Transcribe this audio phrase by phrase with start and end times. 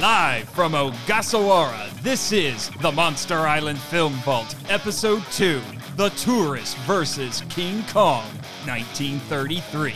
[0.00, 5.62] Live from Ogasawara, this is the Monster Island Film Vault, Episode 2
[5.96, 8.22] The Tourist versus King Kong,
[8.66, 9.94] 1933.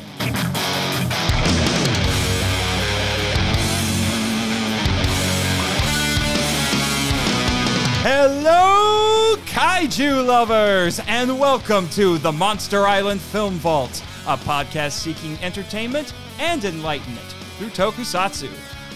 [8.02, 16.14] Hello, kaiju lovers, and welcome to the Monster Island Film Vault, a podcast seeking entertainment
[16.38, 17.26] and enlightenment
[17.58, 18.48] through tokusatsu.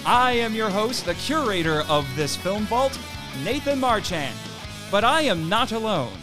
[0.07, 2.99] I am your host, the curator of this film vault,
[3.43, 4.37] Nathan Marchand.
[4.91, 6.19] But I am not alone.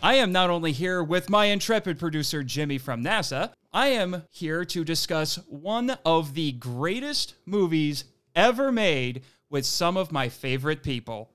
[0.00, 4.64] I am not only here with my intrepid producer, Jimmy from NASA, I am here
[4.66, 8.04] to discuss one of the greatest movies
[8.36, 11.32] ever made with some of my favorite people.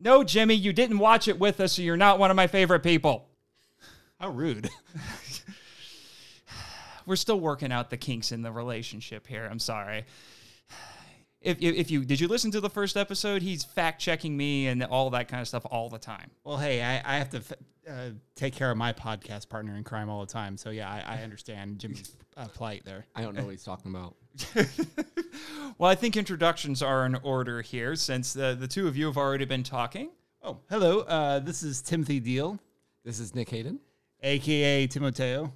[0.00, 2.82] No, Jimmy, you didn't watch it with us, so you're not one of my favorite
[2.82, 3.28] people.
[4.18, 4.70] How rude.
[7.06, 9.46] We're still working out the kinks in the relationship here.
[9.50, 10.06] I'm sorry.
[11.44, 14.66] If, if, if you did you listen to the first episode, he's fact checking me
[14.66, 16.30] and all that kind of stuff all the time.
[16.42, 17.52] Well, hey, I, I have to f-
[17.88, 17.92] uh,
[18.34, 20.56] take care of my podcast partner in crime all the time.
[20.56, 23.04] So, yeah, I, I understand Jimmy's uh, plight there.
[23.14, 24.16] I don't know what he's talking about.
[25.78, 29.16] Well, I think introductions are in order here since the, the two of you have
[29.16, 30.10] already been talking.
[30.40, 31.00] Oh, hello.
[31.00, 32.60] Uh, this is Timothy Deal,
[33.04, 33.80] This is Nick Hayden.
[34.22, 34.86] a.k.a.
[34.86, 35.52] Timoteo.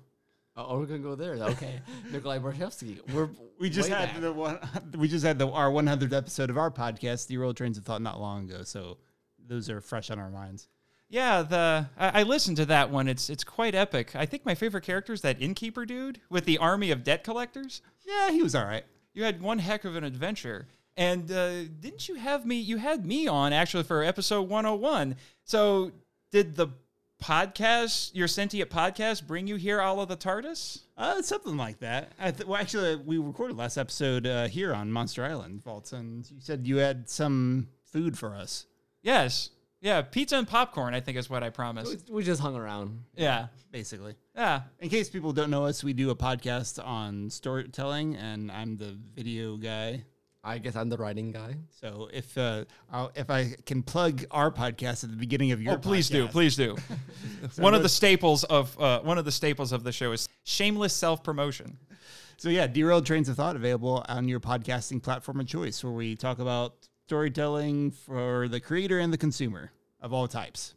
[0.60, 1.34] Oh, we're gonna go there.
[1.34, 1.80] Okay,
[2.12, 2.98] Nikolai Borshevsky.
[3.14, 3.28] We're
[3.60, 4.20] We just had back.
[4.20, 4.58] the one,
[4.96, 8.20] we just had the our 100th episode of our podcast, Derailed Trains of Thought, not
[8.20, 8.62] long ago.
[8.64, 8.98] So
[9.46, 10.68] those are fresh on our minds.
[11.08, 13.06] Yeah, the I, I listened to that one.
[13.08, 14.16] It's it's quite epic.
[14.16, 17.80] I think my favorite character is that innkeeper dude with the army of debt collectors.
[18.04, 18.84] Yeah, he was all right.
[19.14, 20.66] You had one heck of an adventure.
[20.96, 22.56] And uh, didn't you have me?
[22.56, 25.14] You had me on actually for episode 101.
[25.44, 25.92] So
[26.32, 26.68] did the
[27.22, 30.82] podcast, your sentient podcast, bring you here, all of the TARDIS?
[30.96, 32.12] Uh, something like that.
[32.18, 36.28] I th- well, actually, we recorded last episode uh, here on Monster Island Vaults, and
[36.30, 38.66] you said you had some food for us.
[39.02, 39.50] Yes.
[39.80, 42.08] Yeah, pizza and popcorn, I think is what I promised.
[42.08, 43.04] We- we just hung around.
[43.14, 43.46] Yeah.
[43.70, 44.62] Basically, Yeah.
[44.80, 48.96] in case people don't know us, we do a podcast on storytelling, and I'm the
[49.14, 50.04] video guy.
[50.48, 51.56] I guess I'm the writing guy.
[51.80, 55.74] So if uh, I'll, if I can plug our podcast at the beginning of your,
[55.74, 56.74] Oh, please do, please do.
[57.56, 60.94] one of the staples of uh, one of the staples of the show is shameless
[60.94, 61.76] self promotion.
[62.38, 66.16] So yeah, derailed trains of thought available on your podcasting platform of choice, where we
[66.16, 69.70] talk about storytelling for the creator and the consumer
[70.00, 70.74] of all types.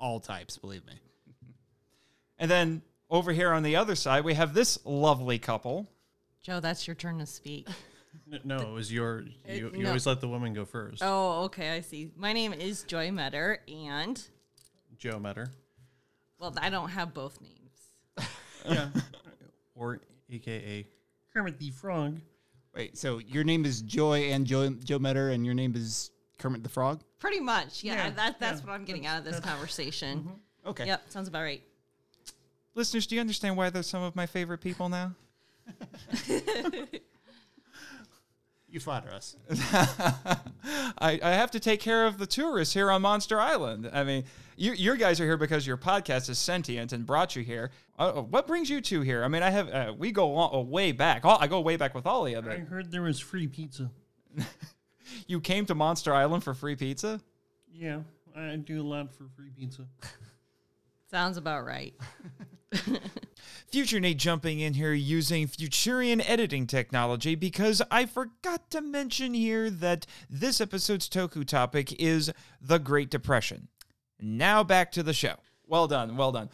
[0.00, 0.94] All types, believe me.
[2.38, 5.88] And then over here on the other side, we have this lovely couple.
[6.42, 7.66] Joe, that's your turn to speak.
[8.32, 9.22] N- No, it was your.
[9.48, 9.88] You, you no.
[9.88, 11.02] always let the woman go first.
[11.04, 12.10] Oh, okay, I see.
[12.16, 14.22] My name is Joy Metter, and
[14.98, 15.48] Joe Metter.
[16.38, 17.52] well, I don't have both names.
[18.68, 18.88] Yeah.
[19.76, 20.88] or AKA
[21.32, 22.18] Kermit the Frog.
[22.74, 26.64] Wait, so your name is Joy and Joe Joe Metter, and your name is Kermit
[26.64, 27.02] the Frog.
[27.20, 28.06] Pretty much, yeah.
[28.06, 30.18] Yeah, that, that's yeah, what I'm getting out of this conversation.
[30.18, 30.68] Mm-hmm.
[30.70, 30.86] Okay.
[30.86, 31.62] Yep, sounds about right.
[32.74, 35.14] Listeners, do you understand why they're some of my favorite people now?
[38.76, 39.34] You flatter us.
[40.98, 43.88] I, I have to take care of the tourists here on Monster Island.
[43.90, 47.42] I mean, you, your guys are here because your podcast is sentient and brought you
[47.42, 47.70] here.
[47.98, 49.24] Uh, what brings you two here?
[49.24, 51.24] I mean, I have uh, we go long, uh, way back.
[51.24, 52.50] All, I go way back with all of you.
[52.50, 53.90] I heard there was free pizza.
[55.26, 57.22] you came to Monster Island for free pizza.
[57.72, 58.00] Yeah,
[58.36, 59.86] I do a lot for free pizza.
[61.10, 61.94] Sounds about right.
[63.76, 69.68] Future Nate jumping in here using Futurian editing technology because I forgot to mention here
[69.68, 73.68] that this episode's Toku topic is the Great Depression.
[74.18, 75.34] Now back to the show.
[75.66, 76.48] Well done, well done.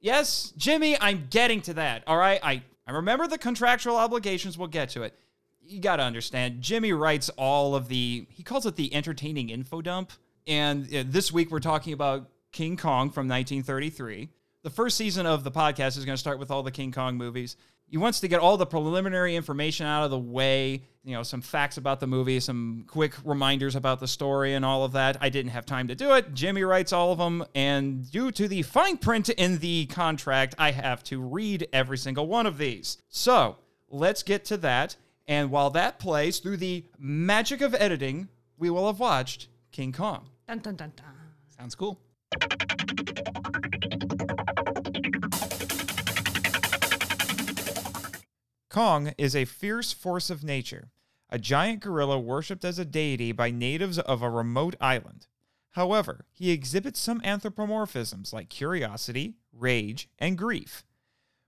[0.00, 2.02] Yes, Jimmy, I'm getting to that.
[2.08, 4.58] All right, I, I remember the contractual obligations.
[4.58, 5.16] We'll get to it.
[5.62, 9.82] You got to understand, Jimmy writes all of the, he calls it the entertaining info
[9.82, 10.10] dump.
[10.48, 14.30] And uh, this week we're talking about King Kong from 1933.
[14.62, 17.16] The first season of the podcast is going to start with all the King Kong
[17.16, 17.56] movies.
[17.86, 21.40] He wants to get all the preliminary information out of the way, you know, some
[21.40, 25.16] facts about the movie, some quick reminders about the story and all of that.
[25.22, 26.34] I didn't have time to do it.
[26.34, 30.72] Jimmy writes all of them, and due to the fine print in the contract, I
[30.72, 32.98] have to read every single one of these.
[33.08, 33.56] So,
[33.88, 34.94] let's get to that.
[35.26, 38.28] And while that plays through the magic of editing,
[38.58, 40.28] we will have watched King Kong.
[40.46, 41.06] Dun, dun, dun, dun.
[41.56, 41.98] Sounds cool.
[48.70, 50.92] Kong is a fierce force of nature,
[51.28, 55.26] a giant gorilla worshipped as a deity by natives of a remote island.
[55.70, 60.84] However, he exhibits some anthropomorphisms like curiosity, rage, and grief.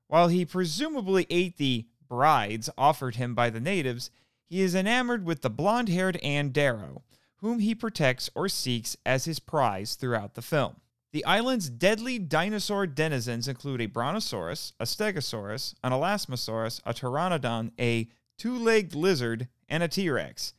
[0.09, 4.11] While he presumably ate the brides offered him by the natives,
[4.45, 7.03] he is enamored with the blonde haired Anne Darrow,
[7.37, 10.82] whom he protects or seeks as his prize throughout the film.
[11.13, 18.09] The island's deadly dinosaur denizens include a brontosaurus, a stegosaurus, an elasmosaurus, a pteranodon, a
[18.39, 20.55] two legged lizard, and a T Rex.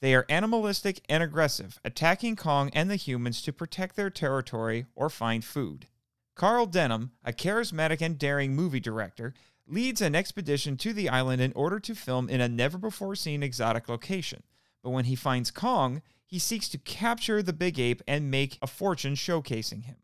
[0.00, 5.10] They are animalistic and aggressive, attacking Kong and the humans to protect their territory or
[5.10, 5.86] find food.
[6.34, 9.34] Carl Denham, a charismatic and daring movie director,
[9.66, 13.42] leads an expedition to the island in order to film in a never before seen
[13.42, 14.42] exotic location.
[14.82, 16.00] But when he finds Kong,
[16.32, 19.96] he seeks to capture the big ape and make a fortune showcasing him.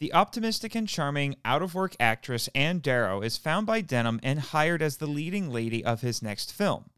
[0.00, 4.40] The optimistic and charming out of work actress Anne Darrow is found by Denham and
[4.40, 6.90] hired as the leading lady of his next film.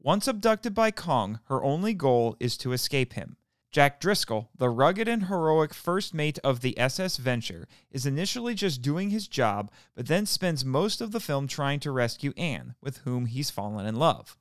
[0.00, 3.36] Once abducted by Kong, her only goal is to escape him.
[3.72, 8.80] Jack Driscoll, the rugged and heroic first mate of the SS Venture, is initially just
[8.80, 12.98] doing his job, but then spends most of the film trying to rescue Anne, with
[12.98, 14.36] whom he's fallen in love.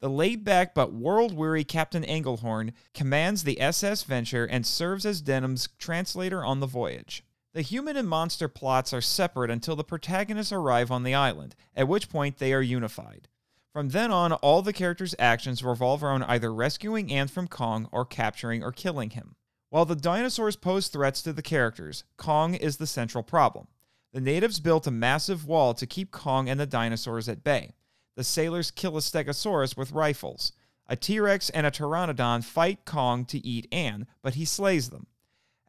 [0.00, 5.20] The laid back but world weary Captain Engelhorn commands the SS Venture and serves as
[5.20, 7.24] Denham's translator on the voyage.
[7.52, 11.88] The human and monster plots are separate until the protagonists arrive on the island, at
[11.88, 13.26] which point they are unified.
[13.72, 18.04] From then on, all the characters' actions revolve around either rescuing Anne from Kong or
[18.04, 19.34] capturing or killing him.
[19.70, 23.66] While the dinosaurs pose threats to the characters, Kong is the central problem.
[24.12, 27.74] The natives built a massive wall to keep Kong and the dinosaurs at bay.
[28.18, 30.50] The sailors kill a stegosaurus with rifles.
[30.88, 35.06] A T Rex and a pteranodon fight Kong to eat Anne, but he slays them.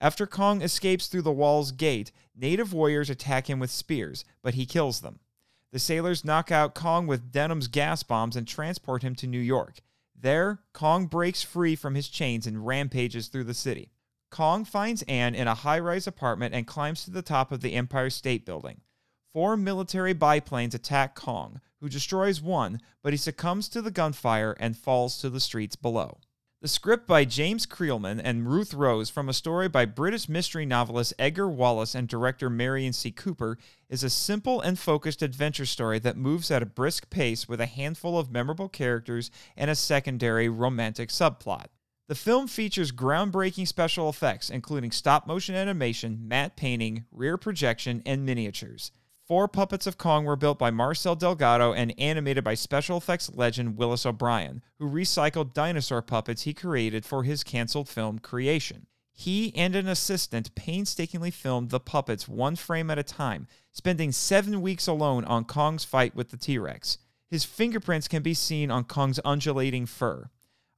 [0.02, 4.66] After Kong escapes through the wall's gate, native warriors attack him with spears, but he
[4.66, 5.20] kills them.
[5.72, 9.82] The sailors knock out Kong with Denham's gas bombs and transport him to New York.
[10.20, 13.92] There, Kong breaks free from his chains and rampages through the city.
[14.32, 17.76] Kong finds Anne in a high rise apartment and climbs to the top of the
[17.76, 18.82] Empire State Building.
[19.32, 24.76] Four military biplanes attack Kong, who destroys one, but he succumbs to the gunfire and
[24.76, 26.20] falls to the streets below.
[26.62, 31.14] The script by James Creelman and Ruth Rose from a story by British mystery novelist
[31.20, 33.12] Edgar Wallace and director Merian C.
[33.12, 37.62] Cooper is a simple and focused adventure story that moves at a brisk pace with
[37.62, 41.68] a handful of memorable characters and a secondary romantic subplot.
[42.10, 48.26] The film features groundbreaking special effects, including stop motion animation, matte painting, rear projection, and
[48.26, 48.92] miniatures.
[49.30, 53.78] Four puppets of Kong were built by Marcel Delgado and animated by special effects legend
[53.78, 58.88] Willis O'Brien, who recycled dinosaur puppets he created for his canceled film Creation.
[59.14, 64.64] He and an assistant painstakingly filmed the puppets one frame at a time, spending seven
[64.64, 66.98] weeks alone on Kong's fight with the T Rex.
[67.30, 70.32] His fingerprints can be seen on Kong's undulating fur.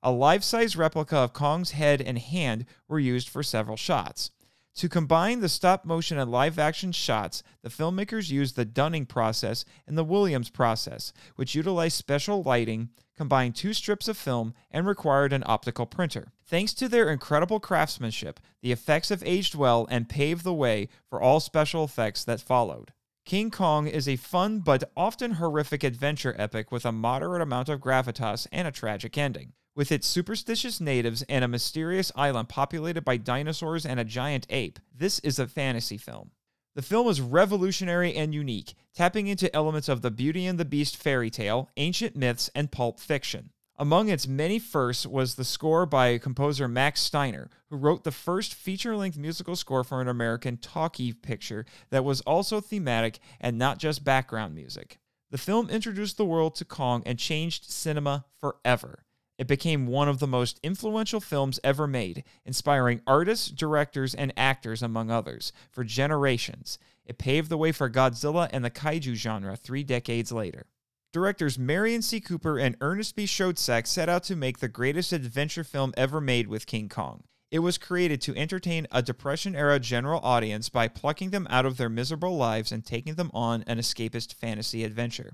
[0.03, 4.29] A life size replica of Kong's head and hand were used for several shots.
[4.75, 9.65] To combine the stop motion and live action shots, the filmmakers used the Dunning process
[9.85, 15.33] and the Williams process, which utilized special lighting, combined two strips of film, and required
[15.33, 16.31] an optical printer.
[16.45, 21.21] Thanks to their incredible craftsmanship, the effects have aged well and paved the way for
[21.21, 22.93] all special effects that followed.
[23.25, 27.79] King Kong is a fun but often horrific adventure epic with a moderate amount of
[27.79, 29.53] gravitas and a tragic ending.
[29.73, 34.79] With its superstitious natives and a mysterious island populated by dinosaurs and a giant ape,
[34.93, 36.31] this is a fantasy film.
[36.75, 40.97] The film is revolutionary and unique, tapping into elements of the Beauty and the Beast
[40.97, 43.51] fairy tale, ancient myths, and pulp fiction.
[43.77, 48.53] Among its many firsts was the score by composer Max Steiner, who wrote the first
[48.53, 53.79] feature length musical score for an American talkie picture that was also thematic and not
[53.79, 54.99] just background music.
[55.29, 59.05] The film introduced the world to Kong and changed cinema forever.
[59.41, 64.83] It became one of the most influential films ever made, inspiring artists, directors, and actors,
[64.83, 66.77] among others, for generations.
[67.07, 70.67] It paved the way for Godzilla and the kaiju genre three decades later.
[71.11, 72.21] Directors Merian C.
[72.21, 73.25] Cooper and Ernest B.
[73.25, 77.23] Schoedsack set out to make the greatest adventure film ever made with King Kong.
[77.49, 81.77] It was created to entertain a Depression era general audience by plucking them out of
[81.77, 85.33] their miserable lives and taking them on an escapist fantasy adventure.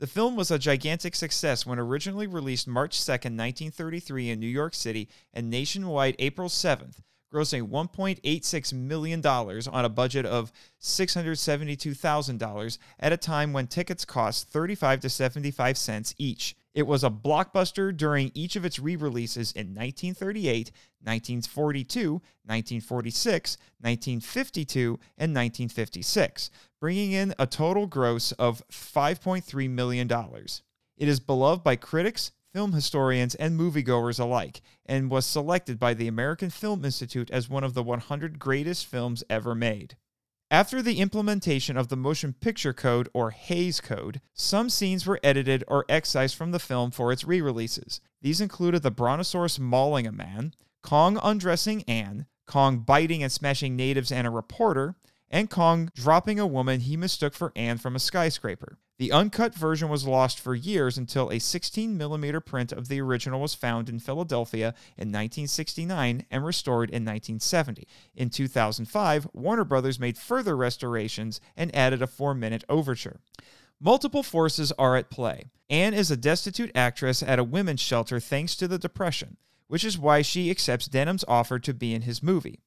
[0.00, 4.72] The film was a gigantic success when originally released March 2, 1933 in New York
[4.72, 7.00] City and nationwide April 7th,
[7.34, 15.00] grossing $1.86 million on a budget of $672,000 at a time when tickets cost 35
[15.00, 16.54] to 75 cents each.
[16.74, 20.70] It was a blockbuster during each of its re releases in 1938,
[21.02, 26.50] 1942, 1946, 1952, and 1956,
[26.80, 30.10] bringing in a total gross of $5.3 million.
[30.96, 36.08] It is beloved by critics, film historians, and moviegoers alike, and was selected by the
[36.08, 39.96] American Film Institute as one of the 100 greatest films ever made.
[40.50, 45.62] After the implementation of the Motion Picture Code, or Hays Code, some scenes were edited
[45.68, 48.00] or excised from the film for its re releases.
[48.22, 54.10] These included the Brontosaurus mauling a man, Kong undressing Anne, Kong biting and smashing natives
[54.10, 54.96] and a reporter,
[55.30, 58.78] and Kong dropping a woman he mistook for Anne from a skyscraper.
[58.98, 63.54] The uncut version was lost for years until a 16mm print of the original was
[63.54, 67.86] found in Philadelphia in 1969 and restored in 1970.
[68.16, 73.20] In 2005, Warner Brothers made further restorations and added a four minute overture.
[73.80, 75.44] Multiple forces are at play.
[75.70, 79.36] Anne is a destitute actress at a women's shelter thanks to the Depression,
[79.68, 82.58] which is why she accepts Denham's offer to be in his movie.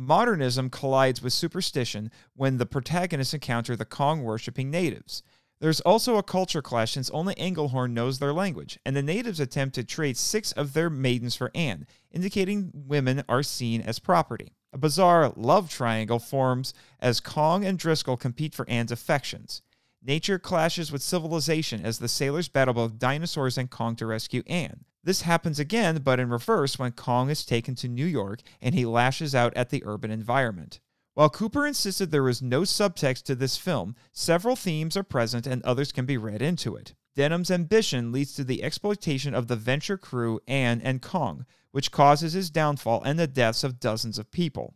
[0.00, 5.24] Modernism collides with superstition when the protagonists encounter the Kong worshipping natives.
[5.58, 9.74] There's also a culture clash since only Englehorn knows their language, and the natives attempt
[9.74, 14.52] to trade six of their maidens for Anne, indicating women are seen as property.
[14.72, 19.62] A bizarre love triangle forms as Kong and Driscoll compete for Anne's affections.
[20.00, 24.84] Nature clashes with civilization as the sailors battle both dinosaurs and Kong to rescue Anne.
[25.04, 28.84] This happens again, but in reverse when Kong is taken to New York and he
[28.84, 30.80] lashes out at the urban environment.
[31.14, 35.62] While Cooper insisted there was no subtext to this film, several themes are present and
[35.62, 36.94] others can be read into it.
[37.16, 42.34] Denham's ambition leads to the exploitation of the Venture crew, Anne, and Kong, which causes
[42.34, 44.74] his downfall and the deaths of dozens of people.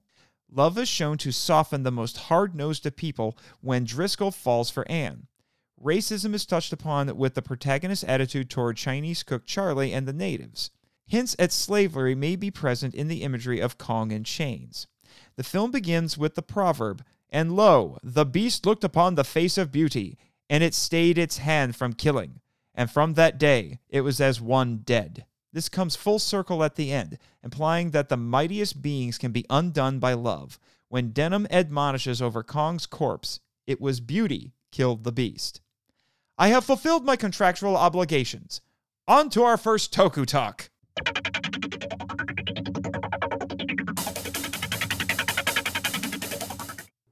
[0.50, 4.86] Love is shown to soften the most hard nosed of people when Driscoll falls for
[4.90, 5.28] Anne.
[5.82, 10.70] Racism is touched upon with the protagonist's attitude toward Chinese cook Charlie and the natives.
[11.06, 14.86] Hints at slavery may be present in the imagery of Kong in chains.
[15.36, 19.72] The film begins with the proverb, and lo, the beast looked upon the face of
[19.72, 22.40] beauty, and it stayed its hand from killing.
[22.76, 25.26] And from that day it was as one dead.
[25.52, 29.98] This comes full circle at the end, implying that the mightiest beings can be undone
[29.98, 30.60] by love.
[30.88, 35.60] When Denham admonishes over Kong's corpse, it was beauty killed the beast.
[36.38, 38.60] I have fulfilled my contractual obligations.
[39.06, 40.70] On to our first Toku Talk.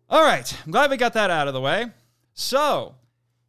[0.08, 1.86] All right, I'm glad we got that out of the way.
[2.34, 2.96] So,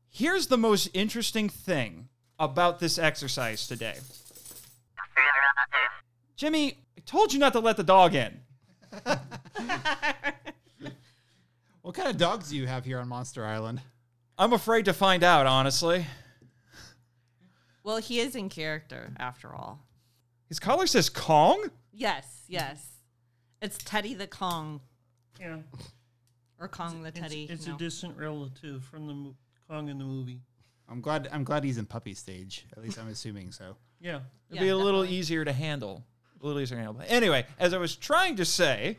[0.09, 2.09] here's the most interesting thing
[2.39, 3.95] about this exercise today.
[6.35, 8.39] Jimmy, I told you not to let the dog in.
[11.81, 13.81] What kind of dogs do you have here on Monster Island?
[14.37, 16.05] I'm afraid to find out, honestly.
[17.83, 19.79] Well, he is in character after all.
[20.47, 21.69] His collar says Kong?
[21.93, 22.87] Yes, yes.
[23.61, 24.81] It's Teddy the Kong
[25.39, 25.59] Yeah.
[26.59, 27.45] or Kong the Teddy.
[27.49, 27.75] it's no.
[27.75, 29.35] a distant relative from the mo-
[29.67, 30.41] Kong in the movie.
[30.89, 31.29] I'm glad.
[31.31, 32.65] I'm glad he's in puppy stage.
[32.75, 33.77] At least I'm assuming so.
[33.99, 34.15] Yeah.
[34.49, 35.17] It'd Yeah, be a little definitely.
[35.17, 36.03] easier to handle.
[36.41, 37.03] A little easier to handle.
[37.07, 38.97] Anyway, as I was trying to say,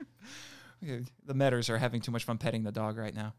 [0.82, 3.34] the Metters are having too much fun petting the dog right now.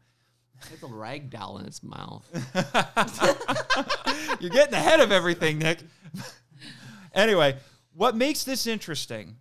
[0.72, 2.24] It's a rag doll in its mouth.
[4.40, 5.80] You're getting ahead of everything, Nick.
[7.14, 7.56] anyway,
[7.94, 9.36] what makes this interesting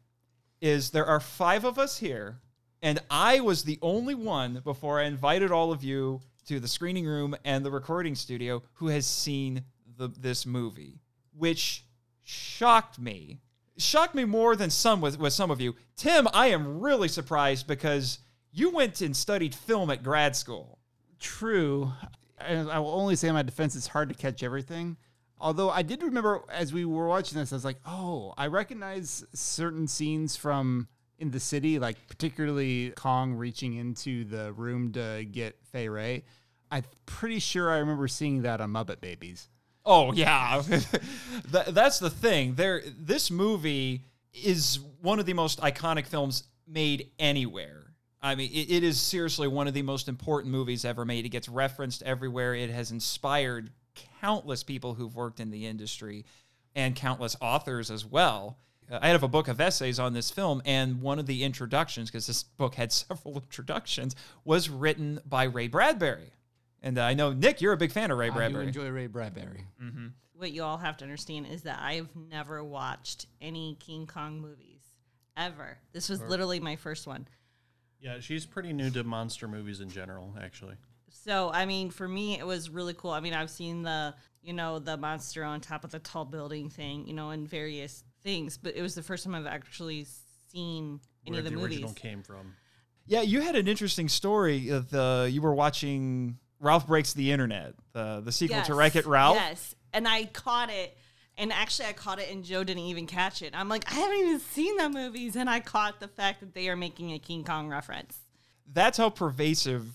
[0.62, 2.40] is there are five of us here,
[2.82, 7.06] and I was the only one before I invited all of you to the screening
[7.06, 9.64] room and the recording studio who has seen
[9.98, 11.00] the, this movie,
[11.38, 11.86] which
[12.24, 13.40] shocked me.
[13.78, 15.76] Shocked me more than some with, with some of you.
[15.96, 18.20] Tim, I am really surprised because
[18.52, 20.79] you went and studied film at grad school.
[21.20, 21.92] True.
[22.40, 24.98] And I will only say in my defense, it's hard to catch everything.
[25.42, 29.24] Although I did remember as we were watching this, I was like, oh, I recognize
[29.34, 35.58] certain scenes from in the city, like particularly Kong reaching into the room to get
[35.72, 36.24] Fay Wray.
[36.72, 39.50] I'm pretty sure I remember seeing that on Muppet Babies.
[39.86, 40.62] Oh yeah,
[41.50, 42.56] That- that's the thing.
[42.56, 47.89] There, this movie is one of the most iconic films made anywhere.
[48.22, 51.26] I mean, it, it is seriously one of the most important movies ever made.
[51.26, 52.54] It gets referenced everywhere.
[52.54, 53.72] It has inspired
[54.22, 56.26] countless people who've worked in the industry
[56.76, 58.58] and countless authors as well.
[58.92, 62.10] Uh, I have a book of essays on this film, and one of the introductions,
[62.10, 66.34] because this book had several introductions, was written by Ray Bradbury.
[66.82, 68.68] And uh, I know Nick, you're a big fan of Ray Bradbury.
[68.68, 69.66] I do enjoy Ray Bradbury.
[70.40, 74.82] what you all have to understand is that I've never watched any King Kong movies
[75.36, 75.78] ever.
[75.92, 77.28] This was literally my first one.
[78.00, 80.76] Yeah, she's pretty new to monster movies in general, actually.
[81.10, 83.12] So, I mean, for me, it was really cool.
[83.12, 86.70] I mean, I've seen the, you know, the monster on top of the tall building
[86.70, 90.06] thing, you know, and various things, but it was the first time I've actually
[90.52, 91.78] seen any Where of the, the, movies.
[91.78, 92.54] original came from.
[93.06, 94.70] Yeah, you had an interesting story.
[94.70, 99.08] Of the you were watching Ralph Breaks the Internet, the the sequel to Wreck It
[99.08, 99.36] Ralph.
[99.36, 100.96] Yes, and I caught it.
[101.40, 103.54] And actually, I caught it, and Joe didn't even catch it.
[103.56, 106.68] I'm like, I haven't even seen the movies, and I caught the fact that they
[106.70, 108.18] are making a King Kong reference.
[108.72, 109.86] that's how pervasive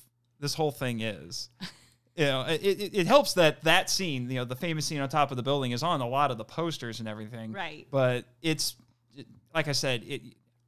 [0.41, 1.51] this whole thing is.
[2.17, 5.09] You know, it, it, it helps that that scene, you know, the famous scene on
[5.09, 7.51] top of the building is on a lot of the posters and everything.
[7.51, 7.89] Right.
[7.91, 8.77] But it's
[9.17, 10.23] it- like I said, it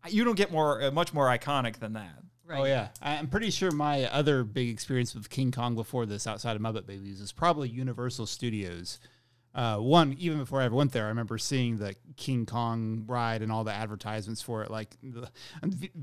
[0.08, 2.16] you don't get more uh, much more iconic than that.
[2.44, 2.58] Right.
[2.60, 6.26] Oh yeah, I- I'm pretty sure my other big experience with King Kong before this,
[6.26, 8.98] outside of Muppet Babies, is probably Universal Studios.
[9.56, 13.40] Uh, one, even before I ever went there, I remember seeing the King Kong ride
[13.40, 15.30] and all the advertisements for it, like the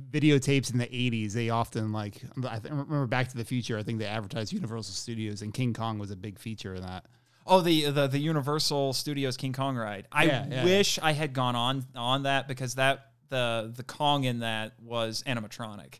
[0.10, 1.34] videotapes in the '80s.
[1.34, 3.78] They often like I th- remember Back to the Future.
[3.78, 7.06] I think they advertised Universal Studios, and King Kong was a big feature in that.
[7.46, 10.08] Oh, the the the Universal Studios King Kong ride.
[10.12, 10.64] I Yeah, yeah.
[10.64, 15.24] wish I had gone on on that because that the the Kong in that was
[15.28, 16.00] animatronic.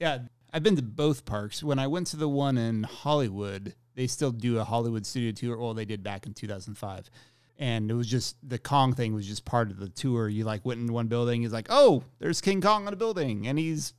[0.00, 0.18] Yeah,
[0.52, 1.62] I've been to both parks.
[1.62, 5.58] When I went to the one in Hollywood, they still do a Hollywood studio tour.
[5.58, 7.10] Well, they did back in 2005.
[7.58, 10.28] And it was just the Kong thing was just part of the tour.
[10.28, 13.48] You like went in one building, he's like, "Oh, there's King Kong on a building,
[13.48, 13.94] and he's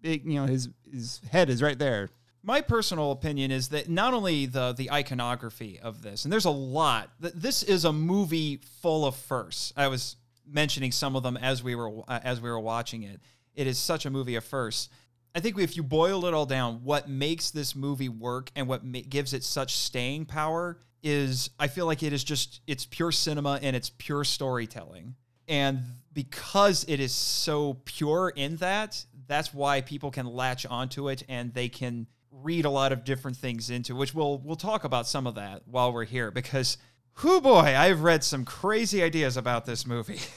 [0.00, 0.24] big.
[0.24, 2.08] You know, his his head is right there."
[2.42, 6.50] My personal opinion is that not only the the iconography of this, and there's a
[6.50, 7.10] lot.
[7.20, 9.74] th- This is a movie full of firsts.
[9.76, 13.20] I was mentioning some of them as we were uh, as we were watching it.
[13.54, 14.88] It is such a movie of firsts.
[15.34, 18.84] I think if you boil it all down, what makes this movie work and what
[18.84, 23.12] ma- gives it such staying power is I feel like it is just it's pure
[23.12, 25.16] cinema and it's pure storytelling.
[25.48, 25.80] And
[26.12, 31.52] because it is so pure in that, that's why people can latch onto it and
[31.52, 35.26] they can read a lot of different things into which we'll we'll talk about some
[35.26, 36.78] of that while we're here because
[37.22, 40.20] whoo boy, I've read some crazy ideas about this movie.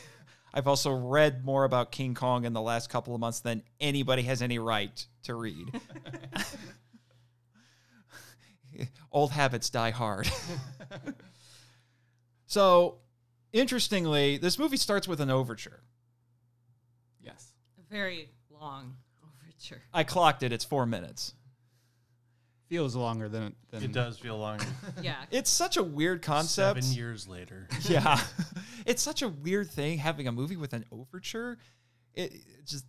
[0.57, 4.23] I've also read more about King Kong in the last couple of months than anybody
[4.23, 5.67] has any right to read.
[9.11, 10.27] Old habits die hard.
[12.47, 12.97] so,
[13.53, 15.83] interestingly, this movie starts with an overture.
[17.21, 17.53] Yes.
[17.77, 19.83] A very long overture.
[19.93, 21.35] I clocked it, it's four minutes.
[22.69, 24.65] Feels longer than than It does feel longer.
[25.01, 25.15] Yeah.
[25.31, 26.83] It's such a weird concept.
[26.83, 27.67] Seven years later.
[27.89, 28.19] Yeah.
[28.85, 31.57] it's such a weird thing having a movie with an overture.
[32.13, 32.85] It, it just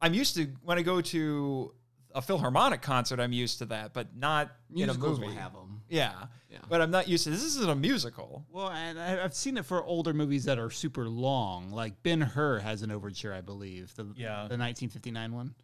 [0.00, 1.72] I'm used to when I go to
[2.14, 5.40] a Philharmonic concert, I'm used to that, but not Musicals in a will movie.
[5.40, 5.82] have them.
[5.88, 6.12] Yeah.
[6.50, 6.58] Yeah.
[6.68, 8.44] But I'm not used to this isn't a musical.
[8.50, 11.70] Well, and I- I've seen it for older movies that are super long.
[11.70, 13.94] Like Ben Hur has an overture, I believe.
[13.94, 14.48] The, Yeah.
[14.48, 15.54] the 1959 one.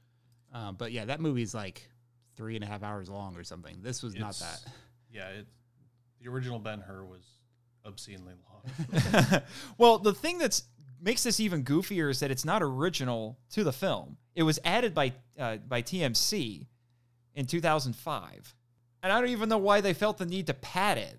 [0.53, 1.89] Um, but yeah, that movie's like
[2.37, 3.79] three and a half hours long or something.
[3.83, 4.73] This was not It's- that.
[5.13, 5.47] Yeah, it,
[6.23, 7.23] the original Ben Hur was
[7.85, 9.43] obscenely long.
[9.79, 10.65] well, the thing that's
[11.03, 14.17] makes this even goofier is that it's not original to the film.
[14.35, 16.67] It was added by uh, by TMC
[17.35, 18.55] in 2005,
[19.03, 21.19] and I don't even know why they felt the need to pad it.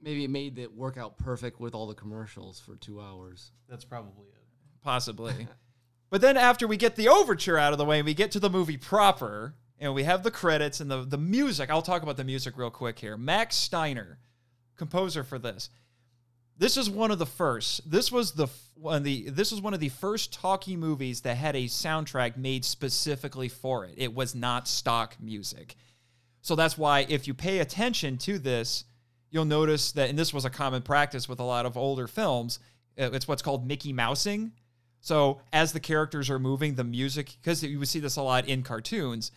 [0.00, 3.50] Maybe it made it work out perfect with all the commercials for two hours.
[3.68, 4.44] That's probably it.
[4.82, 5.48] possibly.
[6.10, 8.40] but then after we get the overture out of the way and we get to
[8.40, 11.70] the movie proper, and we have the credits and the the music.
[11.70, 13.16] I'll talk about the music real quick here.
[13.16, 14.18] Max Steiner,
[14.76, 15.70] composer for this.
[16.58, 17.90] This is one of the first.
[17.90, 21.56] This was the one the this was one of the first talkie movies that had
[21.56, 23.94] a soundtrack made specifically for it.
[23.96, 25.76] It was not stock music.
[26.40, 28.84] So that's why if you pay attention to this,
[29.30, 32.60] you'll notice that, and this was a common practice with a lot of older films,
[32.98, 34.52] uh, it's what's called Mickey Mousing.
[35.00, 38.48] So as the characters are moving, the music, because you would see this a lot
[38.48, 39.32] in cartoons,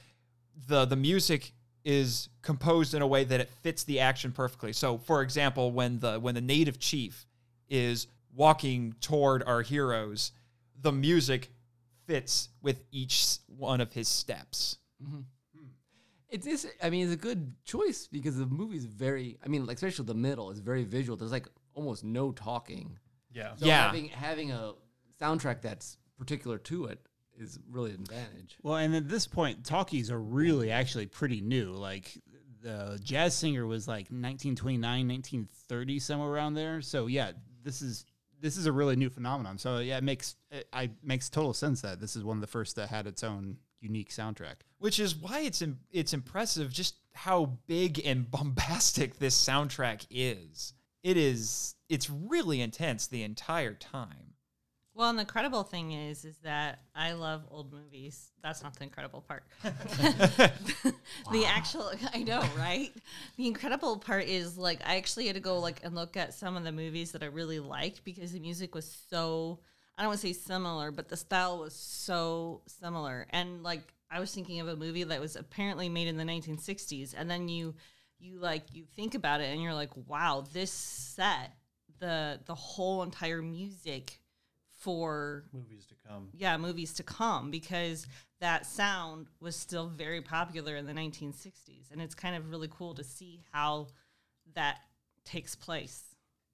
[0.67, 1.51] the the music
[1.85, 4.73] is composed in a way that it fits the action perfectly.
[4.73, 7.25] So for example, when the when the native chief
[7.69, 10.31] is walking toward our heroes,
[10.81, 11.49] the music
[12.05, 14.77] fits with each one of his steps.
[15.03, 15.19] Mm-hmm.
[16.29, 19.37] It's, it's I mean, it's a good choice because the movie's very.
[19.43, 21.17] I mean, like especially the middle is very visual.
[21.17, 22.99] There's like almost no talking.
[23.33, 23.55] Yeah.
[23.55, 23.85] So Yeah.
[23.87, 24.73] having having a
[25.19, 26.99] soundtrack that's particular to it
[27.39, 28.58] is really an advantage.
[28.62, 31.71] Well, and at this point, talkies are really actually pretty new.
[31.71, 32.17] Like
[32.62, 36.82] the jazz singer was like 1929, 1930, somewhere around there.
[36.82, 37.32] So yeah,
[37.63, 38.06] this is
[38.41, 39.58] this is a really new phenomenon.
[39.58, 42.47] So yeah, it makes it, I makes total sense that this is one of the
[42.47, 44.56] first that had its own unique soundtrack.
[44.80, 50.73] which is why it's im- it's impressive just how big and bombastic this soundtrack is.
[51.04, 54.28] It is it's really intense the entire time.
[54.99, 58.33] Well, and the incredible thing is, is that I love old movies.
[58.43, 59.45] That's not the incredible part.
[59.63, 62.91] the actual, I know, right?
[63.38, 66.57] The incredible part is like I actually had to go like and look at some
[66.57, 69.62] of the movies that I really liked because the music was so.
[69.97, 73.25] I don't want to say similar, but the style was so similar.
[73.29, 77.15] And like I was thinking of a movie that was apparently made in the 1960s,
[77.17, 77.73] and then you,
[78.19, 81.53] you like you think about it, and you're like, wow, this set
[81.99, 84.19] the the whole entire music
[84.79, 86.29] for Movies to come.
[86.33, 88.07] yeah movies to come because
[88.39, 92.93] that sound was still very popular in the 1960s and it's kind of really cool
[92.95, 93.87] to see how
[94.55, 94.77] that
[95.25, 96.03] takes place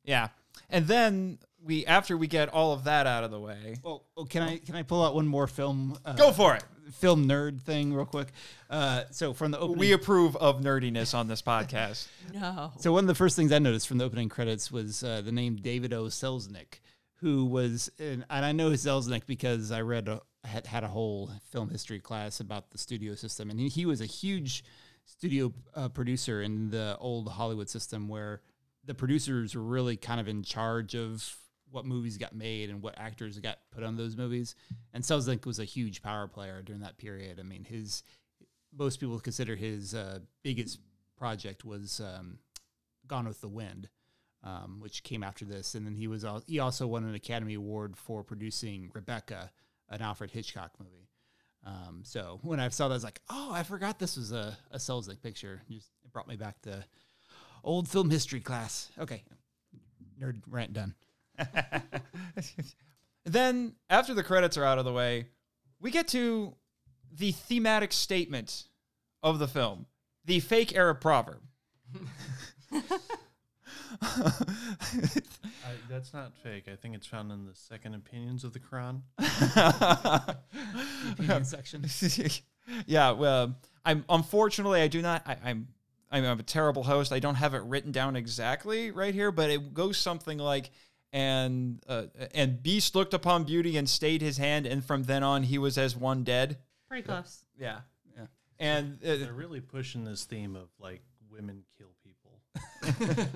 [0.04, 0.30] Yeah.
[0.70, 3.76] And then we after we get all of that out of the way.
[3.84, 5.98] Well, well, can I can I pull out one more film?
[6.06, 6.64] Uh, Go for it.
[6.94, 8.28] film nerd thing real quick.
[8.70, 12.08] Uh, so from the opening, We approve of nerdiness on this podcast.
[12.34, 15.22] no So one of the first things I noticed from the opening credits was uh,
[15.22, 16.06] the name David O.
[16.06, 16.80] Selznick,
[17.16, 21.32] who was, in, and I know Selznick because I read a, had, had a whole
[21.52, 24.64] film history class about the studio system, and he, he was a huge
[25.06, 28.42] studio uh, producer in the old Hollywood system where
[28.84, 31.38] the producers were really kind of in charge of
[31.72, 34.56] what movies got made and what actors got put on those movies.
[34.94, 37.40] And Selznick was a huge power player during that period.
[37.40, 38.04] I mean, his
[38.78, 40.80] most people consider his uh, biggest
[41.18, 42.40] project was um,
[43.08, 43.90] Gone with the Wind,
[44.46, 47.56] um, which came after this, and then he was al- he also won an Academy
[47.56, 49.52] Award for producing Rebecca,
[49.90, 51.10] an Alfred Hitchcock movie.
[51.66, 54.56] Um, so when I saw that, I was like, oh, I forgot this was a,
[54.70, 55.64] a Selznick picture.
[55.70, 56.86] Just it brought me back to
[57.64, 58.92] old film history class.
[59.00, 59.24] Okay,
[60.22, 60.94] nerd rant done.
[63.26, 65.26] then after the credits are out of the way,
[65.82, 66.56] we get to
[67.12, 68.68] the thematic statement
[69.24, 69.88] of the film,
[70.24, 71.42] the fake Arab proverb.
[74.02, 74.32] I,
[75.90, 76.66] that's not fake.
[76.72, 79.02] I think it's found in the second opinions of the Quran.
[81.12, 81.86] Opinion section.
[82.86, 85.24] yeah, well, I'm unfortunately I do not.
[85.26, 85.68] I, I'm
[86.12, 87.12] I'm a terrible host.
[87.12, 90.72] I don't have it written down exactly right here, but it goes something like.
[91.14, 95.44] And uh, and Beast looked upon beauty and stayed his hand, and from then on
[95.44, 96.58] he was as one dead.
[96.90, 97.80] pretty close Yeah,
[98.18, 98.26] Yeah.
[98.60, 103.30] And uh, They're really pushing this theme of like women kill people.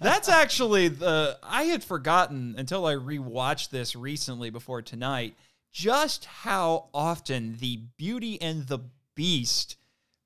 [0.00, 5.34] That's actually the I had forgotten until I rewatched this recently before tonight
[5.72, 8.78] just how often the Beauty and the
[9.14, 9.76] Beast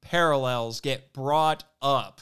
[0.03, 2.21] parallels get brought up.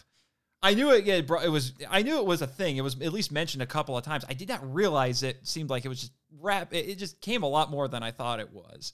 [0.62, 2.76] I knew it get it was I knew it was a thing.
[2.76, 4.24] It was at least mentioned a couple of times.
[4.28, 7.42] I did not realize it seemed like it was just rap it, it just came
[7.42, 8.92] a lot more than I thought it was.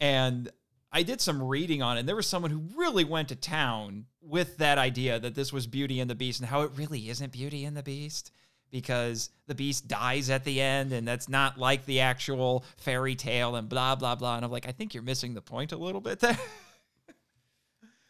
[0.00, 0.50] And
[0.90, 4.06] I did some reading on it, and there was someone who really went to town
[4.22, 7.32] with that idea that this was Beauty and the Beast and how it really isn't
[7.32, 8.32] Beauty and the Beast
[8.70, 13.56] because the beast dies at the end and that's not like the actual fairy tale
[13.56, 16.00] and blah blah blah and I'm like I think you're missing the point a little
[16.00, 16.38] bit there.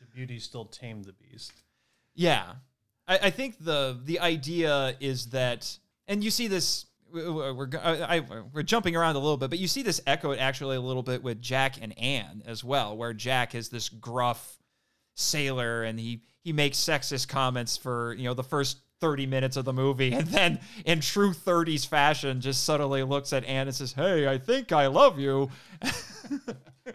[0.00, 1.52] The beauty still tamed the beast.
[2.14, 2.54] Yeah,
[3.06, 6.86] I, I think the the idea is that, and you see this.
[7.12, 10.81] We're I, we're jumping around a little bit, but you see this echoed actually a
[10.81, 14.59] little bit with Jack and Anne as well, where Jack is this gruff
[15.14, 19.64] sailor and he he makes sexist comments for you know the first 30 minutes of
[19.64, 20.12] the movie.
[20.18, 24.38] And then in true 30s fashion just subtly looks at Anne and says hey I
[24.38, 25.51] think I love you.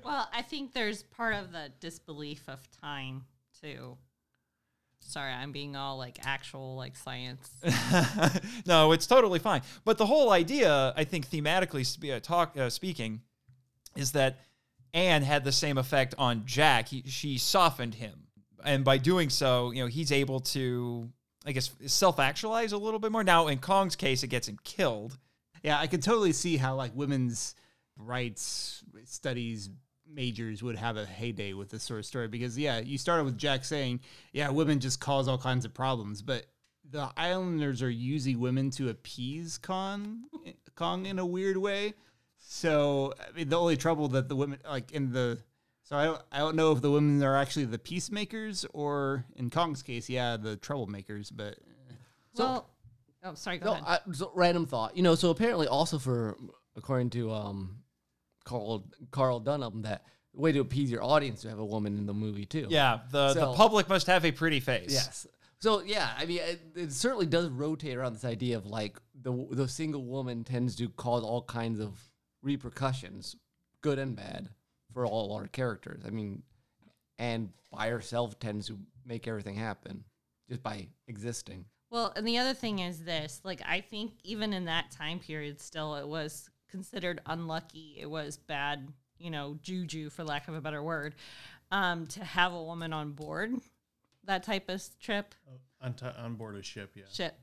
[0.03, 3.25] Well i think there's part of the disbelief of time
[3.61, 3.95] too
[5.07, 7.49] sorry i'm being all like actual like science
[8.65, 9.61] no, it's totally fine.
[9.85, 13.21] But the whole idea, I think, thematically spe- uh, talk uh, speaking,
[13.95, 14.39] is that
[14.93, 16.89] Anne had the same effect on Jack.
[16.89, 18.27] He, she softened him,
[18.63, 21.09] and by doing so, you know, he's able to,
[21.45, 23.23] I guess, self-actualize a little bit more.
[23.23, 25.17] Now, in Kong's case, it gets him killed.
[25.63, 27.55] Yeah, I can totally see how like women's
[27.97, 29.69] rights studies
[30.13, 33.37] majors would have a heyday with this sort of story because yeah, you started with
[33.37, 33.99] Jack saying,
[34.31, 36.45] yeah, women just cause all kinds of problems, but
[36.89, 40.23] the islanders are using women to appease Kong,
[40.75, 41.93] Kong in a weird way.
[42.37, 45.39] So I mean, the only trouble that the women like in the
[45.83, 49.49] so I don't I don't know if the women are actually the peacemakers or in
[49.49, 51.57] Kong's case, yeah, the troublemakers, but
[52.35, 52.69] so, well
[53.23, 54.95] oh sorry go No, ahead I, so random thought.
[54.97, 56.37] You know, so apparently also for
[56.75, 57.82] according to um
[58.45, 60.03] Carl Carl Denham that
[60.33, 62.67] way to appease your audience to have a woman in the movie too.
[62.69, 64.91] Yeah, the the public must have a pretty face.
[64.91, 65.27] Yes.
[65.59, 69.47] So yeah, I mean, it, it certainly does rotate around this idea of like the
[69.51, 71.97] the single woman tends to cause all kinds of
[72.41, 73.35] repercussions,
[73.81, 74.49] good and bad,
[74.93, 76.03] for all our characters.
[76.05, 76.43] I mean,
[77.17, 80.03] and by herself tends to make everything happen
[80.49, 81.65] just by existing.
[81.89, 85.61] Well, and the other thing is this like, I think even in that time period,
[85.61, 87.95] still, it was considered unlucky.
[87.99, 88.87] It was bad,
[89.19, 91.13] you know, juju, for lack of a better word,
[91.71, 93.53] um, to have a woman on board
[94.25, 95.35] that type of s- trip.
[95.83, 97.03] On, t- on board a ship, yeah.
[97.11, 97.35] Ship.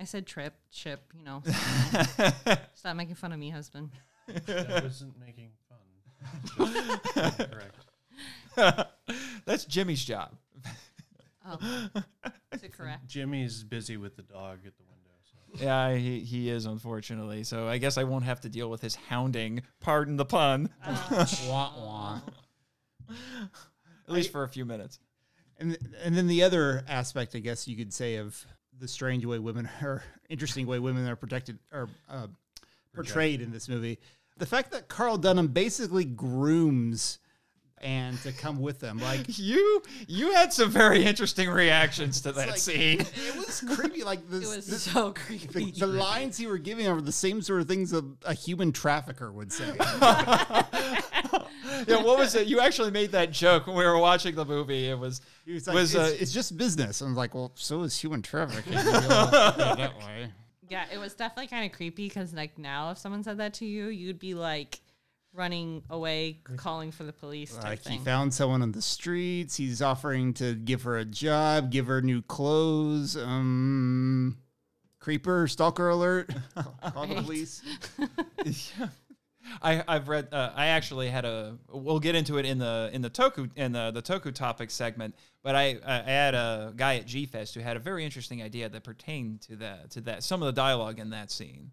[0.00, 1.44] I said trip, ship, you know.
[2.74, 3.90] Stop making fun of me, husband.
[4.28, 5.78] I wasn't making fun.
[8.56, 8.88] Correct.
[9.44, 10.32] That's Jimmy's job.
[11.46, 11.58] Oh.
[12.50, 13.06] Is it correct?
[13.06, 14.88] Jimmy's busy with the dog at the window.
[14.88, 14.91] So.
[15.54, 17.44] Yeah, he, he is unfortunately.
[17.44, 19.62] So I guess I won't have to deal with his hounding.
[19.80, 20.70] Pardon the pun.
[21.46, 22.20] Wah, wah.
[23.10, 24.98] At least for a few minutes.
[25.58, 28.44] And and then the other aspect, I guess you could say, of
[28.78, 32.26] the strange way women or interesting way women are protected or uh,
[32.94, 33.98] portrayed in this movie,
[34.38, 37.18] the fact that Carl Denham basically grooms
[37.82, 42.48] and to come with them, like You you had some very interesting reactions to that
[42.48, 43.00] like- scene.
[43.00, 44.04] it was creepy.
[44.04, 45.72] Like this, It was this- so creepy.
[45.72, 49.32] the lines he were giving are the same sort of things a, a human trafficker
[49.32, 49.72] would say.
[51.86, 52.46] yeah, what was it?
[52.46, 54.88] You actually made that joke when we were watching the movie.
[54.88, 57.02] It was He was like, was it's, uh, it's just business.
[57.02, 58.72] I was like, well, so is human trafficking.
[58.82, 60.32] You know, that way.
[60.68, 63.66] Yeah, it was definitely kind of creepy because like now if someone said that to
[63.66, 64.80] you, you'd be like
[65.34, 68.04] running away, calling for the police type Like he thing.
[68.04, 69.56] found someone on the streets.
[69.56, 73.16] He's offering to give her a job, give her new clothes.
[73.16, 74.36] Um,
[75.00, 76.30] creeper, stalker alert.
[76.92, 77.24] Call the Right.
[77.24, 77.62] police.
[79.60, 83.02] I I've read uh, I actually had a we'll get into it in the in
[83.02, 87.06] the toku in the the toku topic segment, but I I had a guy at
[87.06, 90.42] G Fest who had a very interesting idea that pertained to that to that some
[90.42, 91.72] of the dialogue in that scene.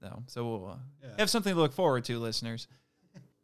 [0.00, 0.22] though.
[0.28, 2.68] so we'll uh, have something to look forward to, listeners.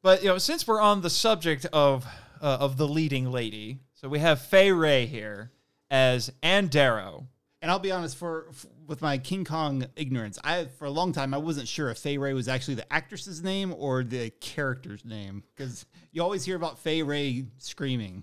[0.07, 2.07] But you know, since we're on the subject of
[2.41, 5.51] uh, of the leading lady, so we have Fay Wray here
[5.91, 7.27] as Ann Darrow.
[7.61, 11.11] And I'll be honest, for, f with my King Kong ignorance, I for a long
[11.11, 15.05] time I wasn't sure if Fay Wray was actually the actress's name or the character's
[15.05, 18.23] name because you always hear about Fay Wray screaming.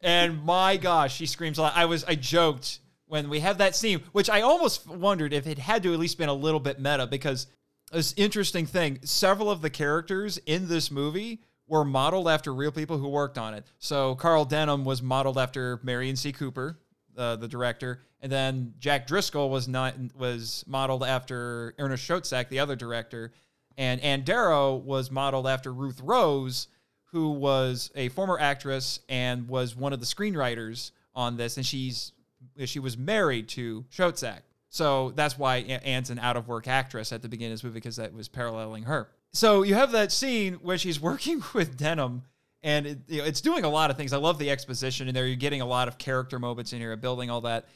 [0.00, 1.74] And my gosh, she screams a lot.
[1.76, 5.58] I was I joked when we have that scene, which I almost wondered if it
[5.58, 7.46] had to at least been a little bit meta because
[7.90, 12.98] this interesting thing, several of the characters in this movie were modeled after real people
[12.98, 13.64] who worked on it.
[13.78, 16.32] So Carl Denham was modeled after Merian C.
[16.32, 16.78] Cooper,
[17.16, 22.58] uh, the director, and then Jack Driscoll was not was modeled after Ernest Schoedsack, the
[22.58, 23.32] other director,
[23.78, 26.68] and Ann Darrow was modeled after Ruth Rose,
[27.12, 32.12] who was a former actress and was one of the screenwriters on this, and she's
[32.64, 34.40] she was married to Schoedsack.
[34.70, 37.74] So that's why Anne's an out of work actress at the beginning of this movie
[37.74, 39.08] because that was paralleling her.
[39.32, 42.22] So you have that scene where she's working with Denham,
[42.62, 44.12] and it, you know, it's doing a lot of things.
[44.12, 45.26] I love the exposition in there.
[45.26, 47.66] You're getting a lot of character moments in here, building all that.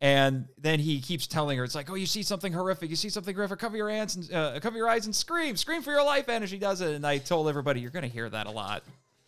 [0.00, 2.90] And then he keeps telling her, "It's like, oh, you see something horrific.
[2.90, 3.58] You see something horrific.
[3.58, 6.48] Cover your hands and uh, cover your eyes and scream, scream for your life." And
[6.48, 6.94] she does it.
[6.94, 8.84] And I told everybody, "You're going to hear that a lot."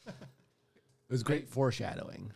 [1.08, 2.32] It was great foreshadowing.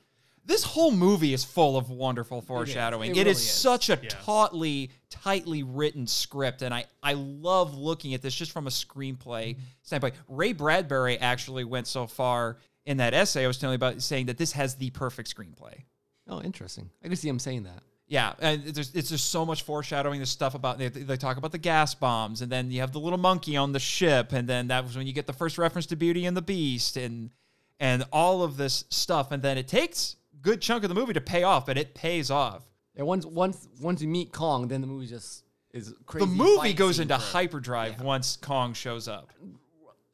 [0.51, 3.13] This whole movie is full of wonderful foreshadowing.
[3.13, 3.51] It It is really is.
[3.53, 4.09] such a Yeah.
[4.09, 9.55] tautly, tightly written script, and I I love looking at this just from a screenplay
[9.55, 9.63] mm-hmm.
[9.83, 10.17] standpoint.
[10.27, 14.27] Ray Bradbury actually went so far in that essay I was telling you about, saying
[14.27, 15.85] that this has the perfect screenplay.
[16.27, 16.91] Oh, interesting.
[17.05, 17.85] I can see him saying that.
[18.09, 20.19] Yeah, and there's it's just so much foreshadowing.
[20.19, 22.99] There's stuff about they, they talk about the gas bombs, and then you have the
[22.99, 25.87] little monkey on the ship, and then that was when you get the first reference
[25.87, 27.31] to Beauty and the Beast, and
[27.79, 31.21] and all of this stuff, and then it takes good chunk of the movie to
[31.21, 32.63] pay off, but it pays off.
[32.97, 36.27] Yeah, once once once you meet Kong, then the movie just is crazy.
[36.27, 39.31] The movie goes into for- hyperdrive once Kong shows up.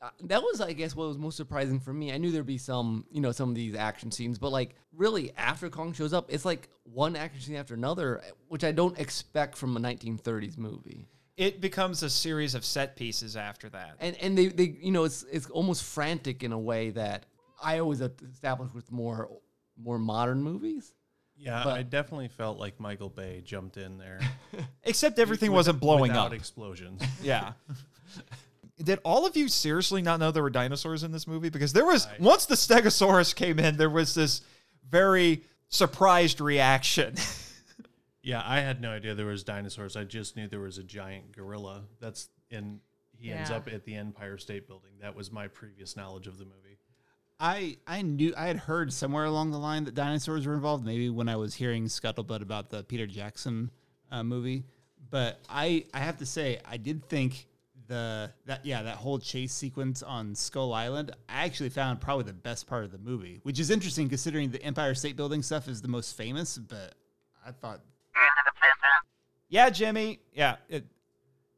[0.02, 2.12] Uh, that was, I guess, what was most surprising for me.
[2.12, 5.32] I knew there'd be some, you know, some of these action scenes, but like really
[5.38, 9.56] after Kong shows up, it's like one action scene after another, which I don't expect
[9.56, 11.08] from a 1930s movie.
[11.38, 13.96] It becomes a series of set pieces after that.
[13.98, 17.24] And and they, they you know, it's it's almost frantic in a way that
[17.62, 19.30] I always established with more
[19.80, 20.92] more modern movies.
[21.38, 24.20] Yeah, But- I definitely felt like Michael Bay jumped in there.
[24.84, 26.32] Except everything wasn't blowing up.
[26.32, 27.02] explosions.
[27.22, 27.52] Yeah.
[28.82, 31.48] Did all of you seriously not know there were dinosaurs in this movie?
[31.48, 34.42] Because there was once the Stegosaurus came in, there was this
[34.88, 37.14] very surprised reaction.
[38.22, 39.96] yeah, I had no idea there was dinosaurs.
[39.96, 41.84] I just knew there was a giant gorilla.
[42.00, 42.80] That's in.
[43.18, 44.90] He ends up at the Empire State Building.
[45.00, 46.65] That was my previous knowledge of the movie.
[47.38, 50.84] I I knew I had heard somewhere along the line that dinosaurs were involved.
[50.84, 53.70] Maybe when I was hearing scuttlebutt about the Peter Jackson
[54.10, 54.64] uh, movie,
[55.10, 57.46] but I I have to say I did think
[57.88, 62.32] the that yeah that whole chase sequence on Skull Island I actually found probably the
[62.32, 65.82] best part of the movie, which is interesting considering the Empire State Building stuff is
[65.82, 66.56] the most famous.
[66.56, 66.94] But
[67.46, 67.80] I thought
[69.48, 70.20] yeah, Jimmy.
[70.32, 70.84] Yeah, it,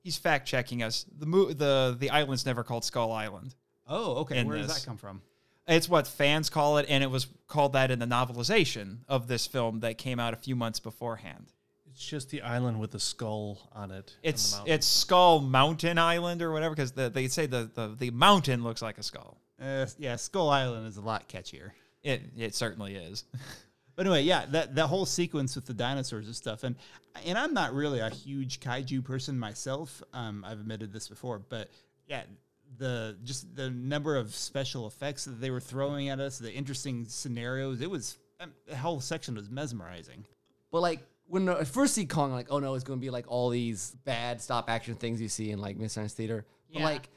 [0.03, 1.07] he's fact checking us.
[1.19, 3.55] The mo- the the island's never called Skull Island.
[3.87, 5.23] oh okay In where does that come from?
[5.69, 9.47] It's what fans call it, and it was called that in the novelization of this
[9.47, 11.53] film that came out a few months beforehand.
[11.91, 14.17] It's just the island with the skull on it.
[14.23, 14.75] It's mountain.
[14.75, 18.81] it's Skull Mountain Island or whatever because the, they say the, the the mountain looks
[18.83, 19.37] like a skull.
[19.61, 21.73] Uh, yeah, Skull Island is a lot catchier.
[22.03, 23.25] It it certainly is.
[23.97, 26.77] But anyway, yeah, that that whole sequence with the dinosaurs and stuff, and
[27.27, 30.01] and I'm not really a huge kaiju person myself.
[30.13, 31.69] Um, I've admitted this before, but
[32.07, 32.23] yeah,
[32.77, 37.07] the just the number of special effects that they were throwing at us, the interesting
[37.07, 40.25] scenarios, it was um, the whole section was mesmerizing.
[40.71, 43.11] But like when I first see Kong, I'm like, oh no, it's going to be
[43.11, 46.47] like all these bad stop action things you see in like Mystery Science Theater.
[46.73, 47.09] But like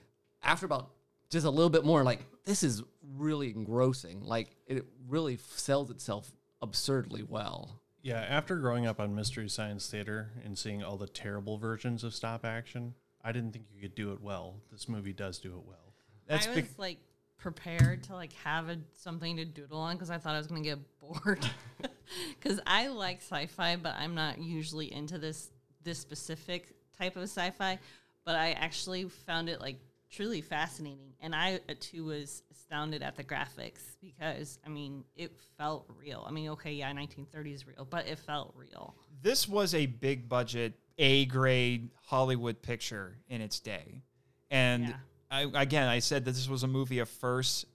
[0.43, 0.91] after about
[1.29, 2.83] just a little bit more, like this is
[3.15, 4.21] really engrossing.
[4.23, 7.81] Like it really sells itself absurdly well.
[8.03, 12.15] Yeah, after growing up on Mystery Science Theater and seeing all the terrible versions of
[12.15, 14.55] stop action, I didn't think you could do it well.
[14.71, 15.93] This movie does do it well.
[16.27, 16.97] That's I bec- was like
[17.37, 20.61] prepared to like have a, something to doodle on because I thought I was gonna
[20.61, 21.45] get bored.
[22.37, 25.49] Because I like sci-fi, but I'm not usually into this
[25.83, 27.79] this specific type of sci-fi.
[28.25, 29.77] But I actually found it like
[30.11, 35.31] truly fascinating, and I uh, too was astounded at the graphics because I mean it
[35.57, 36.25] felt real.
[36.27, 38.93] I mean, okay, yeah, 1930s real, but it felt real.
[39.21, 44.01] this was a big budget, A grade Hollywood picture in its day.
[44.49, 44.95] And Yeah.
[45.29, 47.65] I, again, I said that this was a movie of first.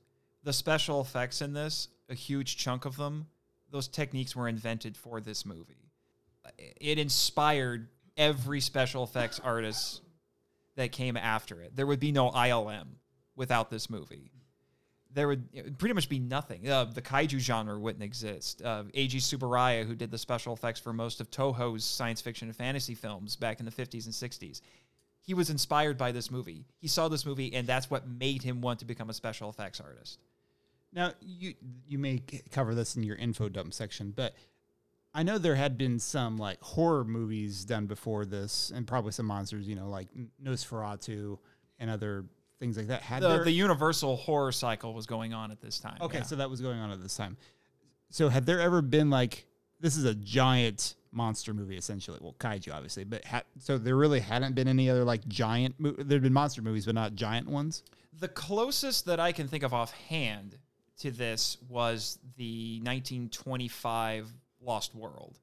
[0.43, 3.27] The special effects in this, a huge chunk of them,
[3.71, 5.91] those techniques were invented for this movie.
[6.81, 10.03] It inspired every special effects artist
[10.77, 11.75] that came after it.
[11.75, 12.87] There would be no ILM
[13.35, 14.31] without this movie.
[15.17, 16.69] There would, pretty much be nothing.
[16.69, 18.61] Uh, the kaiju genre wouldn't exist.
[18.63, 22.55] Uh, Eiji Tsuburaya, who did the special effects for most of Toho's science fiction and
[22.57, 24.61] fantasy films back in the 50s and 60s,
[25.23, 26.67] he was inspired by this movie.
[26.77, 29.81] He saw this movie, and that's what made him want to become a special effects
[29.81, 30.19] artist.
[30.93, 31.55] Now you
[31.89, 34.35] you may cover this in your info dump section, but
[35.15, 39.25] I know there had been some like horror movies done before this, and probably some
[39.25, 40.09] monsters, you know, like
[40.45, 41.39] Nosferatu
[41.79, 42.27] and other
[42.59, 43.03] things like that.
[43.03, 45.99] Had The, there, the universal horror cycle was going on at this time.
[46.01, 46.25] okay, yeah.
[46.25, 47.37] so that was going on at this time.
[48.11, 49.47] So had there ever been like
[49.81, 52.19] this is a giant monster movie essentially?
[52.21, 55.75] Well, kaiju obviously, but ha- so there really hadn't been any other like giant.
[55.79, 57.83] Mo- there'd been monster movies, but not giant ones.
[58.19, 60.57] The closest that I can think of offhand
[61.01, 62.81] to this was the
[63.40, 65.38] 1925 Lost World,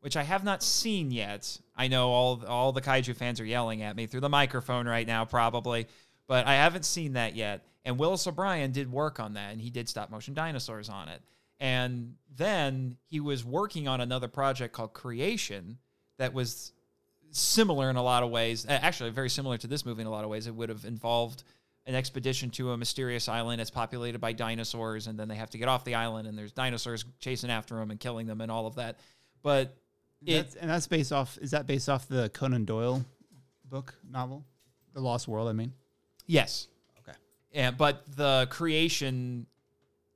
[0.00, 1.58] which I have not seen yet.
[1.76, 5.06] I know all all the kaiju fans are yelling at me through the microphone right
[5.06, 5.86] now, probably,
[6.28, 7.64] but I haven't seen that yet.
[7.84, 11.20] And Willis O'Brien did work on that, and he did stop motion dinosaurs on it.
[11.58, 15.78] And then he was working on another project called Creation
[16.18, 16.72] that was
[17.30, 18.64] similar in a lot of ways.
[18.68, 20.46] Actually, very similar to this movie in a lot of ways.
[20.46, 21.42] It would have involved
[21.86, 25.58] an expedition to a mysterious island that's populated by dinosaurs, and then they have to
[25.58, 28.66] get off the island, and there's dinosaurs chasing after them and killing them, and all
[28.66, 28.98] of that.
[29.42, 29.74] But
[30.26, 31.38] it, That's, and that's based off.
[31.40, 33.04] Is that based off the Conan Doyle
[33.64, 34.44] book novel,
[34.92, 35.48] The Lost World?
[35.48, 35.72] I mean,
[36.28, 36.68] yes,
[37.00, 37.16] okay.
[37.52, 39.46] and but the creation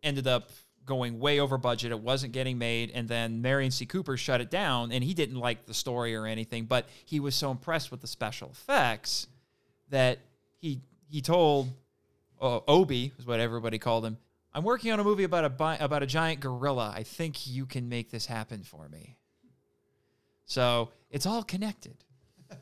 [0.04, 0.50] ended up
[0.84, 1.90] going way over budget.
[1.92, 3.86] It wasn't getting made, and then Merian C.
[3.86, 7.34] Cooper shut it down, and he didn't like the story or anything, but he was
[7.34, 9.26] so impressed with the special effects
[9.90, 10.18] that
[10.58, 11.68] he he told
[12.40, 14.18] uh, Obi is what everybody called him.
[14.54, 16.92] I'm working on a movie about a bi- about a giant gorilla.
[16.94, 19.16] I think you can make this happen for me.
[20.44, 21.96] So it's all connected.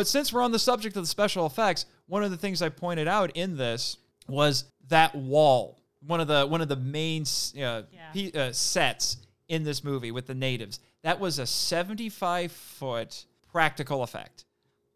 [0.00, 2.70] But since we're on the subject of the special effects, one of the things I
[2.70, 5.78] pointed out in this was that wall.
[6.06, 8.10] One of the one of the main uh, Yeah.
[8.14, 10.80] pe- uh, sets in this movie with the natives.
[11.02, 14.46] That was a 75 foot practical effect.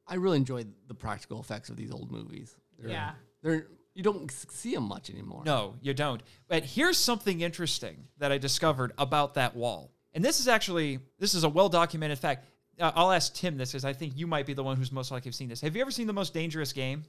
[0.06, 2.56] I really enjoyed the practical effects of these old movies.
[2.78, 3.12] They're, Yeah.
[3.42, 5.42] they're you don't see them much anymore.
[5.44, 6.22] No, you don't.
[6.48, 9.90] But here's something interesting that I discovered about that wall.
[10.14, 12.46] And this is actually this is a well documented fact.
[12.80, 15.10] Uh, I'll ask Tim this because I think you might be the one who's most
[15.10, 15.60] likely have seen this.
[15.60, 17.04] Have you ever seen the most dangerous game?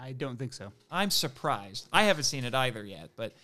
[0.00, 0.72] I don't think so.
[0.90, 1.88] I'm surprised.
[1.92, 3.34] I haven't seen it either yet, but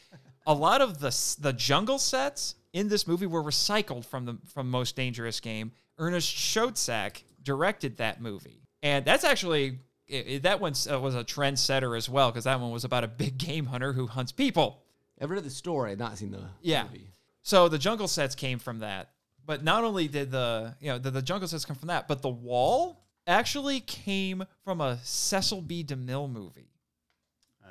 [0.47, 4.71] a lot of the the jungle sets in this movie were recycled from the from
[4.71, 5.73] Most Dangerous Game.
[5.99, 9.79] Ernest Schoedsack directed that movie, and that's actually
[10.11, 13.05] i i- that one uh, was a trendsetter as well because that one was about
[13.05, 14.83] a big game hunter who hunts people.
[15.21, 16.85] I've read the story, I've not seen the Yeah.
[16.85, 17.09] movie.
[17.43, 19.11] So the jungle sets came from that.
[19.50, 22.22] But not only did the you know the, the jungle sets come from that, but
[22.22, 25.82] the wall actually came from a Cecil B.
[25.82, 26.70] DeMille movie.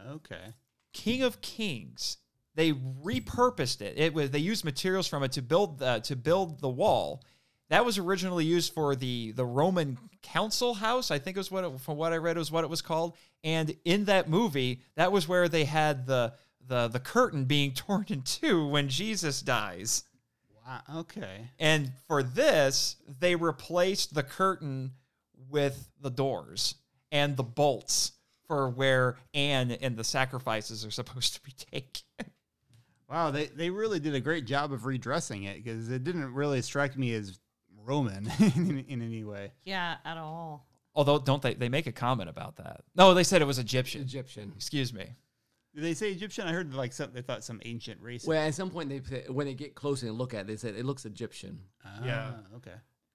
[0.10, 0.56] Okay.
[0.92, 2.18] King of Kings.
[2.54, 3.98] They repurposed it.
[3.98, 7.24] It was they used materials from it to build uh, to build the wall.
[7.70, 11.12] That was originally used for the the Roman council house.
[11.12, 13.16] I think it was what it, from what I read was what it was called.
[13.42, 16.34] And in that movie, that was where they had the
[16.68, 20.04] the the curtain being torn in two when Jesus dies.
[20.70, 21.00] Wow.
[21.00, 21.50] Okay.
[21.58, 24.92] And for this, they replaced the curtain
[25.50, 26.76] with the doors
[27.12, 28.12] and the bolts
[28.48, 32.32] for where Anne and the sacrifices are supposed to be taken.
[33.10, 36.62] Wow, they, they really did a great job of redressing it because it didn't really
[36.62, 37.40] strike me as
[37.84, 39.52] Roman in, in any way.
[39.66, 40.68] Yeah, at all.
[40.94, 41.56] Although, don't they?
[41.56, 42.82] They make a comment about that.
[42.96, 44.02] No, they said it was Egyptian.
[44.02, 44.52] Egyptian.
[44.56, 45.16] Excuse me.
[45.76, 46.48] Did they say Egyptian?
[46.48, 48.26] I heard like some, they thought some ancient race.
[48.26, 50.56] Well, at some point they say- when they get closer and look at it, they
[50.58, 51.60] said it looks Egyptian,
[52.04, 52.34] Yeah.
[52.36, 52.74] Ah, Okay.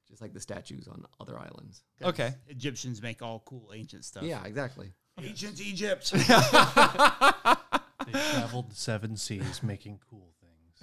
[0.09, 1.83] just like the statues on other islands.
[1.99, 2.35] 'Cause Okay.
[2.49, 4.23] Egyptians make all cool ancient stuff.
[4.23, 4.93] Yeah, exactly.
[5.19, 6.11] Ancient Egypt.
[6.13, 6.19] They
[8.13, 10.41] traveled the seven seas making cool things.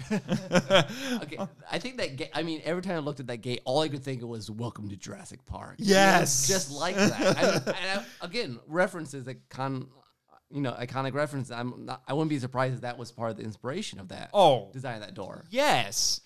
[1.21, 1.37] Okay,
[1.69, 2.31] I think that gate.
[2.33, 4.49] I mean, every time I looked at that gate, all I could think of was
[4.49, 6.47] "Welcome to Jurassic Park." You know, Yes.
[6.47, 7.19] just like that.
[7.21, 9.89] and, and I- again, references that con,
[10.53, 11.49] you know, iconic reference.
[11.51, 12.03] I'm not.
[12.07, 14.29] I wouldn't be surprised if that was part of the inspiration of that.
[14.33, 15.45] Oh, design of that door.
[15.49, 16.21] yes.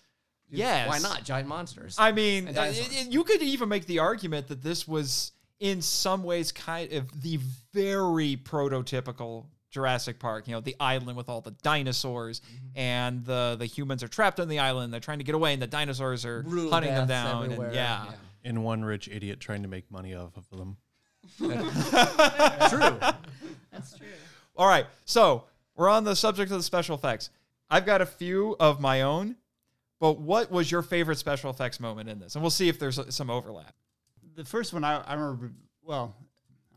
[0.50, 0.88] Yes.
[0.88, 1.96] Why not giant monsters?
[2.00, 2.88] I mean, uh, dinosaurs.
[2.88, 6.94] it- it- you could even make the argument that this was, in some ways, kind
[6.94, 7.40] of the
[7.74, 10.48] very prototypical Jurassic Park.
[10.48, 12.78] You know, the island with all the dinosaurs, Mm-hmm.
[12.78, 14.94] and the the humans are trapped on the island.
[14.94, 17.46] They're trying to get away, and the dinosaurs are Brutal hunting them down.
[17.46, 18.12] everywhere, And yeah.
[18.44, 20.78] And one rich idiot trying to make money off of them.
[22.70, 22.98] True.
[23.72, 24.08] That's true.
[24.56, 25.44] All right, so
[25.76, 27.30] we're on the subject of the special effects.
[27.70, 29.36] I've got a few of my own,
[30.00, 32.36] but what was your favorite special effects moment in this?
[32.36, 33.76] And we'll see if there's uh, some overlap.
[34.36, 35.52] the first one I, I remember,
[35.84, 36.16] well,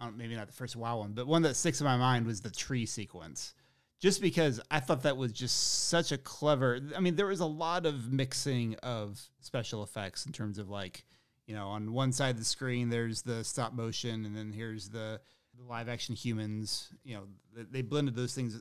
[0.01, 2.27] I don't, maybe not the first WoW one, but one that sticks in my mind
[2.27, 3.55] was the tree sequence.
[4.01, 6.81] Just because I thought that was just such a clever.
[6.97, 11.05] I mean, there was a lot of mixing of special effects in terms of like,
[11.49, 14.91] you know, on one side of the screen there's the stop motion, and then here's
[14.91, 15.19] the,
[15.57, 16.91] the live action humans.
[17.03, 17.23] You know,
[17.57, 18.61] they, they blended those things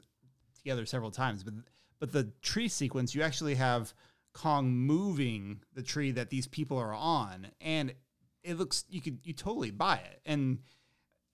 [0.58, 1.44] together several times.
[1.44, 1.54] But
[2.00, 3.94] but the tree sequence, you actually have
[4.34, 7.94] Kong moving the tree that these people are on, and
[8.42, 10.22] it looks you could you totally buy it.
[10.26, 10.60] And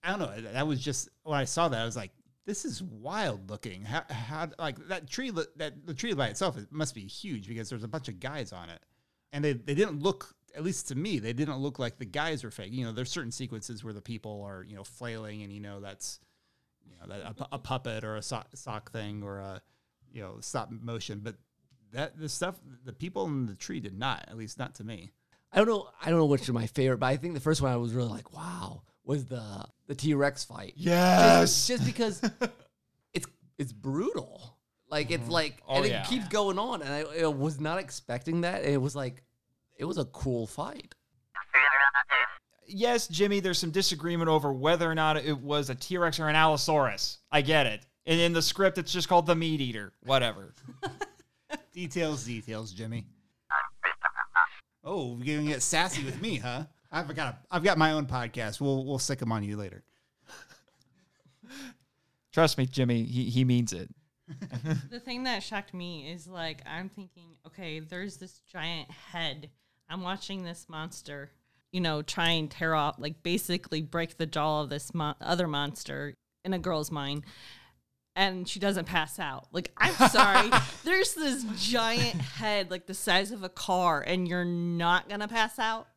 [0.01, 2.11] I don't know, that was just when I saw that I was like,
[2.47, 3.83] this is wild looking.
[3.83, 7.69] How, how like that tree that the tree by itself it must be huge because
[7.69, 8.81] there's a bunch of guys on it,
[9.31, 12.43] and they they didn't look at least to me they didn't look like the guys
[12.43, 12.71] were fake.
[12.71, 15.79] You know, there's certain sequences where the people are you know flailing, and you know
[15.79, 16.19] that's
[16.85, 19.61] you know that a, a puppet or a sock, sock thing or a
[20.11, 21.35] you know stop motion, but
[21.91, 25.11] that the stuff the people in the tree did not at least not to me.
[25.51, 25.89] I don't know.
[26.01, 27.93] I don't know which is my favorite, but I think the first one I was
[27.93, 30.73] really like, wow, was the the T Rex fight.
[30.75, 31.67] Yes.
[31.67, 32.21] just, just because
[33.13, 33.27] it's
[33.57, 34.57] it's brutal.
[34.89, 35.31] Like it's mm-hmm.
[35.31, 36.03] like, Oh, and it yeah.
[36.03, 38.63] keeps going on, and I, I was not expecting that.
[38.63, 39.23] And it was like,
[39.77, 40.93] it was a cool fight.
[42.67, 46.27] yes, Jimmy, there's some disagreement over whether or not it was a T Rex or
[46.27, 47.19] an Allosaurus.
[47.31, 47.85] I get it.
[48.05, 49.93] And in the script, it's just called the meat eater.
[50.03, 50.53] Whatever.
[51.73, 53.05] Details, details, Jimmy.
[54.83, 56.65] Oh, you're gonna get sassy with me, huh?
[56.91, 58.61] I've got a, I've got my own podcast.
[58.61, 59.83] We'll we'll stick them on you later.
[62.31, 63.89] Trust me, Jimmy, he, he means it.
[64.89, 69.49] The thing that shocked me is like I'm thinking, okay, there's this giant head.
[69.89, 71.31] I'm watching this monster,
[71.71, 75.47] you know, try and tear off, like basically break the jaw of this mo- other
[75.47, 76.13] monster
[76.43, 77.23] in a girl's mind.
[78.15, 79.47] And she doesn't pass out.
[79.51, 80.51] Like, I'm sorry.
[80.83, 85.57] There's this giant head, like the size of a car, and you're not gonna pass
[85.57, 85.87] out.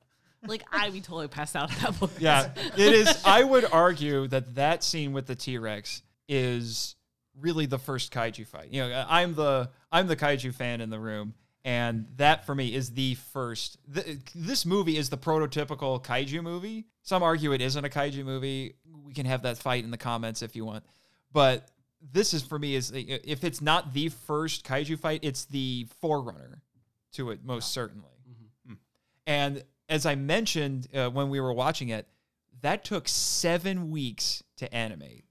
[0.47, 2.13] Like, I'd be totally passed out at that point.
[2.19, 3.23] Yeah, it is.
[3.25, 6.97] I would argue that that scene with the T Rex is
[7.39, 8.69] really the first kaiju fight.
[8.71, 11.35] You know, I'm the I'm the kaiju fan in the room,
[11.67, 13.77] and that for me is the first.
[13.93, 16.87] Th- this movie is the prototypical kaiju movie.
[17.03, 18.77] Some argue it isn't a kaiju movie.
[19.05, 20.85] We can have that fight in the comments if you want,
[21.33, 21.69] but
[22.13, 26.63] this is for me is if it's not the first kaiju fight, it's the forerunner
[27.15, 28.11] to it most certainly.
[29.27, 32.07] And as I mentioned uh, when we were watching it,
[32.61, 35.25] that took seven weeks to animate.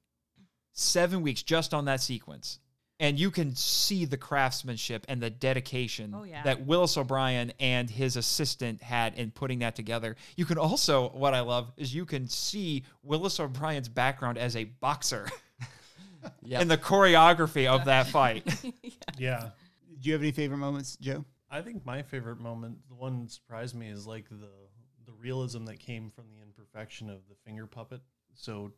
[0.73, 2.59] Seven weeks just on that sequence.
[2.99, 6.43] And you can see the craftsmanship and the dedication Oh, yeah.
[6.43, 10.15] that Willis O'Brien and his assistant had in putting that together.
[10.37, 14.63] You can also, what I love, is you can see Willis O'Brien's background as a
[14.63, 15.27] boxer
[16.41, 16.61] Yeah.
[16.61, 18.47] in the choreography of that fight.
[19.17, 19.49] Yeah.
[19.99, 21.25] Do you have any favorite moments, Joe?
[21.51, 24.49] I think my favorite moment, the one that surprised me, is like the
[25.05, 28.01] the realism that came from the imperfection of the finger puppet.
[28.33, 28.71] So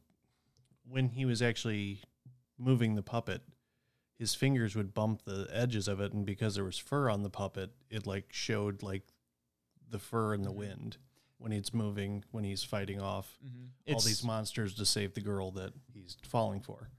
[0.89, 2.01] when he was actually
[2.59, 3.41] moving the puppet,
[4.17, 7.29] his fingers would bump the edges of it, and because there was fur on the
[7.29, 9.03] puppet, it like showed like
[9.89, 10.59] the fur in the mm-hmm.
[10.59, 10.97] wind
[11.37, 13.65] when he's moving, when he's fighting off mm-hmm.
[13.87, 16.89] all It's- these monsters to save the girl that he's falling for.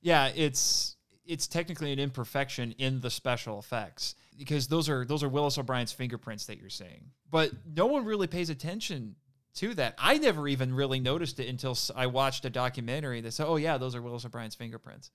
[0.00, 0.96] Yeah, it's
[1.26, 5.92] it's technically an imperfection in the special effects because those are those are Willis O'Brien's
[5.92, 7.10] fingerprints that you're seeing.
[7.30, 9.16] But no one really pays attention
[9.54, 9.94] to that.
[9.98, 13.76] I never even really noticed it until I watched a documentary that said, "Oh yeah,
[13.76, 15.10] those are Willis O'Brien's fingerprints,"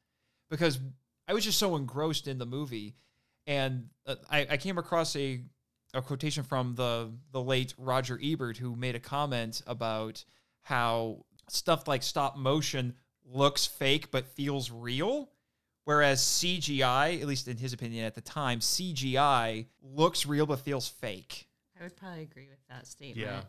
[0.49, 0.79] because
[1.27, 2.95] I was just so engrossed in the movie.
[3.47, 5.41] And uh, I, I came across a
[5.93, 10.23] a quotation from the the late Roger Ebert who made a comment about
[10.61, 15.29] how stuff like stop motion looks fake but feels real
[15.85, 20.87] whereas CGI at least in his opinion at the time CGI looks real but feels
[20.87, 21.47] fake
[21.79, 23.27] I would probably agree with that statement.
[23.27, 23.41] Yeah.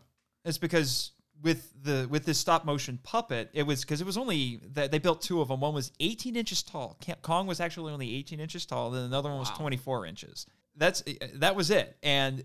[0.45, 1.11] it's because
[1.41, 4.97] with the with this stop motion puppet it was because it was only that they
[4.97, 8.65] built two of them one was 18 inches tall Kong was actually only 18 inches
[8.65, 12.43] tall then another one was 24 inches that's eh, eh, that was it and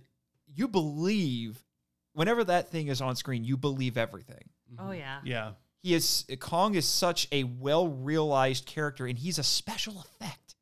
[0.55, 1.64] you believe
[2.12, 4.45] whenever that thing is on screen you believe everything
[4.78, 4.95] Oh mm-hmm.
[4.95, 5.20] yeah.
[5.24, 5.51] Yeah.
[5.82, 10.55] he is Kong is such a well realized character, and he's a special effect.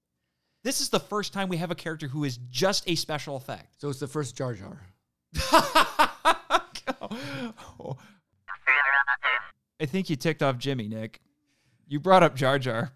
[0.63, 3.81] This is the first time we have a character who is just a special effect.
[3.81, 4.81] So it's the first Jar Jar.
[9.81, 11.21] I think you ticked off Jimmy, Nick.
[11.89, 12.93] You brought up Jar Jar.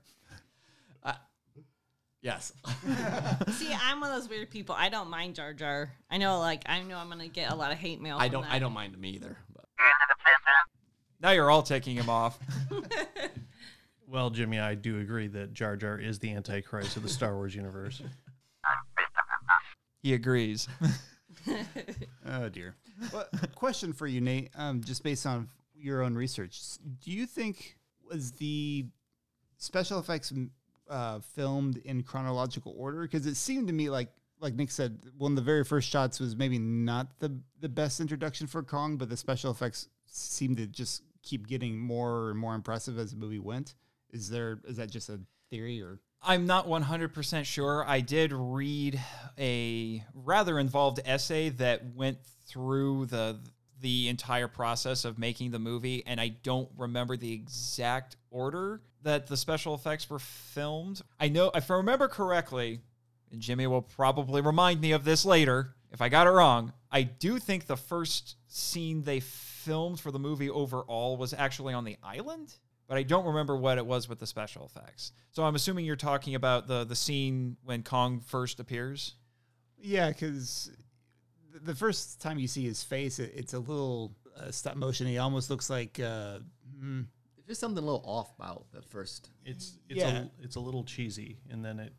[2.24, 2.54] Yes.
[3.52, 4.74] See, I'm one of those weird people.
[4.74, 5.92] I don't mind Jar Jar.
[6.10, 8.16] I know, like, I know I'm gonna get a lot of hate mail.
[8.18, 8.44] I don't.
[8.44, 8.52] that.
[8.52, 9.36] I don't mind him either.
[9.54, 9.66] But
[11.20, 12.38] Now you're all taking him off.
[14.06, 17.52] Well, Jimmy, I do agree that Jar Jar is the Antichrist of the Star Wars
[17.52, 18.00] universe.
[20.02, 20.68] he agrees.
[22.26, 22.74] Oh dear.
[23.12, 24.50] Well, question for you, Nate.
[24.56, 25.48] Um, just based on
[25.85, 26.61] your own research,
[27.03, 27.76] do you think
[28.11, 28.87] was the
[29.59, 30.32] special effects
[30.89, 33.03] uh, filmed in chronological order?
[33.03, 34.09] Because it seemed to me like,
[34.41, 38.01] like Nick said, one of the very first shots was maybe not the the best
[38.01, 42.55] introduction for Kong, but the special effects seemed to just keep getting more and more
[42.55, 43.74] impressive as the movie went.
[44.12, 45.20] Is there is that just a
[45.51, 46.01] theory or?
[46.26, 47.85] I'm not 100% sure.
[47.87, 48.99] I did read
[49.39, 52.16] a rather involved essay that went
[52.47, 53.41] through the
[53.85, 59.26] the entire process of making the movie and I don't remember the exact order that
[59.26, 61.03] the special effects were filmed.
[61.20, 62.80] I know if I remember correctly,
[63.30, 66.72] and Jimmy will probably remind me of this later if I got it wrong.
[66.91, 71.85] I do think the first scene they filmed for the movie overall was actually on
[71.85, 72.57] the island
[72.87, 75.12] but I don't remember what it was with the special effects.
[75.30, 79.14] So I'm assuming you're talking about the the scene when Kong first appears.
[79.78, 80.70] Yeah, because
[81.62, 85.07] the first time you see his face, it, it's a little uh, stop motion.
[85.07, 85.98] He almost looks like.
[86.00, 86.38] Uh,
[86.82, 89.30] mm, there's just something a little off about at first.
[89.44, 90.24] It's it's Yeah.
[90.24, 91.92] a it's a little cheesy, and then it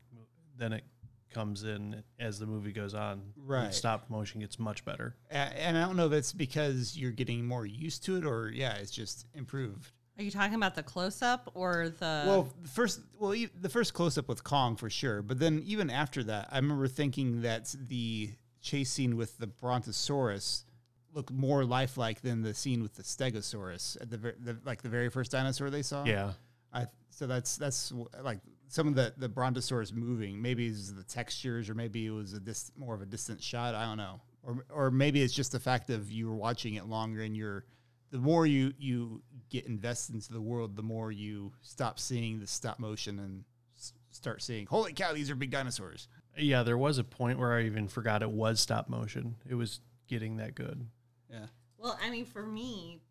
[0.57, 0.83] then it
[1.31, 3.21] comes in as the movie goes on.
[3.35, 3.73] Right.
[3.73, 5.15] Stop motion gets much better.
[5.29, 8.75] and I don't know if it's because you're getting more used to it or yeah,
[8.75, 9.91] it's just improved.
[10.17, 12.23] Are you talking about the close up or the?
[12.25, 15.61] well, the first, well, e- the first close up with Kong for sure, but then
[15.65, 18.29] even after that, I remember thinking that the
[18.65, 20.65] chase scene with the Brontosaurus
[21.13, 25.09] look more lifelike than the scene with the Stegosaurus at the, the like the very
[25.09, 26.03] first dinosaur they saw.
[26.03, 26.33] Yeah.
[26.73, 30.41] I so that's that's like some of the the brontosaurus moving.
[30.41, 33.75] Maybe it's the textures, or maybe it was a dis- more of a distant shot.
[33.75, 36.85] I don't know, or or maybe it's just the fact of you were watching it
[36.87, 37.63] longer, and you're
[38.11, 42.47] the more you you get invested into the world, the more you stop seeing the
[42.47, 43.45] stop motion and
[43.77, 46.09] s- start seeing, holy cow, these are big dinosaurs.
[46.37, 49.35] Yeah, there was a point where I even forgot it was stop motion.
[49.49, 50.85] It was getting that good.
[51.29, 53.01] Yeah, Well, I mean, for me,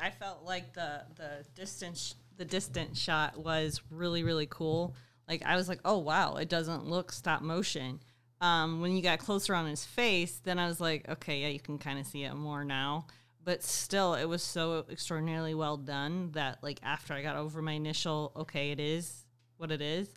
[0.00, 4.94] I felt like the the distance the distant shot was really really cool.
[5.28, 8.00] Like I was like, oh wow, it doesn't look stop motion.
[8.40, 11.60] Um, when you got closer on his face, then I was like, okay, yeah, you
[11.60, 13.06] can kind of see it more now.
[13.44, 17.72] But still, it was so extraordinarily well done that like after I got over my
[17.72, 19.26] initial, okay, it is
[19.56, 20.08] what it is.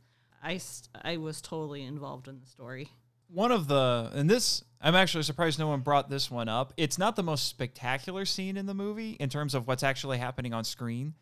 [0.44, 2.90] I st- I was totally involved in the story.
[3.28, 6.74] One of the and this I'm actually surprised no one brought this one up.
[6.76, 10.54] It's not the most spectacular scene in the movie in terms of what's actually happening
[10.54, 11.14] on screen,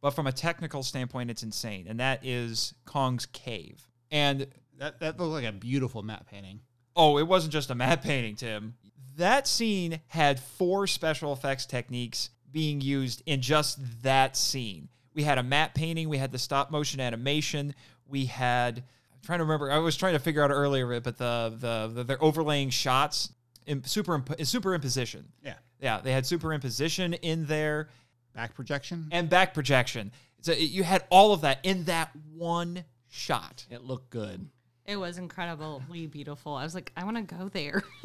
[0.00, 1.86] but from a technical standpoint it's insane.
[1.88, 3.82] And that is Kong's cave.
[4.10, 4.46] And
[4.78, 6.60] that that looked like a beautiful matte painting.
[6.94, 8.74] Oh, it wasn't just a matte painting, Tim.
[9.16, 14.88] That scene had four special effects techniques being used in just that scene.
[15.14, 17.74] We had a matte painting, we had the stop motion animation,
[18.08, 19.70] we had I'm trying to remember.
[19.70, 23.30] I was trying to figure out earlier, but the the, the they're overlaying shots
[23.66, 25.24] in super superimposition.
[25.44, 27.88] Yeah, Yeah, they had superimposition in there
[28.34, 29.08] back projection.
[29.12, 30.12] and back projection.
[30.40, 33.66] So it- you had all of that in that one shot.
[33.70, 34.48] It looked good.
[34.86, 36.54] It was incredibly beautiful.
[36.54, 37.82] I was like, I want to go there.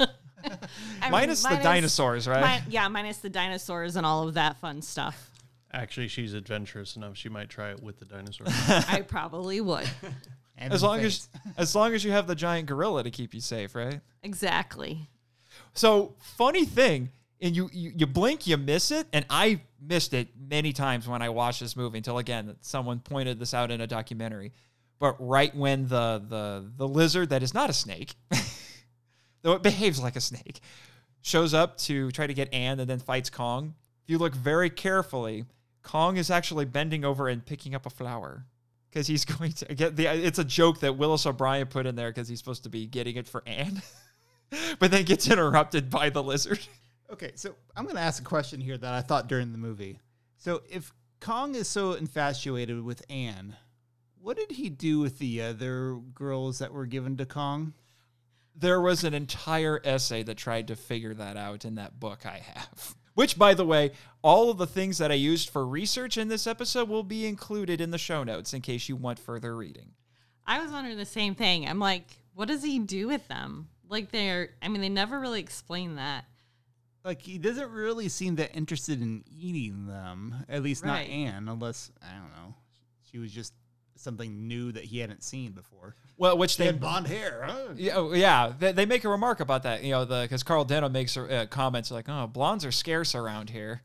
[1.00, 2.62] I- Minus the dinosaurs, right?
[2.66, 5.30] mi- yeah, minus the dinosaurs and all of that fun stuff.
[5.74, 7.16] Actually, she's adventurous enough.
[7.16, 8.46] She might try it with the dinosaur.
[8.88, 9.88] I probably would.
[10.56, 11.28] And As long face.
[11.34, 14.00] as as long as you have the giant gorilla to keep you safe, right?
[14.22, 15.08] Exactly.
[15.72, 17.10] So funny thing,
[17.40, 21.22] and you, you you blink, you miss it, and I missed it many times when
[21.22, 24.52] I watched this movie until again someone pointed this out in a documentary.
[25.00, 28.14] But right when the the the lizard that is not a snake
[29.42, 30.60] though it behaves like a snake,
[31.20, 33.74] shows up to try to get Anne and then fights Kong.
[34.04, 35.46] If you look very carefully,
[35.84, 38.46] Kong is actually bending over and picking up a flower
[38.90, 40.06] because he's going to get the.
[40.06, 43.14] It's a joke that Willis O'Brien put in there because he's supposed to be getting
[43.14, 43.80] it for Anne,
[44.80, 46.58] but then gets interrupted by the lizard.
[47.12, 50.00] Okay, so I'm going to ask a question here that I thought during the movie.
[50.38, 53.56] So if Kong is so infatuated with Anne,
[54.20, 57.74] what did he do with the other girls that were given to Kong?
[58.56, 62.38] There was an entire essay that tried to figure that out in that book I
[62.54, 62.94] have.
[63.14, 63.92] Which, by the way,
[64.22, 67.80] all of the things that I used for research in this episode will be included
[67.80, 69.92] in the show notes in case you want further reading.
[70.46, 71.66] I was wondering the same thing.
[71.68, 73.68] I'm like, what does he do with them?
[73.88, 76.24] Like they're, I mean, they never really explain that.
[77.04, 80.44] Like he doesn't really seem that interested in eating them.
[80.48, 81.08] At least Right.
[81.08, 82.54] not Anne, unless I don't know.
[83.10, 83.52] She was just
[83.96, 85.94] something new that he hadn't seen before.
[86.16, 87.44] Well, which She they had blonde hair.
[87.46, 87.68] Huh?
[87.76, 88.52] Yeah, oh, yeah.
[88.58, 91.46] They, they make a remark about that, you know, the because Carl Denham makes uh,
[91.50, 93.82] comments like, "Oh, blondes are scarce around here."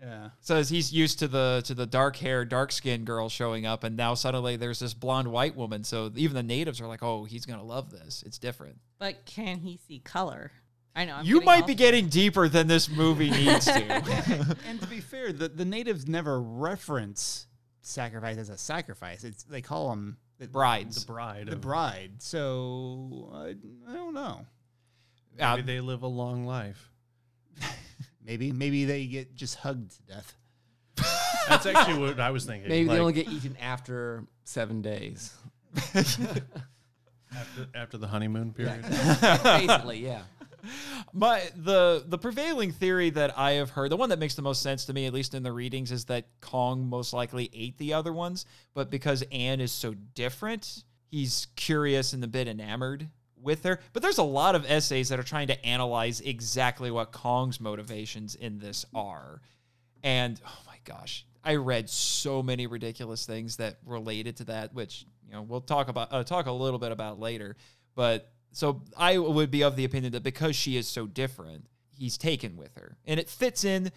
[0.00, 0.30] Yeah.
[0.40, 3.96] Says he's used to the to the dark hair, dark skinned girl showing up, and
[3.96, 5.84] now suddenly there's this blonde white woman.
[5.84, 8.22] So even the natives are like, "Oh, he's gonna love this.
[8.24, 10.52] It's different." But can he see color?
[10.94, 11.16] I know.
[11.16, 14.56] I'm you might all- be getting deeper than this movie needs to.
[14.66, 17.46] and to be fair, the, the natives never reference
[17.82, 19.24] sacrifice as a sacrifice.
[19.24, 21.04] It's they call them the, Brides.
[21.04, 21.46] The bride.
[21.46, 22.12] the of- bride.
[22.18, 23.54] So I,
[23.90, 24.46] I don't know.
[25.38, 26.90] Uh, Maybe they live a long life.
[28.24, 30.34] Maybe maybe they get just hugged to death.
[31.48, 32.68] That's actually what I was thinking.
[32.68, 35.34] Maybe like, they only get eaten after seven days.
[35.94, 38.82] after, after the honeymoon period.
[39.42, 40.22] Basically, yeah.
[41.12, 44.62] My the the prevailing theory that I have heard, the one that makes the most
[44.62, 47.92] sense to me, at least in the readings, is that Kong most likely ate the
[47.92, 53.08] other ones, but because Anne is so different, he's curious and a bit enamored
[53.42, 53.80] with her.
[53.92, 58.34] But there's a lot of essays that are trying to analyze exactly what Kong's motivations
[58.34, 59.40] in this are.
[60.02, 65.04] And oh my gosh, I read so many ridiculous things that related to that, which
[65.26, 67.56] you know we'll talk about uh, talk a little bit about later.
[67.94, 72.18] But so I would be of the opinion that because she is so different, he's
[72.18, 73.92] taken with her, and it fits in.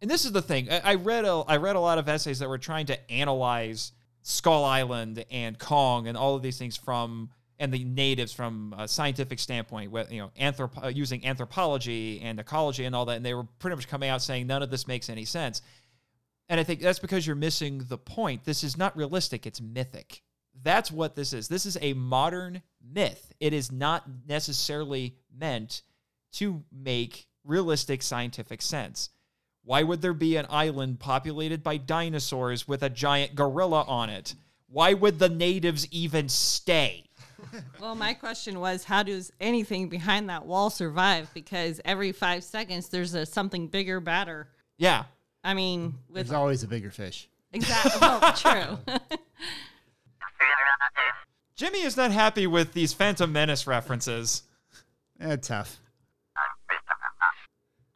[0.00, 2.38] And this is the thing I, I read a I read a lot of essays
[2.38, 7.30] that were trying to analyze Skull Island and Kong and all of these things from
[7.58, 12.84] and the natives from a scientific standpoint, you know, anthrop- uh, using anthropology and ecology
[12.84, 15.10] and all that, and they were pretty much coming out saying none of this makes
[15.10, 15.60] any sense.
[16.48, 18.44] And I think that's because you're missing the point.
[18.44, 20.22] This is not realistic, it's mythic.
[20.62, 21.48] That's what this is.
[21.48, 23.32] This is a modern myth.
[23.40, 25.82] It is not necessarily meant
[26.32, 29.10] to make realistic scientific sense.
[29.64, 34.34] Why would there be an island populated by dinosaurs with a giant gorilla on it?
[34.68, 37.04] Why would the natives even stay?
[37.80, 41.32] Well, my question was, how does anything behind that wall survive?
[41.32, 44.48] Because every five seconds there's a something bigger, badder.
[44.76, 45.04] Yeah.
[45.42, 47.28] I mean, with There's always a bigger fish.
[47.52, 48.78] exactly, well, true.
[51.58, 54.44] Jimmy is not happy with these Phantom Menace references.
[55.20, 55.80] Eh, tough.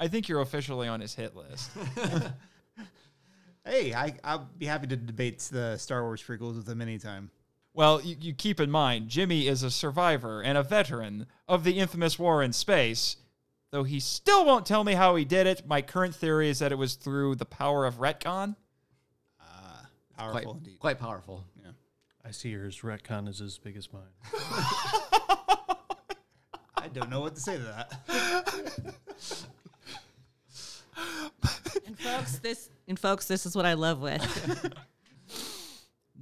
[0.00, 1.70] I think you're officially on his hit list.
[3.64, 7.30] Hey, I, I'll be happy to debate the Star Wars prequels with him anytime.
[7.74, 11.78] Well, you, you keep in mind, Jimmy is a survivor and a veteran of the
[11.78, 13.18] infamous war in space.
[13.70, 16.72] Though he still won't tell me how he did it, my current theory is that
[16.72, 18.56] it was through the power of retcon.
[20.18, 20.78] Powerful Quite, indeed.
[20.80, 21.44] quite powerful.
[22.24, 22.80] I see yours.
[22.80, 24.02] Retcon is as big as mine.
[26.76, 27.92] I don't know what to say to that.
[31.86, 34.72] and folks, this and folks, this is what I love with.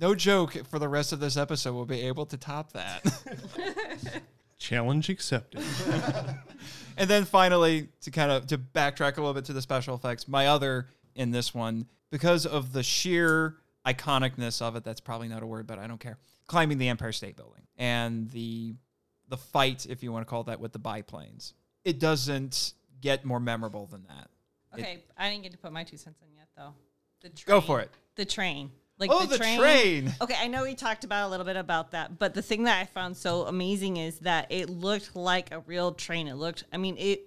[0.01, 3.03] No joke for the rest of this episode will be able to top that.
[4.59, 5.63] Challenge accepted.
[6.97, 10.27] and then finally, to kind of to backtrack a little bit to the special effects,
[10.27, 15.43] my other in this one, because of the sheer iconicness of it, that's probably not
[15.43, 16.19] a word, but I don't care.
[16.47, 18.75] Climbing the Empire State Building and the
[19.29, 21.55] the fight, if you want to call that, with the biplanes.
[21.85, 24.29] It doesn't get more memorable than that.
[24.75, 26.75] Okay, I didn't get to put my two cents in yet, though.
[27.23, 27.91] The train, Go for it.
[28.17, 28.71] The train.
[28.99, 30.13] Like Oh, the train.
[30.21, 32.79] Okay, I know we talked about a little bit about that, but the thing that
[32.81, 36.29] I found so amazing is that it looked like a real train.
[36.29, 37.27] It looked, I mean, it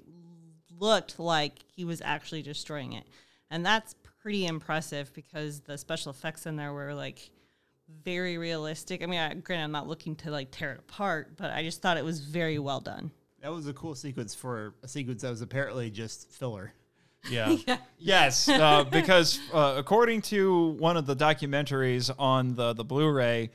[0.79, 3.05] looked like he was actually destroying it.
[3.49, 7.29] And that's pretty impressive because the special effects in there were like
[8.03, 9.03] very realistic.
[9.03, 11.81] I mean, I, granted, I'm not looking to like tear it apart, but I just
[11.81, 13.11] thought it was very well done.
[13.41, 16.73] That was a cool sequence for a sequence that was apparently just filler.
[17.29, 17.55] Yeah.
[18.05, 23.49] Yes, uh, because uh, according to one of the documentaries on the the Blu-ray,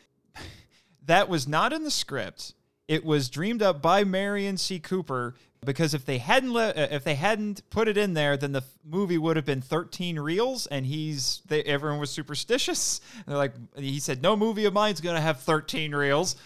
[1.04, 2.54] that was not in the script.
[2.86, 4.78] It was dreamed up by Merian C.
[4.78, 8.52] Cooper because if they hadn't le- uh, if they hadn't put it in there, then
[8.52, 13.00] the movie would have been 13 reels, and he's they, everyone was superstitious.
[13.16, 16.36] And they're like, he said, no movie of mine's gonna have 13 reels,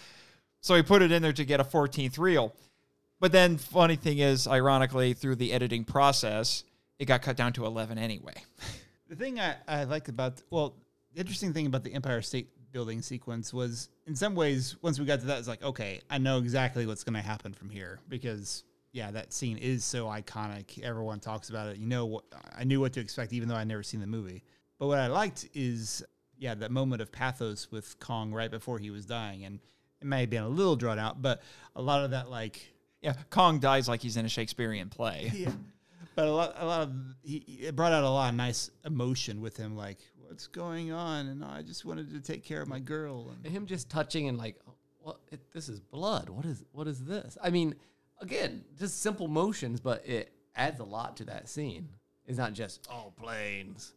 [0.61, 2.53] so he put it in there to get a 14th reel.
[3.19, 6.65] But then, funny thing is, ironically, through the editing process,
[6.99, 8.35] it got cut down to 11 anyway.
[9.09, 10.73] The thing I, I about well,
[11.13, 15.05] the interesting thing about the Empire State Building sequence was in some ways once we
[15.05, 17.99] got to that it's like okay I know exactly what's going to happen from here
[18.09, 18.63] because
[18.93, 22.23] yeah that scene is so iconic everyone talks about it you know what
[22.55, 24.43] I knew what to expect even though I'd never seen the movie
[24.79, 26.03] but what I liked is
[26.37, 29.59] yeah that moment of pathos with Kong right before he was dying and
[29.99, 31.41] it may have been a little drawn out but
[31.75, 35.29] a lot of that like Yeah, Kong dies like he's in a Shakespearean play.
[35.35, 35.51] yeah.
[36.15, 39.41] But a lot, a lot of he, it brought out a lot of nice emotion
[39.41, 42.79] with him, like what's going on, and I just wanted to take care of my
[42.79, 43.29] girl.
[43.29, 44.55] And And him just touching and like,
[45.03, 46.29] well, it, this is blood.
[46.29, 47.37] What is what is this?
[47.43, 47.75] I mean,
[48.21, 51.89] again, just simple motions, but it adds a lot to that scene.
[52.25, 53.93] It's not just oh planes.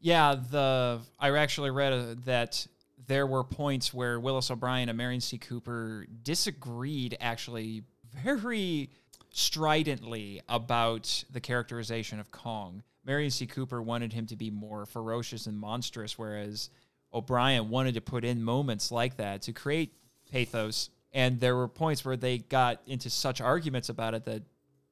[0.00, 2.66] Yeah, the I actually read uh, that
[3.06, 5.38] there were points where Willis O'Brien and Merian C.
[5.38, 7.82] Cooper disagreed actually
[8.22, 8.90] very
[9.30, 12.82] stridently about the characterization of Kong.
[13.04, 13.46] Merian C.
[13.46, 16.70] Cooper wanted him to be more ferocious and monstrous, whereas
[17.12, 19.92] O'Brien wanted to put in moments like that to create
[20.30, 20.90] pathos.
[21.12, 24.42] And there were points where they got into such arguments about it that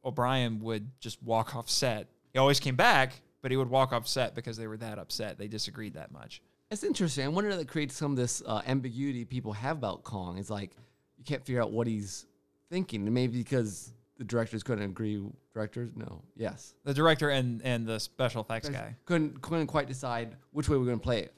[0.05, 2.09] O'Brien would just walk off set.
[2.33, 5.39] He always came back, but he would walk off set because they were that upset.
[5.39, 6.41] They disagreed that much.
[6.71, 7.25] It's interesting.
[7.25, 10.39] I wonder if that creates some of this uh, ambiguity people have about Kong.
[10.39, 10.71] It's like
[11.19, 12.27] you can't figure out what he's
[12.71, 13.03] thinking.
[13.05, 15.23] And Maybe because the directors couldn't agree.
[15.55, 18.97] Directors, no, yes, The director and and the special effects guy.
[19.07, 21.35] couldn't couldn't quite decide which way we're going to play it.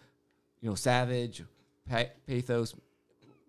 [0.61, 1.43] You know, savage,
[1.89, 2.75] pa- pathos.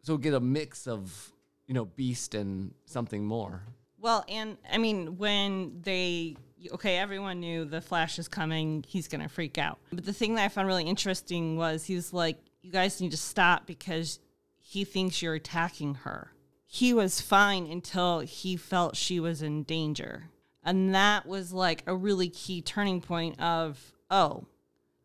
[0.01, 1.31] So get a mix of
[1.67, 3.63] you know beast and something more.
[4.01, 6.37] Well, and I mean, when they,
[6.71, 9.77] okay, everyone knew the Flash is coming, he's going to freak out.
[9.91, 13.11] But the thing that I found really interesting was he was like, you guys need
[13.11, 14.19] to stop because
[14.57, 16.31] he thinks you're attacking her.
[16.65, 20.29] He was fine until he felt she was in danger.
[20.63, 24.45] And that was like a really key turning point of, oh,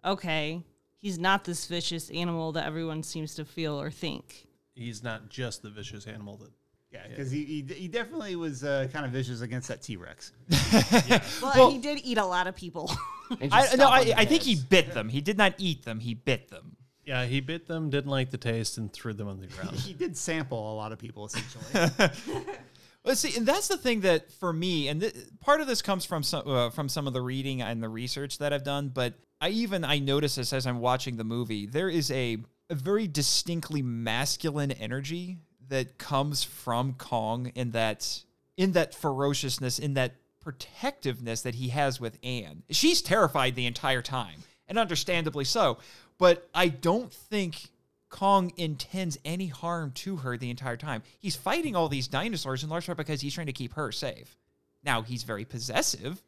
[0.05, 0.63] okay,
[0.99, 4.47] he's not this vicious animal that everyone seems to feel or think.
[4.75, 6.51] He's not just the vicious animal that
[6.93, 10.33] yeah, because he, he he definitely was uh, kind of vicious against that T Rex.
[11.43, 12.91] Well, Well- he did eat a lot of people.
[13.51, 14.64] I no, I, I think he heads.
[14.64, 15.09] bit them.
[15.09, 15.99] He did not eat them.
[15.99, 16.77] He bit them.
[17.05, 19.77] Yeah, he bit them, didn't like the taste, and threw them on the ground.
[19.77, 21.91] he did sample a lot of people essentially.
[23.05, 26.05] Let's see, and that's the thing that for me, and th- part of this comes
[26.07, 28.89] from some uh, from some of the reading and the research that I've done.
[28.89, 31.66] But I even I notice this as I'm watching the movie.
[31.66, 32.39] There is a
[32.71, 35.39] a very distinctly masculine energy
[35.69, 38.23] that comes from Kong in that
[38.57, 42.62] in that ferociousness, in that protectiveness that he has with Anne.
[42.71, 45.79] She's terrified the entire time, and understandably so.
[46.19, 47.71] But I don't think
[48.11, 51.03] Kong intends any harm to her the entire time.
[51.19, 54.37] He's fighting all these dinosaurs in large part because he's trying to keep her safe.
[54.85, 56.23] Now, he's very possessive,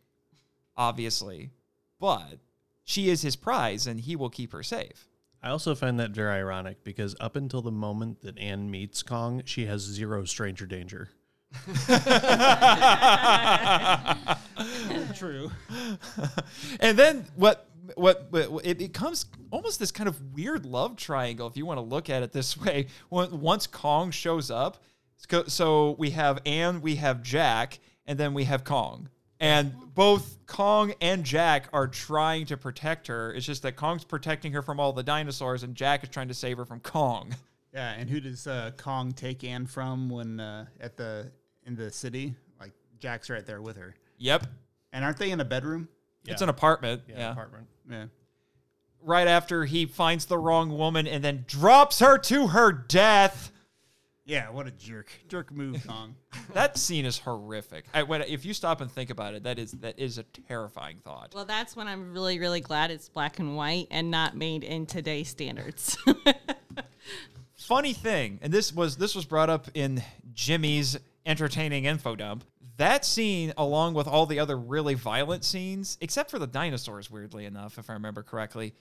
[0.76, 1.50] obviously,
[2.00, 2.38] but
[2.82, 5.06] she is his prize and he will keep her safe.
[5.46, 9.42] I also find that very ironic because up until the moment that Anne meets Kong,
[9.44, 11.10] she has zero stranger danger.
[15.14, 15.52] True.
[16.80, 21.56] and then what what, what it becomes almost this kind of weird love triangle if
[21.56, 24.82] you want to look at it this way once kong shows up
[25.46, 29.08] so we have anne we have jack and then we have kong
[29.40, 34.52] and both kong and jack are trying to protect her it's just that kong's protecting
[34.52, 37.34] her from all the dinosaurs and jack is trying to save her from kong
[37.74, 41.30] Yeah, and who does uh, Kong take Anne from when uh, at the
[41.66, 42.34] in the city?
[42.58, 43.94] Like Jack's right there with her.
[44.16, 44.46] yep
[44.94, 45.86] And aren't they in a bedroom?
[46.26, 47.66] it's an apartment Yeah, yeah apartment.
[47.90, 48.04] Yeah.
[49.02, 53.52] right after he finds the wrong woman and then drops her to her death
[54.26, 55.08] Yeah, what a jerk.
[55.28, 56.16] Jerk move, Kong.
[56.52, 57.86] That scene is horrific.
[57.94, 60.98] I, when, if you stop and think about it, that is that is a terrifying
[61.04, 61.32] thought.
[61.34, 64.84] Well, that's when I'm really, really glad it's black and white and not made in
[64.84, 65.96] today's standards.
[67.54, 70.02] Funny thing, and this was this was brought up in
[70.32, 72.44] Jimmy's entertaining info dump.
[72.78, 77.46] That scene, along with all the other really violent scenes, except for the dinosaurs, weirdly
[77.46, 78.74] enough, if I remember correctly,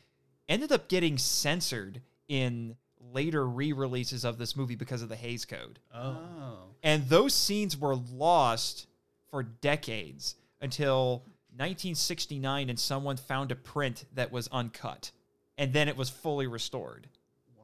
[0.49, 2.75] ended up getting censored in
[3.15, 5.79] later re-releases of this movie because of the Hays Code.
[5.93, 6.17] Oh.
[6.39, 6.57] Oh.
[6.83, 8.85] And those scenes were lost
[9.31, 15.11] for decades until 1969 and someone found a print that was uncut.
[15.57, 17.07] And then it was fully restored.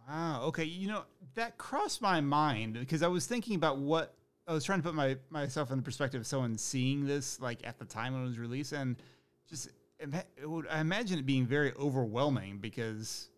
[0.08, 0.43] Wow.
[0.45, 0.64] Okay.
[0.64, 1.04] You know,
[1.36, 4.16] that crossed my mind because I was thinking about what
[4.47, 7.60] I was trying to put my myself in the perspective of someone seeing this like
[7.64, 8.97] at the time when it was released, and
[9.47, 13.30] just it would, I imagine it being very overwhelming because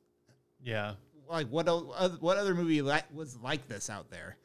[0.64, 0.93] Yeah.
[1.30, 4.38] Like what el- what other movie li- was like this out there?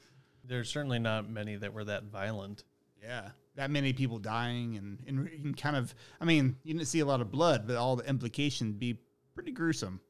[0.45, 2.65] There's certainly not many that were that violent.
[3.03, 5.95] Yeah, that many people dying and, and, and kind of.
[6.21, 8.99] I mean, you didn't see a lot of blood, but all the implications be
[9.35, 10.01] pretty gruesome.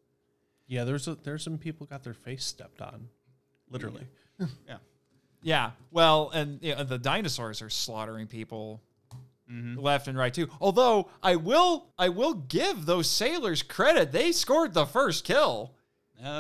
[0.66, 3.08] Yeah, there's a, there's some people got their face stepped on,
[3.70, 4.06] literally.
[4.66, 4.76] Yeah.
[5.42, 5.70] Yeah.
[5.90, 8.82] Well, and you know, the dinosaurs are slaughtering people
[9.50, 9.78] mm-hmm.
[9.78, 10.48] left and right too.
[10.60, 14.12] Although I will, I will give those sailors credit.
[14.12, 15.74] They scored the first kill.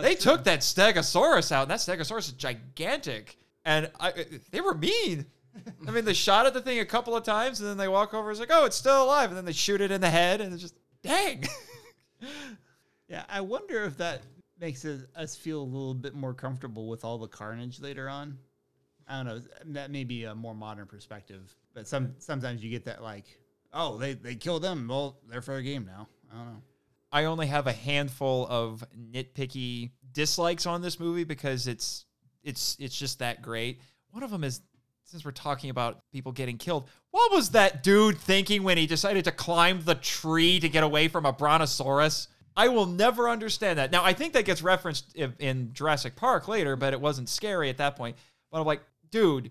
[0.02, 3.36] They took that Stegosaurus out, and that Stegosaurus is gigantic.
[3.64, 4.12] And I,
[4.50, 5.26] they were mean.
[5.86, 8.14] I mean, they shot at the thing a couple of times, and then they walk
[8.14, 8.30] over.
[8.30, 10.52] It's like, oh, it's still alive, and then they shoot it in the head, and
[10.52, 11.44] it's just, dang.
[13.08, 14.22] Yeah, I wonder if that
[14.60, 18.38] makes us feel a little bit more comfortable with all the carnage later on.
[19.08, 19.40] I don't know.
[19.72, 23.24] That may be a more modern perspective, but some sometimes you get that like,
[23.72, 24.86] oh, they they killed them.
[24.88, 26.06] Well, they're fair game now.
[26.30, 26.62] I don't know.
[27.10, 32.04] I only have a handful of nitpicky dislikes on this movie because it's
[32.42, 33.80] it's it's just that great.
[34.10, 34.60] One of them is
[35.04, 39.24] since we're talking about people getting killed, what was that dude thinking when he decided
[39.24, 42.28] to climb the tree to get away from a brontosaurus?
[42.54, 43.90] I will never understand that.
[43.90, 47.78] Now, I think that gets referenced in, Jurassic Park later, but it wasn't scary at
[47.78, 48.16] that point.
[48.50, 49.50] But I'm like, dude,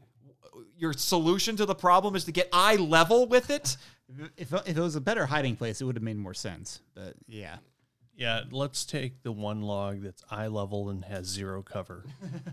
[0.78, 3.78] your solution to the problem is to get eye level with it?
[4.38, 6.80] If, if it was a better hiding place, it would have made more sense.
[6.96, 7.58] But yeah,
[8.16, 12.04] Yeah, let's take the one log that's eye level and has zero cover.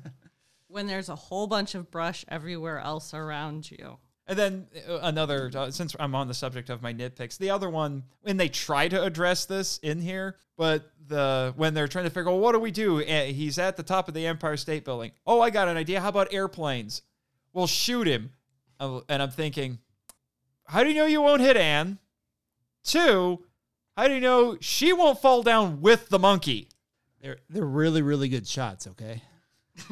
[0.69, 3.99] When there's a whole bunch of brush everywhere else around you.
[4.27, 7.71] And then uh, another, uh, since I'm on the subject of my nitpicks, the other
[7.71, 12.11] one, when they try to address this in here, but the when they're trying to
[12.11, 13.01] figure, well, what do we do?
[13.03, 15.13] Eh, He's at the top of the Empire State Building.
[15.27, 16.01] Oh, I got an idea.
[16.01, 17.03] How about airplanes?
[17.53, 18.31] Well, shoot him.
[18.81, 19.79] Uh, And I'm thinking,
[20.67, 21.99] how do you know you won't hit Anne?
[22.83, 23.45] Two,
[23.97, 26.69] how do you know she won't fall down with the monkey?
[27.25, 28.87] they're they're really really good shots.
[28.87, 29.23] Okay.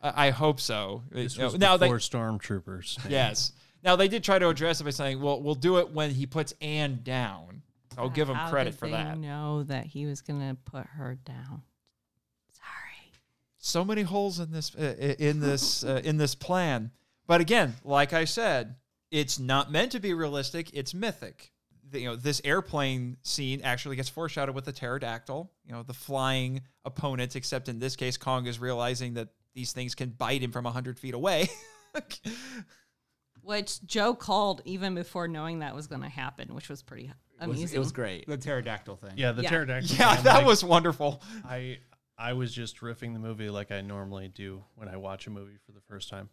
[0.00, 1.02] I, I hope so.
[1.10, 2.98] This You know, was now they, before stormtroopers.
[3.10, 3.52] Yes.
[3.82, 6.26] Now they did try to address it by saying, "Well, we'll do it when he
[6.26, 7.62] puts Anne down."
[7.98, 9.18] I'll give him How credit did for they that.
[9.18, 11.62] Know that he was gonna put her down.
[12.52, 13.12] Sorry.
[13.58, 16.92] So many holes in this uh, in this uh, in this plan.
[17.26, 18.76] But again, like I said,
[19.10, 20.70] it's not meant to be realistic.
[20.72, 21.52] It's mythic.
[21.90, 25.50] The- you know, this airplane scene actually gets foreshadowed with the pterodactyl.
[25.64, 27.34] You know, the flying opponents.
[27.36, 30.98] Except in this case, Kong is realizing that these things can bite him from hundred
[30.98, 31.48] feet away.
[33.42, 37.72] Which Joe called even before knowing that was gonna happen, which was pretty It was,
[37.72, 38.26] it was great.
[38.26, 39.12] The pterodactyl thing.
[39.16, 39.48] Yeah, the Yeah.
[39.50, 39.96] pterodactyl.
[39.96, 41.22] yeah, I'm that like- was wonderful.
[41.44, 41.78] I
[42.18, 45.56] I was just riffing the movie like I normally do when I watch a movie
[45.64, 46.28] for the first time,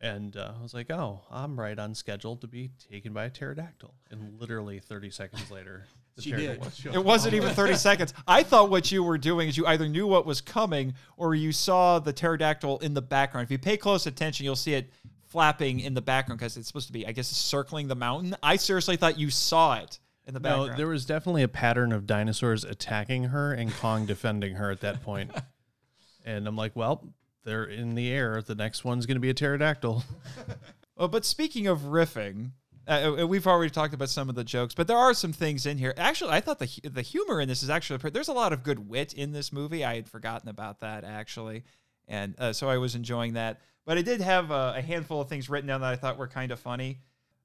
[0.00, 3.30] and uh, I was like, "Oh, I'm right on schedule to be taken by a
[3.30, 5.86] pterodactyl." And literally 30 seconds later,
[6.16, 6.38] the She did.
[6.40, 8.14] pterodactyl showed It wasn't even 30 seconds.
[8.26, 11.52] I thought what you were doing is you either knew what was coming or you
[11.52, 13.44] saw the pterodactyl in the background.
[13.46, 14.90] If you pay close attention, you'll see it
[15.26, 18.34] flapping in the background because it's supposed to be, I guess, circling the mountain.
[18.42, 20.70] I seriously thought you saw it in the background.
[20.70, 24.80] No, there was definitely a pattern of dinosaurs attacking her and Kong defending her at
[24.82, 25.30] that point.
[26.24, 27.08] And I'm like, well,
[27.48, 28.42] they're in the air.
[28.42, 30.04] The next one's going to be a pterodactyl.
[31.00, 32.50] Oh, but speaking of riffing,
[32.88, 35.64] uh, uh, we've already talked about some of the jokes, but there are some things
[35.64, 35.94] in here.
[35.96, 38.64] Actually, I thought the the humor in this is actually pretty, there's a lot of
[38.64, 39.84] good wit in this movie.
[39.84, 41.62] I had forgotten about that actually,
[42.08, 43.60] and uh, so I was enjoying that.
[43.86, 46.26] But I did have a, a handful of things written down that I thought were
[46.26, 46.98] kind of funny.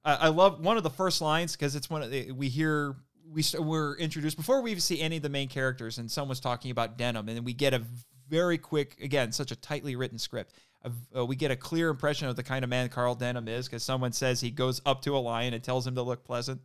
[0.04, 2.96] Uh, I love one of the first lines because it's one of the, we hear
[3.30, 6.40] we st- we're introduced before we even see any of the main characters, and someone's
[6.40, 7.82] talking about Denham, and then we get a
[8.28, 10.54] very quick, again, such a tightly written script.
[10.84, 13.66] Uh, uh, we get a clear impression of the kind of man Carl Denham is
[13.66, 16.60] because someone says he goes up to a lion and tells him to look pleasant.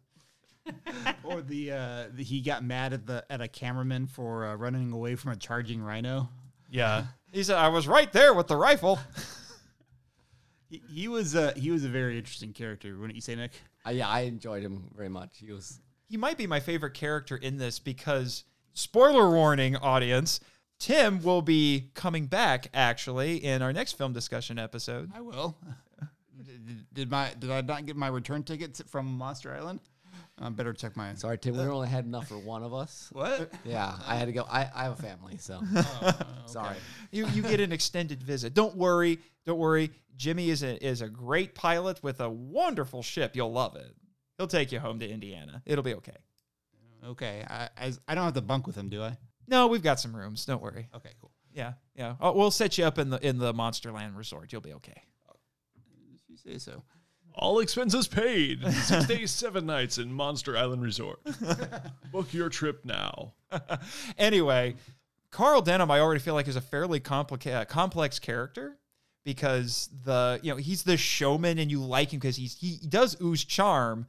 [1.24, 4.92] Or the, uh, the he got mad at the at a cameraman for uh, running
[4.92, 6.28] away from a charging rhino.
[6.72, 7.06] Yeah.
[7.32, 8.98] He said, "I was right there with the rifle."
[10.70, 12.96] He, he was uh, he was a very interesting character.
[12.98, 13.52] Wouldn't you say, Nick?
[13.86, 15.38] Uh, yeah, I enjoyed him very much.
[15.38, 18.44] He was he might be my favorite character in this because
[18.74, 20.40] spoiler warning audience
[20.80, 25.58] tim will be coming back actually in our next film discussion episode I will.
[26.44, 29.82] did, did my did I not get my return tickets from Monster Island?
[30.42, 31.14] I better check my.
[31.16, 31.58] sorry, Tim.
[31.58, 33.10] We only had enough for one of us.
[33.12, 33.52] What?
[33.66, 34.46] Yeah, I had to go.
[34.50, 36.14] I, I have a family, so oh,
[36.46, 36.78] sorry.
[37.12, 41.10] you, you get an extended visit don't worry don't worry jimmy is a, is a
[41.10, 43.94] great pilot with a wonderful ship you'll love it
[44.38, 46.16] he'll take you home to indiana it'll be okay
[47.06, 49.18] Okay, I, I I don't have to bunk with him, do I?
[49.50, 51.32] No we've got some rooms don't worry Okay, cool.
[51.54, 54.74] yeah yeah oh, we'll set you up in the in the monsterland resort you'll be
[54.74, 55.02] okay
[56.28, 56.84] You say so.
[57.36, 58.66] All expenses paid.
[58.74, 61.20] Six days, seven nights in Monster Island Resort.
[62.12, 63.34] Book your trip now.
[64.18, 64.76] anyway,
[65.32, 68.78] Carl Denham, I already feel like is a fairly complica- complex character
[69.24, 73.16] because the you know he's the showman and you like him because he's he does
[73.22, 74.08] ooze charm,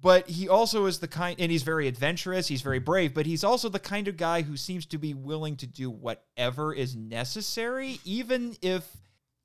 [0.00, 2.46] but he also is the kind and he's very adventurous.
[2.48, 5.56] He's very brave, but he's also the kind of guy who seems to be willing
[5.56, 8.86] to do whatever is necessary, even if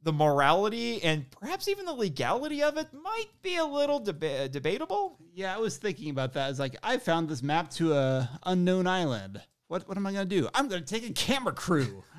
[0.02, 5.18] the morality and perhaps even the legality of it might be a little deba- debatable.
[5.34, 6.50] Yeah, I was thinking about that.
[6.50, 9.42] It's like I found this map to a unknown island.
[9.68, 10.50] What what am I gonna do?
[10.54, 12.04] I'm gonna take a camera crew.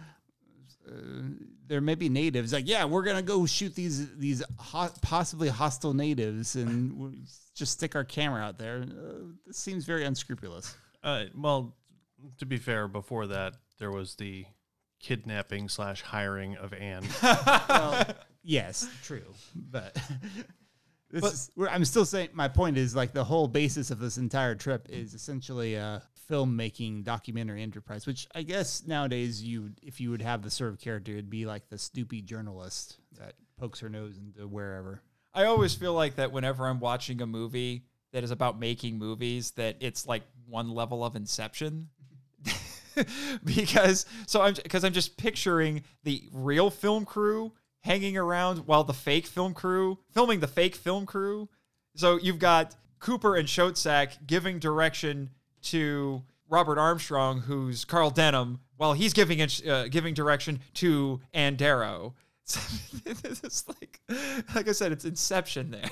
[0.91, 1.23] Uh,
[1.69, 2.53] there may be natives.
[2.53, 7.17] Like, yeah, we're gonna go shoot these these ho- possibly hostile natives, and
[7.61, 8.83] just stick our camera out there.
[8.83, 9.13] Uh,
[9.47, 10.75] this seems very unscrupulous.
[11.05, 11.77] Uh, well,
[12.39, 14.45] to be fair, before that, there was the
[14.99, 17.05] kidnapping slash hiring of Anne.
[17.23, 18.05] well,
[18.43, 19.97] yes, true, but.
[21.13, 23.99] This But- is, we're- I'm still saying my point is like the whole basis of
[23.99, 30.01] this entire trip is essentially a filmmaking documentary enterprise, which I guess nowadays you if
[30.01, 33.81] you would have the sort of character, it'd be like the stoopy journalist that pokes
[33.81, 35.03] her nose into wherever.
[35.35, 39.53] I always feel like that whenever I'm watching a movie that is about making movies,
[39.53, 41.89] that it's like one level of Inception.
[43.45, 48.93] because so I'm because I'm just picturing the real film crew hanging around while the
[48.93, 51.49] fake film crew filming the fake film crew.
[51.95, 55.31] So you've got Cooper and Schoedsack giving direction
[55.63, 62.15] to Robert Armstrong, who's Carl Denham, while he's giving uh, giving direction to Ann Darrow.
[63.07, 64.01] it's like,
[64.55, 65.89] like I said, it's Inception there.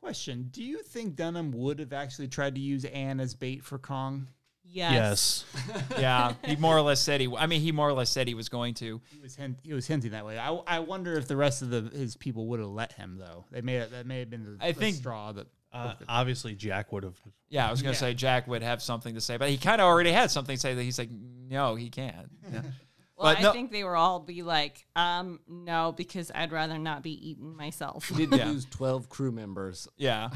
[0.00, 3.78] Question: Do you think Denham would have actually tried to use Anne as bait for
[3.78, 4.28] Kong?
[4.66, 5.44] Yes.
[5.68, 5.82] Yes.
[5.98, 7.32] yeah, he more or less said he.
[7.36, 9.00] I mean, he more or less said he was going to.
[9.14, 10.38] He was hint, he was hinting that way.
[10.38, 13.44] I, I wonder if the rest of the his people would have let him though.
[13.50, 15.46] They may have, that may have been the, I the think- straw that.
[15.72, 17.16] Uh, obviously, Jack would have.
[17.48, 17.98] Yeah, I was gonna Yeah.
[17.98, 20.60] say Jack would have something to say, but he kind of already had something to
[20.60, 22.30] say that he's like, no, he can't.
[22.52, 22.62] Yeah.
[23.16, 27.02] Well, But I think they were all be like, um, no, because I'd rather not
[27.02, 28.10] be eaten myself.
[28.16, 28.46] Did Yeah.
[28.48, 29.86] lose 12 crew members.
[29.96, 30.30] Yeah.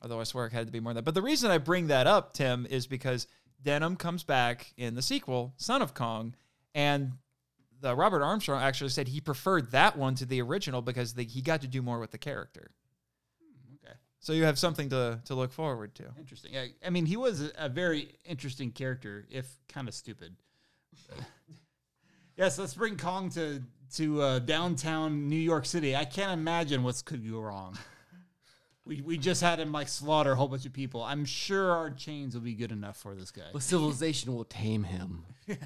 [0.00, 1.04] Although I swear it had to be more than that.
[1.04, 3.26] But the reason I bring that up, Tim, is because
[3.62, 6.34] Denham comes back in the sequel, Son of Kong,
[6.74, 7.12] and
[7.80, 11.42] the Robert Armstrong actually said he preferred that one to the original because the, he
[11.42, 12.70] got to do more with the character.
[13.84, 13.94] Okay.
[14.20, 16.04] So you have something to, to look forward to.
[16.18, 16.56] Interesting.
[16.56, 20.36] I, I mean, he was a, a very interesting character, if kind of stupid.
[22.36, 23.62] yes, let's bring Kong to
[23.96, 25.94] to uh, downtown New York City.
[25.94, 27.76] I can't imagine what could go wrong.
[28.84, 31.02] We, we just had him like slaughter a whole bunch of people.
[31.04, 33.42] I'm sure our chains will be good enough for this guy.
[33.52, 35.24] But civilization will tame him.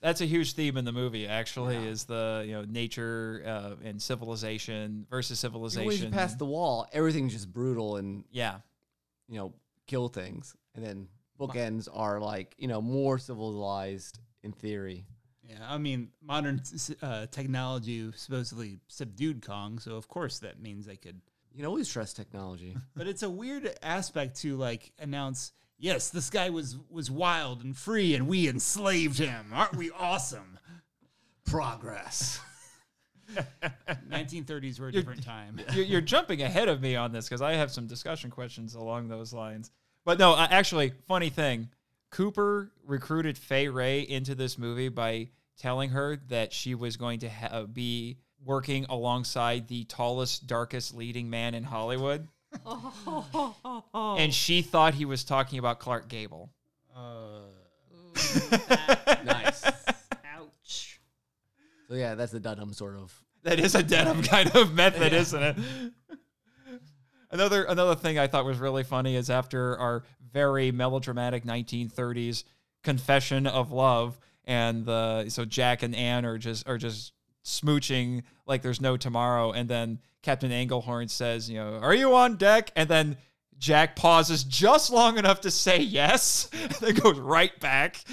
[0.00, 4.02] That's a huge theme in the movie, actually, is the you know nature uh, and
[4.02, 6.10] civilization versus Even When you civilization.
[6.12, 8.58] pass the wall, everything's just brutal and, yeah,
[9.28, 9.54] you know,
[9.86, 10.56] kill things.
[10.74, 11.08] And then
[11.38, 15.04] bookends are like, you know, more civilized in theory.
[15.52, 16.62] Yeah, I mean, modern
[17.02, 21.20] uh, technology supposedly subdued Kong, so of course that means they could
[21.52, 22.76] You can always trust technology.
[22.96, 27.76] But it's a weird aspect to like announce, yes, this guy was was wild and
[27.76, 29.46] free and we enslaved him.
[29.52, 30.58] Aren't we awesome?
[31.44, 32.40] Progress.
[34.08, 35.60] 1930s were a different time.
[35.72, 39.08] you're, you're jumping ahead of me on this because I have some discussion questions along
[39.08, 39.70] those lines.
[40.04, 41.68] But no, uh, actually, funny thing,
[42.10, 45.28] Cooper recruited Fay Wray into this movie by
[45.58, 50.94] telling her that she was going to ha- uh, be working alongside the tallest, darkest
[50.94, 52.28] leading man in Hollywood,
[53.94, 56.50] and she thought he was talking about Clark Gable.
[56.94, 57.42] Uh,
[59.24, 59.64] nice.
[60.36, 61.00] Ouch.
[61.88, 63.14] So yeah, that's the Denham sort of.
[63.44, 65.56] That is a Denham kind of method, isn't it?
[67.30, 72.44] Another another thing I thought was really funny is after our very melodramatic 1930s
[72.82, 77.12] confession of love, and the so Jack and Anne are just are just
[77.44, 82.36] smooching like there's no tomorrow, and then Captain Englehorn says, you know, are you on
[82.36, 82.70] deck?
[82.76, 83.16] And then
[83.58, 88.04] Jack pauses just long enough to say yes, and then goes right back.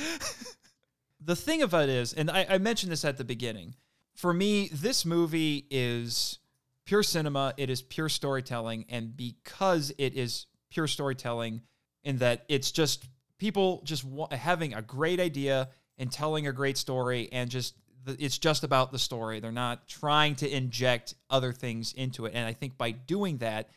[1.22, 3.76] the thing of it is, and I, I mentioned this at the beginning,
[4.16, 6.40] for me, this movie is
[6.86, 7.54] pure cinema.
[7.56, 8.86] It is pure storytelling.
[8.90, 11.62] And because it is pure storytelling,
[12.04, 13.08] in that it's just
[13.38, 15.70] people just wa- having a great idea
[16.00, 17.76] and telling a great story, and just
[18.08, 19.40] it's just about the story.
[19.40, 22.34] They're not trying to inject other things into it.
[22.34, 23.70] And I think by doing that,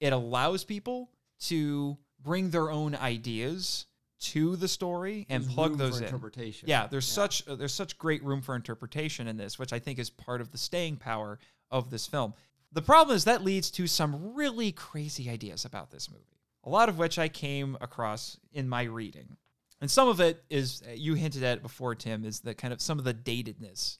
[0.00, 1.10] it allows people
[1.42, 3.86] to bring their own ideas
[4.20, 6.04] to the story and There's plug those in.
[6.04, 6.68] interpretation.
[6.68, 9.98] Yeah, there's such uh, there's such great room for interpretation in this, which I think
[9.98, 11.38] is part of the staying power
[11.70, 12.34] of this film.
[12.72, 16.24] The problem is that leads to some really crazy ideas about this movie,
[16.64, 19.36] a lot of which I came across in my reading.
[19.80, 22.72] And some of it is, uh, you hinted at it before, Tim, is the kind
[22.72, 23.98] of some of the datedness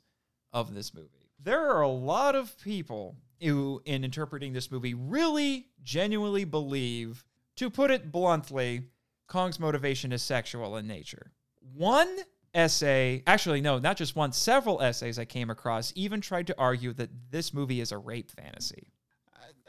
[0.52, 1.30] of this movie.
[1.42, 7.24] There are a lot of people who, in interpreting this movie, really genuinely believe,
[7.56, 8.82] to put it bluntly,
[9.28, 11.30] Kong's motivation is sexual in nature.
[11.74, 12.08] One
[12.54, 16.92] essay, actually, no, not just one, several essays I came across even tried to argue
[16.94, 18.88] that this movie is a rape fantasy.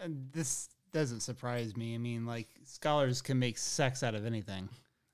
[0.01, 1.93] And this doesn't surprise me.
[1.93, 4.69] I mean, like scholars can make sex out of anything.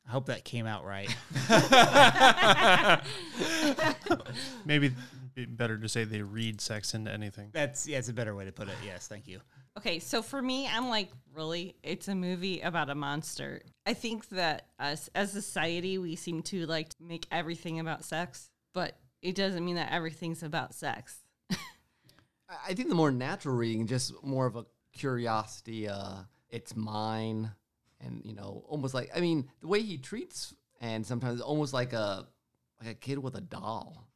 [0.08, 1.10] I hope that came out right.
[4.66, 4.95] Maybe it'd
[5.36, 7.49] be better to say they read sex into anything.
[7.53, 8.76] That's yeah, it's a better way to put it.
[8.86, 9.39] Yes, thank you.
[9.78, 11.76] Okay, so for me, I'm like, really?
[11.84, 13.62] It's a movie about a monster.
[13.86, 18.49] I think that us as society, we seem to like to make everything about sex,
[18.74, 21.18] but it doesn't mean that everything's about sex.
[21.51, 21.56] I-
[22.68, 25.88] I think the more natural reading, just more of a curiosity.
[25.89, 27.51] Uh, it's mine,
[28.06, 31.93] and you know, almost like I mean, the way he treats, and sometimes almost like
[31.93, 32.28] a
[32.82, 34.08] like a kid with a doll,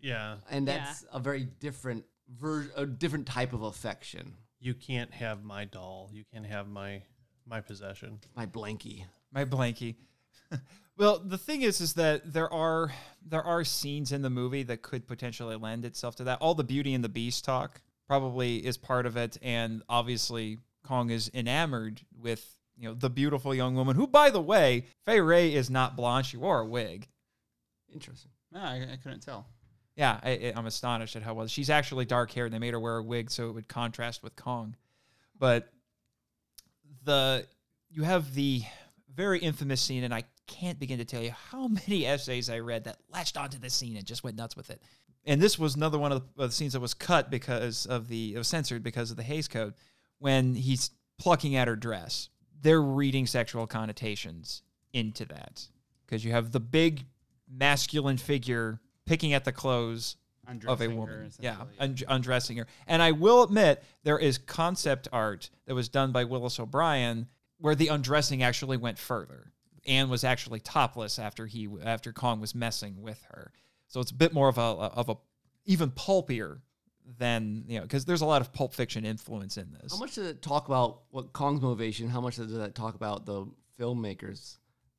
[0.00, 0.78] Yeah, and Yeah.
[0.78, 4.34] that's a very different ver- a different type of affection.
[4.60, 6.10] you can't have my doll.
[6.12, 7.02] You can't have my
[7.46, 8.20] my possession.
[8.36, 9.04] My blankie.
[9.32, 9.94] My blankie.
[10.96, 12.92] well, the thing is, is that there are
[13.24, 16.40] there are scenes in the movie that could potentially lend itself to that.
[16.40, 21.10] All the Beauty and the Beast talk probably is part of it, and obviously Kong
[21.10, 25.54] is enamored with you know the beautiful young woman who, by the way, Fay Wray
[25.54, 27.08] is not blonde; she wore a wig.
[27.92, 28.30] Interesting.
[28.52, 29.46] No, I, I couldn't tell.
[29.96, 32.46] Yeah, I, I'm astonished at how well she's actually dark haired.
[32.46, 34.76] And they made her wear a wig so it would contrast with Kong.
[35.38, 35.68] But
[37.04, 37.46] the
[37.90, 38.62] you have the
[39.12, 42.84] very infamous scene, and I can't begin to tell you how many essays I read
[42.84, 44.80] that latched onto this scene and just went nuts with it.
[45.24, 48.08] And this was another one of the, of the scenes that was cut because of
[48.08, 49.74] the it was censored because of the Hays Code
[50.18, 52.28] when he's plucking at her dress.
[52.60, 55.68] They're reading sexual connotations into that
[56.04, 57.04] because you have the big
[57.50, 60.16] masculine figure picking at the clothes
[60.66, 61.30] of a woman.
[61.38, 62.66] Yeah, und- undressing her.
[62.86, 67.28] And I will admit, there is concept art that was done by Willis O'Brien
[67.58, 69.52] where the undressing actually went further.
[69.86, 73.52] Anne was actually topless after he after Kong was messing with her.
[73.88, 75.16] So it's a bit more of a of a
[75.64, 76.60] even pulpier
[77.18, 79.92] than you know because there's a lot of pulp fiction influence in this.
[79.92, 82.08] How much does it talk about what Kong's motivation?
[82.08, 83.46] How much does that talk about the
[83.78, 84.58] filmmakers'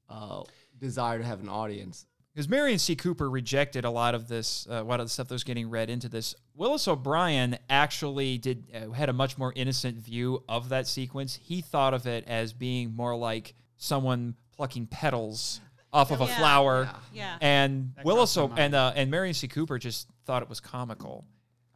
[0.09, 0.43] uh,
[0.79, 2.05] desire to have an audience?
[2.33, 2.95] because Merian C.
[2.95, 5.69] Cooper rejected a lot of this, uh, a lot of the stuff that was getting
[5.69, 6.35] read into this.
[6.55, 11.35] Willis O'Brien actually did uh, had a much more innocent view of that sequence.
[11.41, 15.59] He thought of it as being more like someone plucking petals
[15.91, 17.35] off of a flower, Yeah.
[17.41, 19.47] and That Willis crossed my O- and uh, and Merian C.
[19.47, 21.25] Cooper just thought it was comical.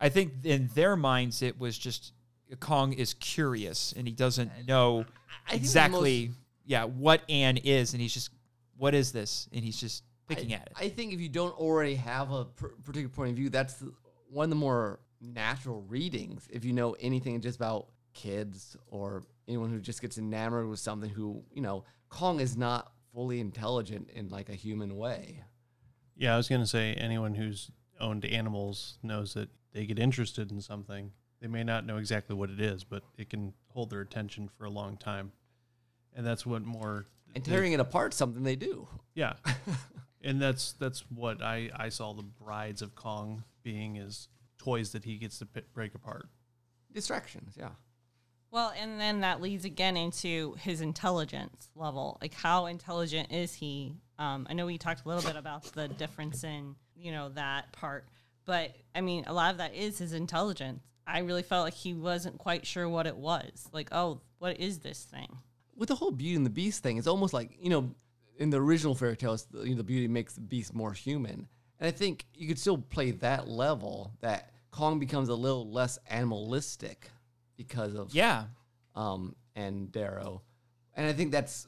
[0.03, 2.11] I think in their minds it was just
[2.59, 5.05] Kong is curious and he doesn't know
[5.47, 6.31] I think the exactly
[6.65, 8.29] yeah what Anne is, and he's just
[8.77, 10.73] what is this, and he's just picking I, at it.
[10.75, 13.93] I think if you don't already have a per- particular point of view, that's the,
[14.29, 16.49] one of the more natural readings.
[16.51, 21.09] If you know anything just about kids or anyone who just gets enamored with something,
[21.09, 25.43] who you know, Kong is not fully intelligent in like a human way.
[26.17, 30.61] Yeah, I was gonna say anyone who's owned animals knows that they get interested in
[30.61, 31.11] something.
[31.41, 34.65] They may not know exactly what it is, but it can hold their attention for
[34.65, 35.31] a long time,
[36.15, 37.05] and that's what more.
[37.35, 38.87] And the- tearing it apart, something they do.
[39.13, 39.33] Yeah,
[40.23, 45.03] and that's that's what I I saw the brides of Kong being is toys that
[45.03, 46.29] he gets to pi break apart.
[46.93, 47.71] Distractions, yeah.
[48.51, 52.19] Well, and then that leads again into his intelligence level.
[52.21, 53.95] Like, how intelligent is he?
[54.19, 57.71] Um, I know we talked a little bit about the difference in, you know, that
[57.71, 58.07] part,
[58.45, 60.81] but I mean, a lot of that is his intelligence.
[61.05, 63.67] I really felt like he wasn't quite sure what it was.
[63.73, 65.37] Like, oh, what is this thing?
[65.75, 67.95] with the whole Beauty and the Beast thing, it's almost like you know,
[68.37, 71.47] in the original fairy tales, the, you know, the beauty makes the beast more human,
[71.79, 75.97] and I think you could still play that level that Kong becomes a little less
[76.09, 77.09] animalistic
[77.57, 78.45] because of Yeah,
[78.95, 80.41] um Ann Darrow,
[80.95, 81.67] and I think that's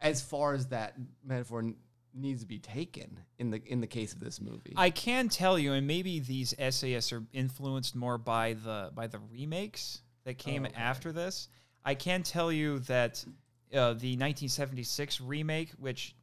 [0.00, 1.76] as far as that metaphor n-
[2.14, 4.74] needs to be taken in the in the case of this movie.
[4.76, 9.18] I can tell you, and maybe these essayists are influenced more by the by the
[9.18, 11.48] remakes that came after this.
[11.84, 13.24] I can tell you that
[13.72, 16.14] uh, the 1976 remake, which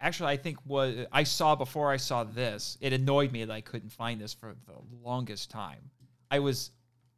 [0.00, 3.60] actually I think was I saw before I saw this, it annoyed me that I
[3.60, 5.90] couldn't find this for the longest time.
[6.30, 6.70] I was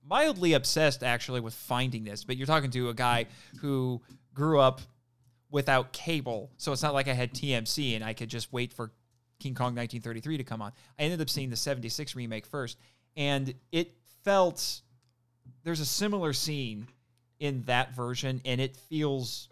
[0.06, 3.26] mildly obsessed actually with finding this, but you're talking to a guy
[3.60, 4.02] who
[4.34, 4.80] grew up
[5.55, 8.90] without cable, so it's not like I had TMC and I could just wait for
[9.39, 10.72] King Kong 1933 to come on.
[10.98, 12.76] I ended up seeing the 76 remake first,
[13.16, 13.94] and it
[14.24, 14.81] felt
[15.62, 16.89] there's a similar scene
[17.39, 19.48] in that version, and it feels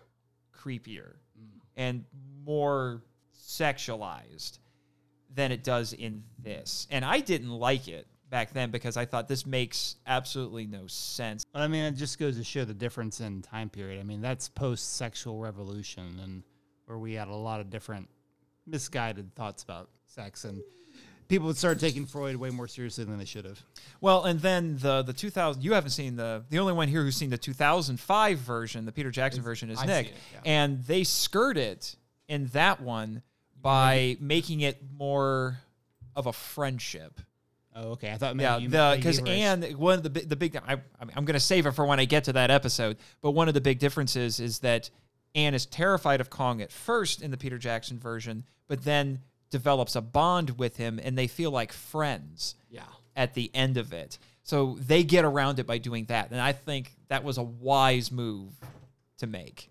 [0.53, 1.61] creepier mm.
[1.77, 2.05] and
[2.45, 3.01] more
[3.41, 4.59] sexualized
[5.33, 6.89] than it does in this.
[6.91, 11.45] And I didn't like it back then because I thought this makes absolutely no sense.
[11.53, 14.01] But I mean, it just goes to show the difference in time period.
[14.01, 16.43] I mean, that's post sexual revolution, and
[16.87, 18.09] where we had a lot of different
[18.67, 20.63] misguided thoughts about sex, and
[21.29, 23.63] people would start taking Freud way more seriously than they should have.
[24.01, 27.17] Well, and then the the 2000 you haven't seen the the only one here who's
[27.17, 30.07] seen the 2005 version, the Peter Jackson version is I've Nick.
[30.07, 30.41] it, yeah.
[30.47, 31.97] And they skirt it
[32.29, 33.23] in that one
[33.61, 34.27] by mm-hmm.
[34.27, 35.59] making it more
[36.17, 37.21] of a friendship.
[37.75, 38.11] Oh, okay.
[38.13, 41.35] I thought Yeah, maybe the because Anne one of the the big I, I'm going
[41.35, 42.99] to save it for when I get to that episode.
[43.23, 44.91] But one of the big differences is that
[45.35, 49.21] Anne is terrified of Kong at first in the Peter Jackson version, but then
[49.51, 52.83] develops a bond with him, and they feel like friends Yeah.
[53.17, 54.19] at the end of it.
[54.43, 58.11] So they get around it by doing that, and I think that was a wise
[58.13, 58.53] move
[59.19, 59.71] to make.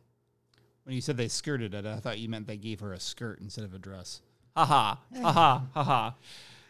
[0.83, 3.39] when you said they skirted it, I thought you meant they gave her a skirt
[3.41, 4.21] instead of a dress.
[4.57, 6.11] Haha, haha, haha.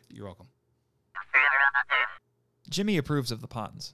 [0.09, 0.47] You're welcome.
[2.69, 3.93] Jimmy approves of the puns.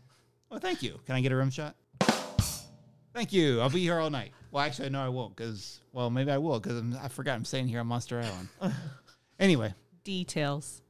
[0.51, 0.99] Oh, thank you.
[1.05, 1.76] Can I get a rim shot?
[3.14, 3.59] Thank you.
[3.59, 4.31] I'll be here all night.
[4.51, 5.35] Well, actually, no, I won't.
[5.35, 6.59] Because, well, maybe I will.
[6.59, 8.49] Because I forgot I'm staying here on Monster Island.
[9.39, 9.73] anyway,
[10.03, 10.81] Details.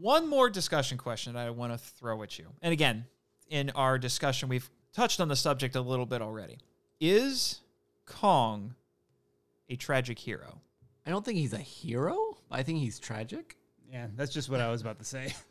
[0.00, 2.48] One more discussion question that I want to throw at you.
[2.60, 3.06] And again,
[3.48, 6.58] in our discussion, we've touched on the subject a little bit already.
[7.00, 7.60] Is
[8.04, 8.74] Kong
[9.70, 10.60] a tragic hero?
[11.06, 12.36] I don't think he's a hero.
[12.50, 13.56] I think he's tragic.
[13.90, 15.32] yeah, that's just what I was about to say.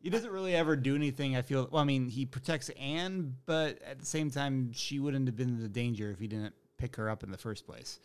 [0.00, 1.36] he doesn't really ever do anything.
[1.36, 1.68] I feel.
[1.70, 5.48] Well, I mean, he protects Anne, but at the same time, she wouldn't have been
[5.48, 7.98] in the danger if he didn't pick her up in the first place.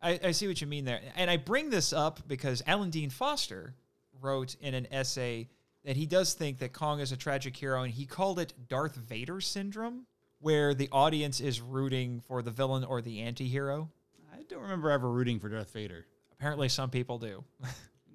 [0.00, 1.00] I, I see what you mean there.
[1.16, 3.74] And I bring this up because Alan Dean Foster
[4.20, 5.48] wrote in an essay
[5.84, 8.94] that he does think that Kong is a tragic hero, and he called it Darth
[8.94, 10.06] Vader syndrome,
[10.40, 13.90] where the audience is rooting for the villain or the anti hero.
[14.32, 16.06] I don't remember ever rooting for Darth Vader.
[16.32, 17.44] Apparently, some people do.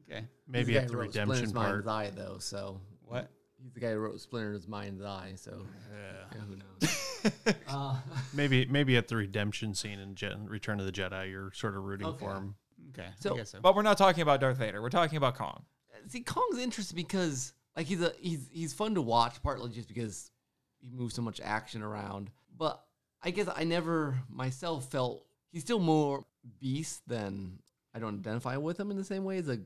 [0.09, 0.25] Okay.
[0.47, 1.85] Maybe at the redemption Splinter's part.
[1.85, 2.37] Mind's Eye, though.
[2.39, 3.29] So What?
[3.61, 5.33] he's the guy who wrote Splinter's Mind's Eye.
[5.35, 7.55] So yeah, who knows?
[7.67, 7.99] uh,
[8.33, 11.83] Maybe maybe at the redemption scene in Je- Return of the Jedi, you're sort of
[11.83, 12.55] rooting for him.
[12.91, 13.07] Okay.
[13.19, 13.59] So- I guess so.
[13.61, 14.81] But we're not talking about Darth Vader.
[14.81, 15.63] We're talking about Kong.
[16.07, 20.29] see, Kong's interesting because like he's a he's he's fun to watch, partly just because
[20.79, 22.29] he moves so much action around.
[22.57, 22.81] But
[23.23, 26.25] I guess I never myself felt he's still more
[26.59, 27.59] beast than
[27.93, 29.59] I don't identify with him in the same way as a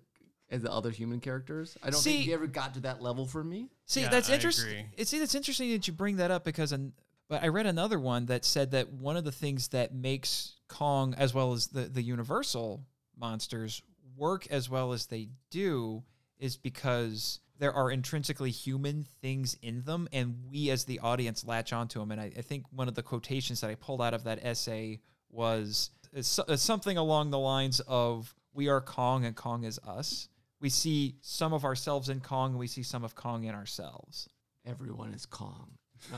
[0.51, 1.77] as the other human characters.
[1.81, 3.69] I don't See- think he ever got to that level for me.
[3.85, 4.89] See, Yeah, that's interesting.
[4.97, 6.93] It's see, that's interesting that you bring that up because, an,
[7.29, 11.13] but I read another one that said that one of the things that makes Kong,
[11.17, 12.83] as well as the the Universal
[13.17, 13.81] monsters,
[14.15, 16.03] work as well as they do,
[16.37, 21.71] is because there are intrinsically human things in them, and we as the audience latch
[21.71, 22.11] onto them.
[22.11, 24.99] And I, I think one of the quotations that I pulled out of that essay
[25.29, 30.27] was is is something along the lines of "We are Kong, and Kong is us."
[30.61, 34.29] We see some of ourselves in Kong, and we see some of Kong in ourselves.
[34.65, 35.71] Everyone is Kong.
[36.11, 36.17] No.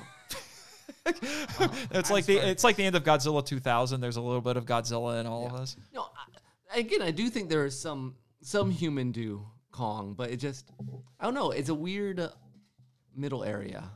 [1.91, 4.01] it's like the it's like the end of Godzilla 2000.
[4.01, 5.77] There's a little bit of Godzilla in all of us.
[5.93, 6.07] No,
[6.73, 10.69] I, again, I do think there is some some human do Kong, but it just
[11.19, 11.51] I don't know.
[11.51, 12.29] It's a weird uh,
[13.15, 13.89] middle area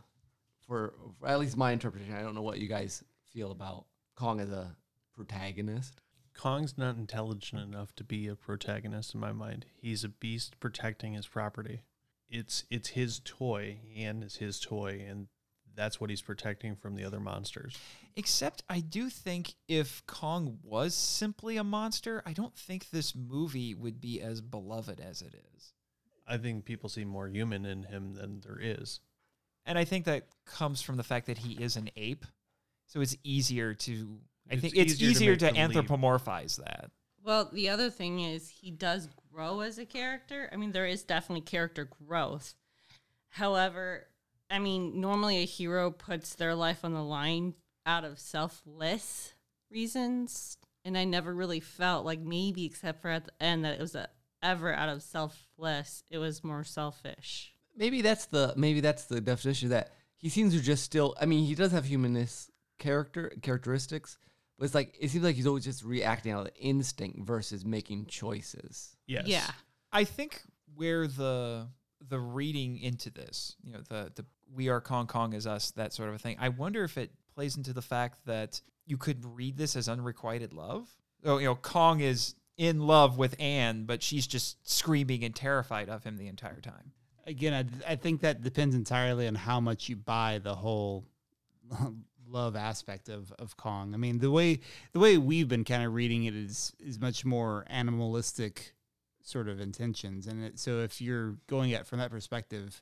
[0.66, 2.14] for, for at least my interpretation.
[2.14, 4.76] I don't know what you guys feel about Kong as a
[5.14, 6.02] protagonist.
[6.38, 9.66] Kong's not intelligent enough to be a protagonist in my mind.
[9.76, 11.82] He's a beast protecting his property.
[12.30, 13.80] It's it's his toy.
[13.96, 15.28] Anne is his toy, and
[15.76, 17.78] that's what he's protecting from the other monsters.
[18.16, 23.74] Except I do think if Kong was simply a monster, I don't think this movie
[23.74, 25.74] would be as beloved as it is.
[26.28, 29.00] I think people see more human in him than there is.
[29.66, 32.26] And I think that comes from the fact that he is an ape.
[32.88, 34.20] So it's easier to
[34.52, 35.88] I think it's easier to easier make to, the leap.
[35.90, 36.92] anthropomorphize that.
[37.24, 40.50] Well, the other thing is he does grow as a character.
[40.52, 42.56] I mean, there is definitely character growth.
[43.30, 44.08] However,
[44.50, 47.56] I mean, normally a hero puts their life on the line
[47.86, 49.34] out of selfless
[49.70, 53.82] reasons, and I never really felt like maybe except for at the end that it
[53.82, 54.10] was a,
[54.42, 56.04] ever out of selfless.
[56.10, 57.54] It was more selfish.
[57.76, 61.16] Maybe that's the maybe that's the definition that he seems to just still.
[61.20, 62.50] I mean, he does have humanist
[62.80, 64.18] character characteristics,
[64.58, 68.06] but it's like it seems like he's always just reacting out of instinct versus making
[68.08, 68.96] choices.
[69.06, 69.28] Yes.
[69.28, 69.50] Yeah.
[69.92, 70.42] I think
[70.76, 71.68] where the
[72.10, 75.94] the reading into this, you know, the the we are Kong Kong is us, that
[75.94, 76.38] sort of a thing.
[76.40, 80.54] I wonder if it plays into the fact that you could read this as unrequited
[80.54, 80.90] love.
[81.24, 85.90] Oh, you know, Kong is in love with Anne, but she's just screaming and terrified
[85.90, 86.94] of him the entire time.
[87.26, 87.54] Again,
[87.86, 91.06] I, I think that depends entirely on how much you buy the whole
[92.30, 93.94] love aspect of of Kong.
[93.94, 94.60] I mean, the way
[94.94, 98.74] the way we've been kind of reading it is is much more animalistic
[99.22, 102.82] sort of intentions, and it, so if you're going at from that perspective,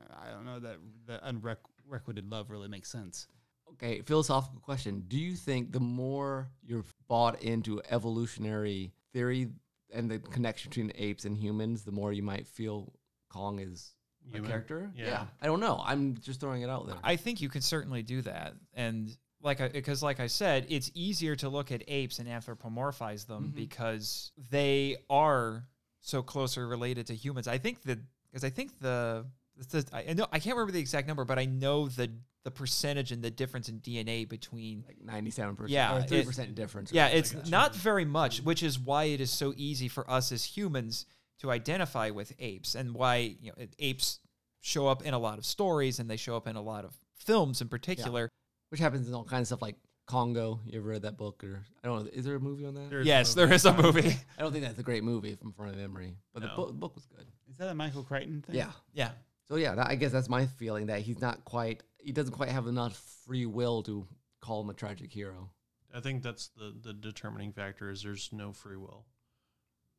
[0.00, 0.76] uh, I don't know that
[1.06, 3.26] the unrequited love really makes sense.
[3.72, 5.04] Okay, philosophical question.
[5.08, 9.48] Do you think the more you're bought into evolutionary theory
[9.92, 12.92] and the connection between apes and humans, the more you might feel
[13.30, 13.94] Kong is
[14.30, 14.44] Human?
[14.44, 14.90] a character?
[14.96, 15.26] Yeah.
[15.40, 15.82] I don't know.
[15.84, 16.96] I'm just throwing it out there.
[17.02, 18.54] I think you can certainly do that.
[18.74, 23.26] And like I, because like I said, it's easier to look at apes and anthropomorphize
[23.26, 23.56] them mm-hmm.
[23.56, 25.64] because they are
[26.00, 27.46] so closely related to humans.
[27.46, 27.98] I think that
[28.30, 29.26] because I think the,
[29.70, 32.10] the I know I can't remember the exact number, but I know the
[32.44, 35.64] the percentage and the difference in DNA between like 97%.
[35.68, 36.92] Yeah, Or 3% difference.
[36.92, 40.44] yeah, it's not very much, which is why it is so easy for us as
[40.44, 41.06] humans
[41.40, 44.20] to identify with apes, and why you know apes
[44.60, 46.94] show up in a lot of stories, and they show up in a lot of
[47.16, 48.28] films in particular.
[48.70, 50.58] Which happens in all kinds of stuff like Congo.
[50.66, 51.44] You ever read that book?
[51.44, 52.10] Or I don't know.
[52.12, 52.90] Is there a movie on that?
[52.90, 53.54] There's Yes, a there movie.
[53.54, 54.16] is a movie.
[54.38, 56.56] I don't think that's a great movie from front of memory, but the No.
[56.56, 57.26] book, book was good.
[57.48, 58.56] Is that a Michael Crichton thing?
[58.56, 58.72] Yeah.
[58.92, 59.10] yeah,
[59.48, 61.82] So yeah, that, I guess that's my feeling that he's not quite.
[61.98, 62.96] He doesn't quite have enough
[63.26, 64.06] free will to
[64.40, 65.50] call him a tragic hero.
[65.94, 69.04] I think that's the the determining factor is there's no free will.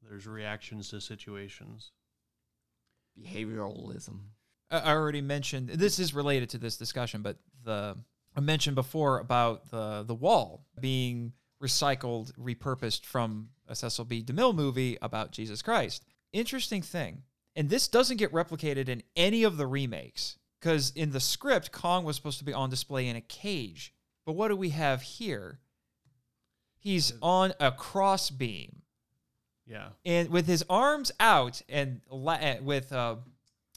[0.10, 1.92] There's reactions to situations.
[3.20, 4.20] Behavioralism.
[4.70, 7.98] I I already mentioned this is related to this discussion, but the
[8.36, 14.22] I mentioned before about the the wall being recycled, repurposed from a Cecil B.
[14.22, 16.06] DeMille movie about Jesus Christ.
[16.34, 17.24] Interesting thing,
[17.56, 22.04] and this doesn't get replicated in any of the remakes because in the script, Kong
[22.04, 23.94] was supposed to be on display in a cage,
[24.26, 25.60] but what do we have here?
[26.78, 28.82] He's on a cross beam
[29.68, 29.90] Yeah.
[30.06, 33.16] and with his arms out and la- uh, with uh,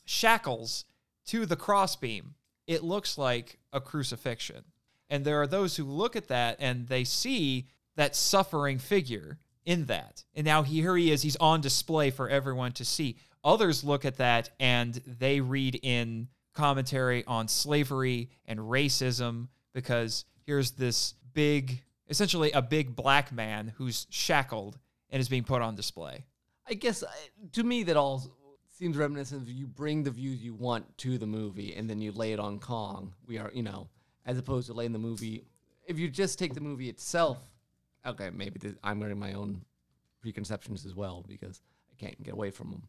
[0.05, 0.85] shackles
[1.27, 2.35] to the crossbeam,
[2.67, 4.65] it looks like a crucifixion.
[5.11, 9.87] And there are those who look at that and they see that suffering figure in
[9.87, 10.25] that.
[10.35, 13.17] And now here he is, he's on display for everyone to see.
[13.45, 20.73] Others look at that and they read in commentary on slavery and racism because here's
[20.73, 24.79] this big, essentially a big black man who's shackled
[25.11, 26.25] and is being put on display.
[26.69, 27.09] I guess uh,
[27.53, 28.23] to me that all
[28.79, 32.13] seems reminiscent of you bring the views you want to the movie and then you
[32.13, 33.15] lay it on Kong.
[33.27, 33.89] We are, you know,
[34.25, 35.45] as opposed to laying the movie.
[35.87, 37.39] If you just take the movie itself,
[38.07, 39.63] okay, maybe th- I'm wearing my own
[40.21, 41.61] preconceptions as well because
[41.91, 42.83] I can't get away from them.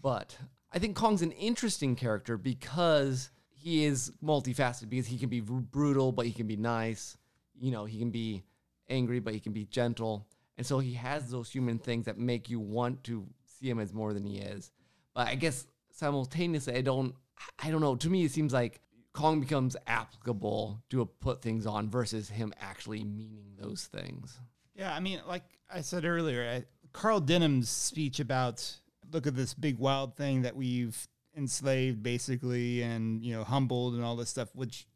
[0.00, 0.36] But
[0.72, 5.58] I think Kong's an interesting character because he is multifaceted because he can be br-
[5.58, 7.16] brutal, but he can be nice.
[7.58, 8.42] You know, he can be
[8.88, 10.26] angry, but he can be gentle.
[10.56, 13.92] And so he has those human things that make you want to see him as
[13.92, 14.70] more than he is.
[15.14, 17.14] But I guess simultaneously, I don't,
[17.62, 17.96] I don't know.
[17.96, 18.80] To me, it seems like
[19.12, 24.38] Kong becomes applicable to put things on versus him actually meaning those things.
[24.74, 28.78] Yeah, I mean, like I said earlier, I, Carl Denham's speech about
[29.10, 34.04] look at this big wild thing that we've enslaved basically and you know humbled and
[34.04, 34.86] all this stuff, which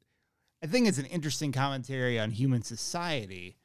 [0.63, 3.57] I think is an interesting commentary on human society.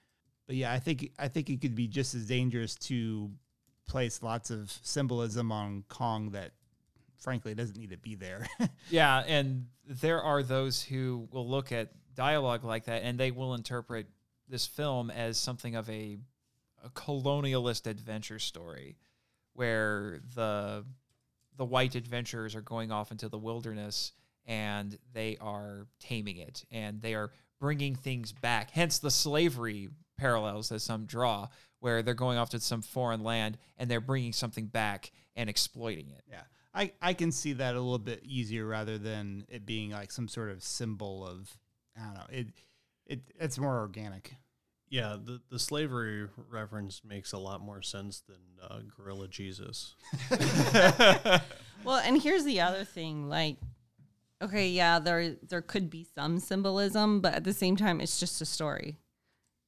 [0.52, 3.32] But yeah, I think I think it could be just as dangerous to
[3.88, 6.52] place lots of symbolism on Kong that
[7.19, 8.45] frankly doesn't need to be there.
[8.90, 13.53] Yeah, and there are those who will look at dialogue like that and they will
[13.53, 14.07] interpret
[14.49, 16.18] this film as something of a,
[16.84, 18.98] a colonialist adventure story
[19.53, 20.84] where the
[21.56, 24.11] the white adventurers are going off into the wilderness
[24.45, 29.88] and they are taming it and they are bringing things back hence the slavery
[30.22, 31.48] parallels that some draw
[31.80, 36.10] where they're going off to some foreign land and they're bringing something back and exploiting
[36.10, 36.43] it Yeah.
[36.73, 40.27] I, I can see that a little bit easier rather than it being like some
[40.27, 41.57] sort of symbol of
[41.98, 42.27] I don't know.
[42.30, 42.48] It
[43.06, 44.35] it it's more organic.
[44.89, 49.95] Yeah, the, the slavery reference makes a lot more sense than uh, Gorilla Jesus.
[51.84, 53.57] Well, and here's the other thing, like
[54.41, 58.41] okay, yeah, there there could be some symbolism, but at the same time it's just
[58.41, 58.98] a story.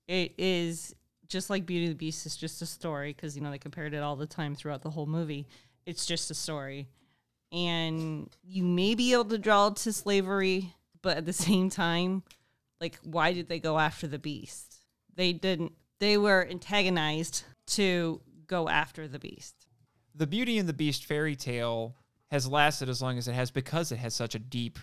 [0.07, 0.95] It is
[1.27, 3.93] just like Beauty and the Beast is just a story because you know they compared
[3.93, 5.47] it all the time throughout the whole movie.
[5.85, 6.87] It's just a story.
[7.51, 12.23] And you may be able to draw to slavery, but at the same time,
[12.81, 14.77] like why did they go after the beast?
[15.15, 19.55] They didn't they were antagonized to go after the beast.
[20.13, 21.95] the Beauty and the Beast fairy tale
[22.29, 24.79] has lasted as long as it has because it has such a deep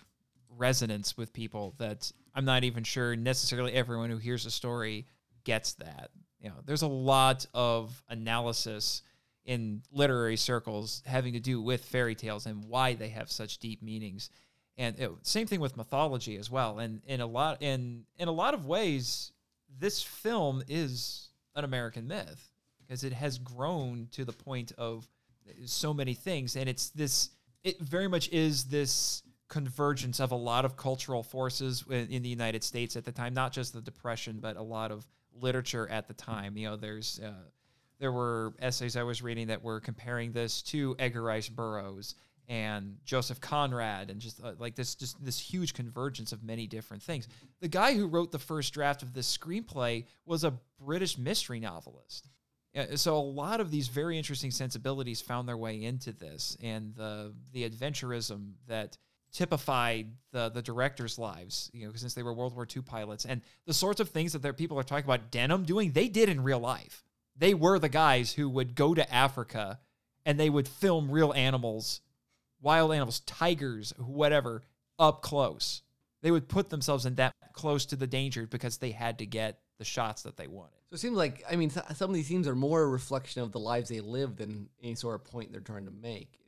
[0.61, 5.07] resonance with people that I'm not even sure necessarily everyone who hears the story
[5.45, 6.11] gets that.
[6.41, 9.03] You know, there's a lot of analysis
[9.45, 13.83] in literary circles having to do with fairy tales and why they have such deep
[13.83, 14.31] meanings.
[14.77, 16.79] And it, same thing with mythology as well.
[16.79, 19.33] And in a lot in in a lot of ways,
[19.79, 25.09] this film is an American myth because it has grown to the point of
[25.65, 27.31] so many things, and it's this.
[27.63, 32.65] It very much is this convergence of a lot of cultural forces in, the United
[32.65, 36.15] States at the time, not just the Depression, but a lot of literature at the
[36.15, 36.57] time.
[36.57, 37.33] You know, there's uh,
[37.99, 42.15] there were essays I was reading that were comparing this to Edgar Rice Burroughs
[42.49, 47.03] and Joseph Conrad, and just uh, like this, just this huge convergence of many different
[47.03, 47.29] things.
[47.61, 52.29] The guy who wrote the first draft of this screenplay was a British mystery novelist.
[52.77, 56.95] Uh, So a lot of these very interesting sensibilities found their way into this, and
[56.95, 58.97] the the adventurism that
[59.33, 63.43] typified the the directors' lives, you know, since they were World War II pilots, and
[63.67, 66.43] the sorts of things that their people are talking about Denham doing, they did in
[66.43, 67.05] real life.
[67.37, 69.81] They were the guys who would go to Africa
[70.27, 72.01] and they would film real animals,
[72.61, 74.63] wild animals, tigers, whatever,
[74.99, 75.83] up close.
[76.23, 79.59] They would put themselves in that close to the danger because they had to get
[79.79, 80.77] the shots that they wanted.
[80.91, 83.53] So it seems like I mean, some of these themes are more a reflection of
[83.53, 86.39] the lives they live than any sort of point they're trying to make.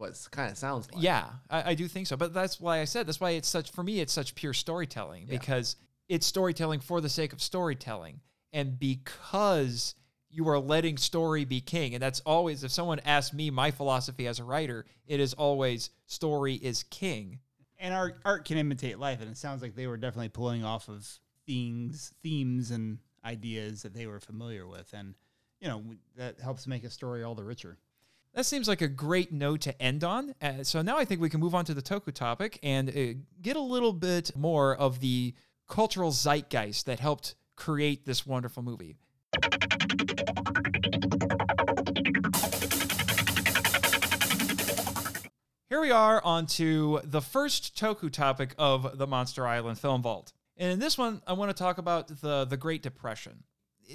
[0.00, 1.02] Is what it kind of sounds like.
[1.02, 2.16] Yeah, I, I do think so.
[2.16, 4.00] But that's why I said that's why it's such for me.
[4.00, 5.76] It's such pure storytelling because
[6.08, 8.20] it's storytelling for the sake of storytelling,
[8.52, 9.94] and because
[10.30, 11.94] you are letting story be king.
[11.94, 15.90] And that's always if someone asks me my philosophy as a writer, it is always
[16.06, 17.40] story is king.
[17.78, 20.88] and art art can imitate life, and it sounds like they were definitely pulling off
[20.88, 21.08] of
[21.46, 25.14] themes, themes, and ideas that they were familiar with, and
[25.60, 25.82] you know
[26.16, 27.78] that helps make a story all the richer.
[28.34, 30.34] That seems like a great note to end on.
[30.40, 33.18] Uh, so now I think we can move on to the Toku topic and uh,
[33.42, 35.34] get a little bit more of the
[35.68, 38.96] cultural zeitgeist that helped create this wonderful movie.
[45.68, 50.32] Here we are on to the first Toku topic of the Monster Island Film Vault.
[50.56, 53.42] And in this one, I want to talk about the, the Great Depression.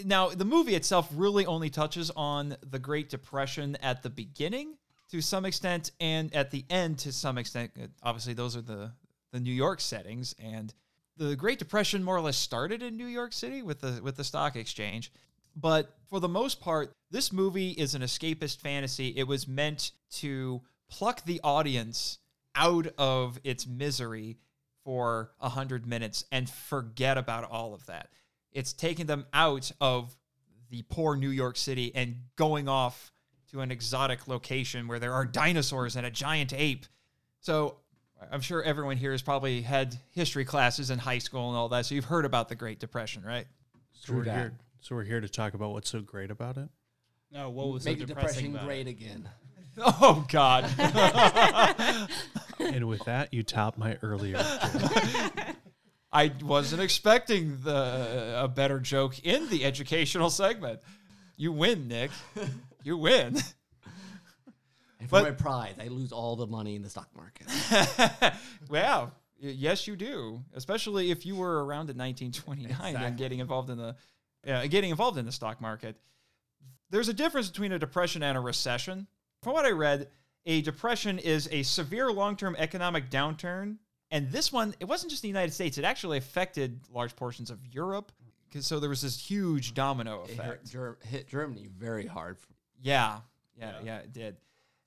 [0.04, 4.76] Now, the movie itself really only touches on the Great Depression at the beginning
[5.12, 7.72] to some extent and at the end to some extent.
[7.82, 8.92] Uh, Obviously, those are the,
[9.32, 10.36] the New York settings.
[10.40, 10.74] And
[11.18, 14.24] the Great Depression more or less started in New York City with the, with the
[14.24, 15.12] stock exchange.
[15.56, 19.14] But for the most part, this movie is an escapist fantasy.
[19.16, 22.20] It was meant to pluck the audience
[22.56, 24.38] out of its misery
[24.84, 28.10] for a hundred minutes and forget about all of that.
[28.56, 30.16] It's taking them out of
[30.72, 33.12] the poor New York City and going off
[33.52, 36.86] to an exotic location where there are dinosaurs and a giant ape.
[37.42, 37.76] So
[38.32, 41.86] I'm sure everyone here has probably had history classes in high school and all that.
[41.86, 43.46] So you've heard about the Great Depression, right?
[43.92, 44.54] So we're here.
[44.80, 46.70] So we're here to talk about what's so great about it.
[47.32, 48.92] No, what was Make so the depressing depression about great it?
[48.92, 49.30] again.
[49.78, 50.64] Oh God.
[52.60, 54.38] and with that, you top my earlier.
[56.16, 60.80] I wasn't expecting the a better joke in the educational segment.
[61.38, 62.12] You win, Nick.
[62.84, 63.36] You win.
[65.00, 67.48] And for But- my pride, I lose all the money in the stock market.
[68.70, 69.12] wow.
[69.42, 70.42] Y- Yes, you do.
[70.54, 73.96] Especially if you were around in 1929 and getting involved in the
[74.48, 75.98] uh, getting involved in the stock market.
[76.92, 79.08] There's a difference between a depression and a recession.
[79.44, 80.08] From what I read,
[80.46, 83.78] a depression is a severe long-term economic downturn,
[84.12, 87.60] and this one it wasn't just the United States; it actually affected large portions of
[87.66, 88.12] Europe.
[88.12, 88.58] Mm-hmm.
[88.58, 89.76] Cause So there was this huge mm-hmm.
[89.76, 90.48] domino It effect.
[90.48, 92.38] hurt, Ger- hit Germany very hard.
[92.82, 93.20] Yeah,
[93.58, 94.38] yeah, yeah, it did.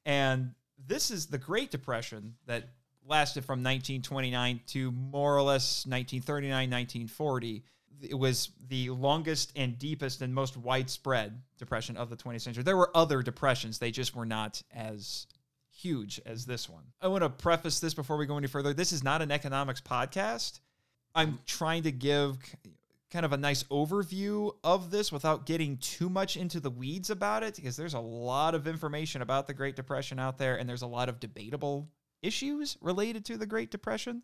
[0.06, 0.52] And
[0.86, 2.68] this is the Great Depression that
[3.06, 7.64] lasted from 1929 to more or less 1939, 1940.
[8.00, 12.62] It was the longest and deepest and most widespread depression of the 20th century.
[12.62, 15.26] There were other depressions, they just were not as
[15.78, 16.84] huge as this one.
[17.00, 18.74] I want to preface this before we go any further.
[18.74, 20.60] This is not an economics podcast.
[21.14, 21.36] I'm mm-hmm.
[21.46, 22.38] trying to give
[23.10, 27.42] kind of a nice overview of this without getting too much into the weeds about
[27.42, 30.82] it because there's a lot of information about the Great Depression out there and there's
[30.82, 31.88] a lot of debatable
[32.22, 34.22] issues related to the Great Depression.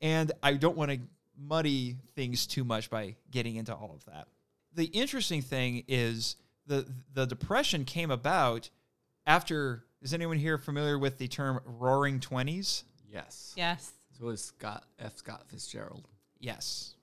[0.00, 1.00] And I don't want to
[1.36, 4.28] muddy things too much by getting into all of that.
[4.74, 6.36] The interesting thing is
[6.66, 8.70] the the depression came about
[9.26, 12.84] after is anyone here familiar with the term roaring 20s?
[13.10, 13.54] Yes.
[13.56, 13.92] Yes.
[14.18, 15.16] So is Scott F.
[15.16, 16.08] Scott Fitzgerald.
[16.38, 16.94] Yes.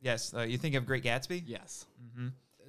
[0.00, 1.42] Yes, uh, you think of Great Gatsby?
[1.46, 1.86] Yes.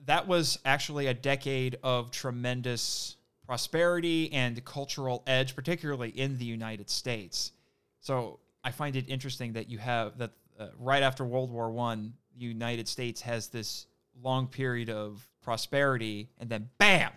[0.05, 6.89] that was actually a decade of tremendous prosperity and cultural edge, particularly in the United
[6.89, 7.51] States.
[7.99, 12.13] So I find it interesting that you have that uh, right after World War One,
[12.37, 13.87] the United States has this
[14.21, 17.11] long period of prosperity, and then bam,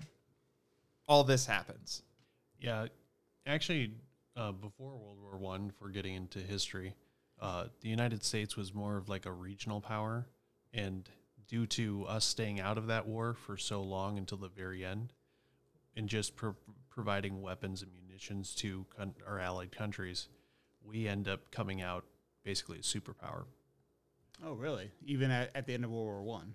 [1.06, 2.02] all this happens.
[2.58, 2.86] Yeah,
[3.46, 3.92] actually,
[4.36, 6.94] uh, before World War One, for getting into history,
[7.40, 10.26] uh, the United States was more of like a regional power,
[10.72, 11.08] and
[11.46, 15.12] due to us staying out of that war for so long until the very end,
[15.96, 16.56] and just pro-
[16.90, 20.28] providing weapons and munitions to con- our allied countries,
[20.82, 22.04] we end up coming out
[22.44, 23.44] basically a superpower.
[24.44, 24.90] Oh, really?
[25.04, 26.54] Even at, at the end of World War One.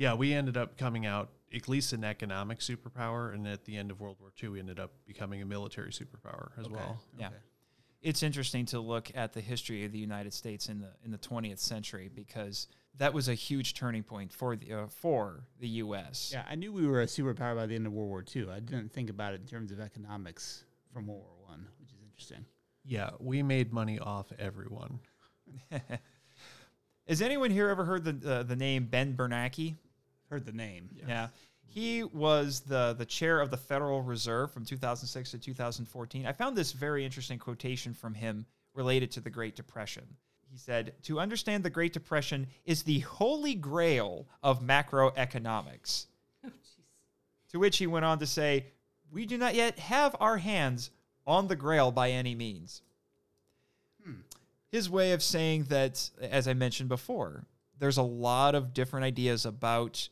[0.00, 3.90] Yeah, we ended up coming out at least an economic superpower, and at the end
[3.90, 7.02] of World War II, we ended up becoming a military superpower as well.
[7.18, 7.28] Yeah.
[8.00, 11.18] It's interesting to look at the history of the United States in the in the
[11.18, 12.66] 20th century because
[12.96, 16.30] that was a huge turning point for the uh, for the U.S.
[16.32, 18.48] Yeah, I knew we were a superpower by the end of World War II.
[18.50, 20.64] I didn't think about it in terms of economics
[20.94, 22.46] from World War One, which is interesting.
[22.86, 25.00] Yeah, we made money off everyone.
[27.06, 29.76] Has anyone here ever heard the uh, the name Ben Bernanke?
[30.30, 30.88] Heard the name.
[31.06, 31.28] Yeah.
[31.66, 36.26] He was the the chair of the Federal Reserve from 2006 to 2014.
[36.26, 40.04] I found this very interesting quotation from him related to the Great Depression.
[40.50, 46.06] He said, "To understand the Great Depression is the holy grail of macroeconomics."
[46.44, 46.50] Oh,
[47.50, 48.66] To which he went on to say,
[49.10, 50.90] "We do not yet have our hands
[51.26, 52.82] on the grail by any means."
[54.04, 54.20] Hmm.
[54.70, 57.44] His way of saying that, as I mentioned before,
[57.78, 60.08] there's a lot of different ideas about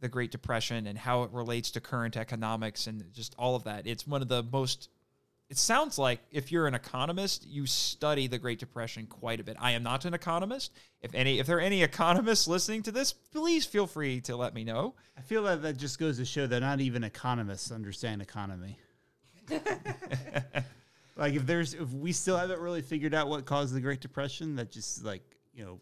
[0.00, 3.86] the Great Depression and how it relates to current economics and just all of that.
[3.86, 4.88] It's one of the most.
[5.50, 9.56] It sounds like if you're an economist, you study the Great Depression quite a bit.
[9.58, 10.72] I am not an economist.
[11.00, 14.54] If any, if there are any economists listening to this, please feel free to let
[14.54, 14.94] me know.
[15.16, 18.78] I feel that that just goes to show that not even economists understand economy.
[21.16, 24.56] like if there's if we still haven't really figured out what caused the Great Depression,
[24.56, 25.22] that just like
[25.54, 25.80] you know.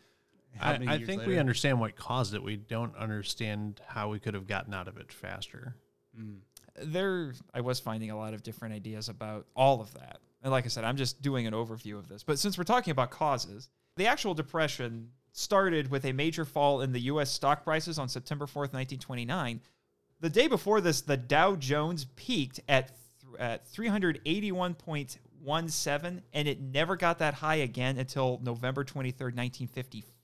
[0.55, 2.43] How I, many I years think we understand what caused it.
[2.43, 5.77] We don't understand how we could have gotten out of it faster.
[6.18, 6.39] Mm.
[6.82, 10.18] There, I was finding a lot of different ideas about all of that.
[10.43, 12.23] And like I said, I'm just doing an overview of this.
[12.23, 16.93] But since we're talking about causes, the actual depression started with a major fall in
[16.93, 17.31] the U.S.
[17.31, 19.60] stock prices on September 4th, 1929.
[20.20, 22.98] The day before this, the Dow Jones peaked at th-
[23.39, 30.15] at 381.17, and it never got that high again until November 23rd, 1954.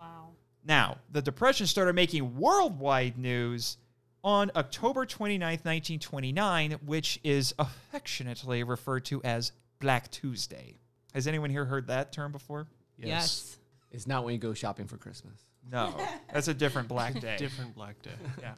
[0.00, 0.30] Wow.
[0.64, 3.78] Now, the Depression started making worldwide news
[4.24, 10.78] on October 29th, 1929, which is affectionately referred to as Black Tuesday.
[11.14, 12.68] Has anyone here heard that term before?
[12.96, 13.58] Yes.
[13.90, 15.44] It's not when you go shopping for Christmas.
[15.70, 15.94] No,
[16.32, 17.36] that's a different Black Day.
[17.38, 18.10] Different Black Day.
[18.40, 18.54] Yeah.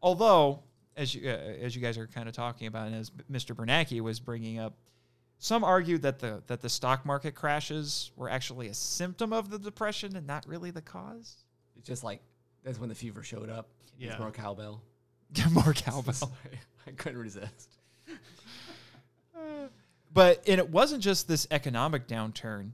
[0.00, 0.62] Although,
[0.96, 3.54] as you uh, as you guys are kind of talking about, and as Mr.
[3.54, 4.74] Bernanke was bringing up,
[5.38, 9.58] some argue that the that the stock market crashes were actually a symptom of the
[9.58, 11.36] depression and not really the cause.
[11.76, 12.20] It's just like
[12.64, 13.68] that's when the fever showed up.
[13.98, 14.10] Yeah.
[14.10, 14.82] It's more cowbell.
[15.50, 16.12] More cowbell.
[16.12, 17.70] Sorry, I couldn't resist.
[20.16, 22.70] But and it wasn't just this economic downturn.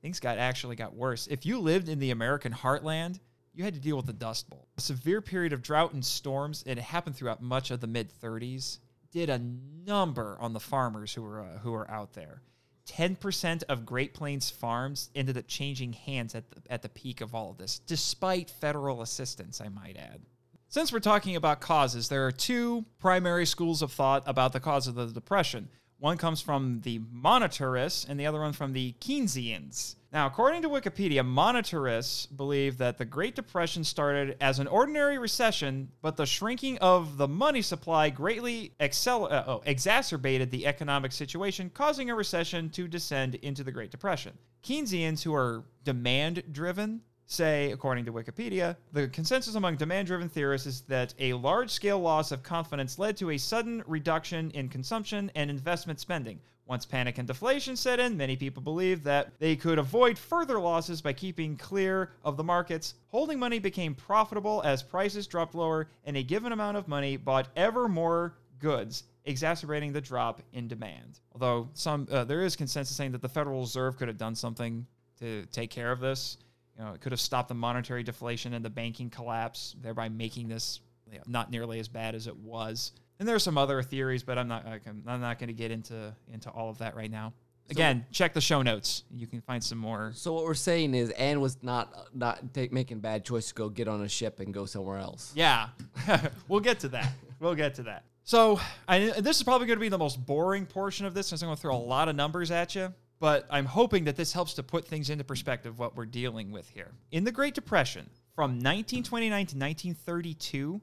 [0.00, 1.28] Things got actually got worse.
[1.28, 3.20] If you lived in the American heartland,
[3.54, 4.66] you had to deal with the Dust Bowl.
[4.76, 8.10] A severe period of drought and storms, and it happened throughout much of the mid
[8.20, 8.78] 30s.
[9.12, 9.40] Did a
[9.86, 12.42] number on the farmers who were uh, who were out there.
[12.88, 17.32] 10% of Great Plains farms ended up changing hands at the, at the peak of
[17.32, 20.20] all of this, despite federal assistance, I might add.
[20.68, 24.88] Since we're talking about causes, there are two primary schools of thought about the cause
[24.88, 25.68] of the Depression.
[26.02, 29.94] One comes from the monetarists, and the other one from the Keynesians.
[30.12, 35.92] Now, according to Wikipedia, monetarists believe that the Great Depression started as an ordinary recession,
[36.02, 41.70] but the shrinking of the money supply greatly excel- uh, oh, exacerbated the economic situation,
[41.72, 44.32] causing a recession to descend into the Great Depression.
[44.64, 47.02] Keynesians, who are demand driven,
[47.32, 51.98] say, according to Wikipedia, the consensus among demand driven theorists is that a large scale
[51.98, 56.38] loss of confidence led to a sudden reduction in consumption and investment spending.
[56.66, 61.02] Once panic and deflation set in, many people believed that they could avoid further losses
[61.02, 62.94] by keeping clear of the markets.
[63.08, 67.48] Holding money became profitable as prices dropped lower, and a given amount of money bought
[67.56, 71.20] ever more goods, exacerbating the drop in demand.
[71.32, 74.86] Although some uh, there is consensus saying that the Federal Reserve could have done something
[75.18, 76.38] to take care of this.
[76.78, 80.48] You know, it could have stopped the monetary deflation and the banking collapse, thereby making
[80.48, 80.80] this
[81.10, 82.92] you know, not nearly as bad as it was.
[83.18, 85.54] And there are some other theories, but I'm not I can, I'm not going to
[85.54, 87.34] get into into all of that right now.
[87.70, 89.04] Again, check the show notes.
[89.10, 90.12] You can find some more.
[90.14, 93.68] So what we're saying is, Anne was not not take, making bad choice to go
[93.68, 95.32] get on a ship and go somewhere else.
[95.34, 95.68] Yeah,
[96.48, 97.12] we'll get to that.
[97.40, 98.04] We'll get to that.
[98.24, 101.42] So, I, this is probably going to be the most boring portion of this, since
[101.42, 102.92] I'm going to throw a lot of numbers at you.
[103.22, 106.68] But I'm hoping that this helps to put things into perspective what we're dealing with
[106.68, 106.90] here.
[107.12, 110.80] In the Great Depression, from 1929 to 1932,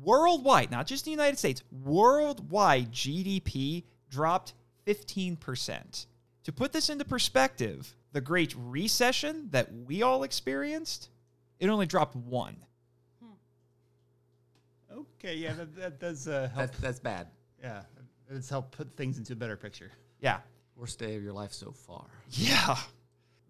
[0.00, 4.54] worldwide, not just the United States, worldwide GDP dropped
[4.86, 6.06] 15%.
[6.44, 11.08] To put this into perspective, the Great Recession that we all experienced,
[11.58, 12.56] it only dropped one.
[14.96, 16.68] Okay, yeah, that, that does uh, help.
[16.68, 17.26] That's that's bad.
[17.60, 17.82] yeah,
[18.30, 19.90] it's help put things into a better picture.
[20.20, 20.38] Yeah.
[20.80, 22.06] Worst day of your life so far.
[22.30, 22.74] Yeah.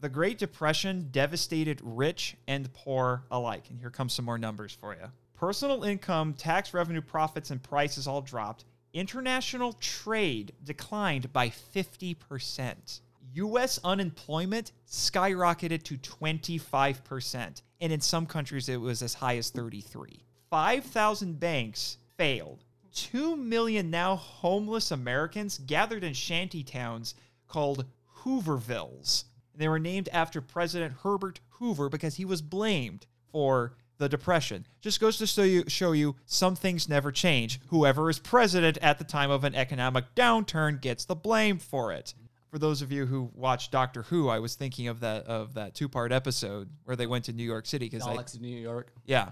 [0.00, 3.70] The Great Depression devastated rich and poor alike.
[3.70, 5.06] And here comes some more numbers for you.
[5.34, 8.64] Personal income, tax revenue, profits, and prices all dropped.
[8.92, 13.00] International trade declined by 50%.
[13.34, 17.62] US unemployment skyrocketed to 25%.
[17.80, 20.24] And in some countries, it was as high as 33.
[20.50, 22.64] 5,000 banks failed.
[22.94, 27.14] 2 million now homeless Americans gathered in shanty towns
[27.48, 27.84] called
[28.18, 29.24] Hoovervilles.
[29.54, 34.66] They were named after President Herbert Hoover because he was blamed for the Depression.
[34.80, 37.60] Just goes to show you, show you some things never change.
[37.68, 42.14] Whoever is president at the time of an economic downturn gets the blame for it.
[42.50, 45.74] For those of you who watch Doctor Who, I was thinking of that of that
[45.74, 48.92] two part episode where they went to New York City because Daleks in New York.
[49.04, 49.30] yeah.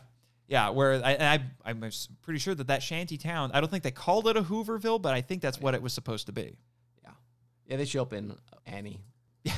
[0.49, 1.85] Yeah, where I, I I'm
[2.23, 3.51] pretty sure that that shanty town.
[3.53, 5.93] I don't think they called it a Hooverville, but I think that's what it was
[5.93, 6.57] supposed to be.
[7.05, 7.11] Yeah.
[7.67, 8.35] Yeah, they show up in
[8.67, 9.01] Annie.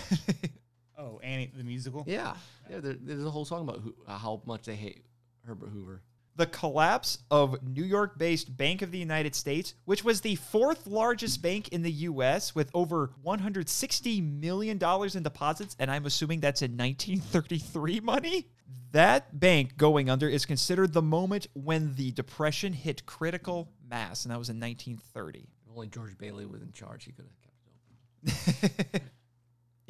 [0.99, 2.05] Oh, Annie the musical.
[2.07, 2.35] Yeah.
[2.69, 5.03] Yeah, there, there's a whole song about who, uh, how much they hate
[5.47, 6.03] Herbert Hoover.
[6.37, 11.41] the collapse of New York-based Bank of the United States, which was the fourth largest
[11.41, 12.55] bank in the U.S.
[12.55, 18.49] with over 160 million dollars in deposits, and I'm assuming that's in 1933 money.
[18.93, 24.33] That bank going under is considered the moment when the depression hit critical mass, and
[24.33, 25.39] that was in 1930.
[25.39, 29.11] If only George Bailey was in charge, he could have kept it open.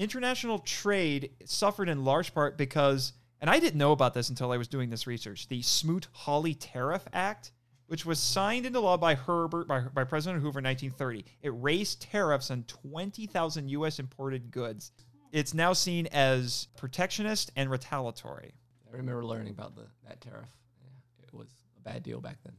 [0.00, 4.56] international trade suffered in large part because, and I didn't know about this until I
[4.56, 7.52] was doing this research, the Smoot-Hawley Tariff Act,
[7.86, 11.24] which was signed into law by Herbert by, by President Hoover in 1930.
[11.42, 13.98] It raised tariffs on 20,000 U.S.
[13.98, 14.92] imported goods.
[15.32, 18.54] It's now seen as protectionist and retaliatory.
[18.92, 20.48] I remember learning about the that tariff.
[20.80, 22.54] Yeah, it was a bad deal back then.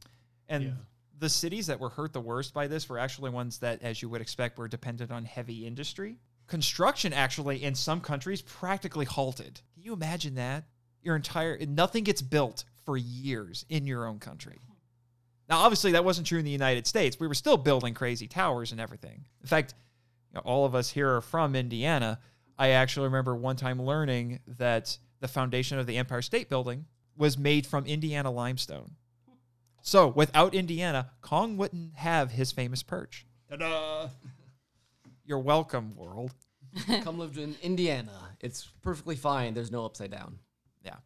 [0.48, 0.70] And Yeah.
[1.18, 4.08] the cities that were hurt the worst by this were actually ones that, as you
[4.08, 6.18] would expect, were dependent on heavy industry.
[6.46, 9.60] Construction, actually, in some countries, practically halted.
[9.74, 10.64] Can you imagine that?
[11.02, 14.58] Your entire nothing gets built for years in your own country.
[15.48, 17.18] Now, obviously, that wasn't true in the United States.
[17.20, 19.26] We were still building crazy towers and everything.
[19.40, 19.74] In fact,
[20.30, 22.20] you know, all of us here are from Indiana.
[22.58, 26.84] I actually remember one time learning that the foundation of the Empire State Building
[27.16, 28.96] was made from Indiana limestone.
[29.80, 33.24] So, without Indiana, Kong wouldn't have his famous perch.
[33.48, 34.08] Ta-da!
[35.24, 36.32] You're welcome, world.
[37.02, 38.36] Come live in Indiana.
[38.40, 39.54] It's perfectly fine.
[39.54, 40.38] There's no upside down.
[40.84, 40.96] Yeah.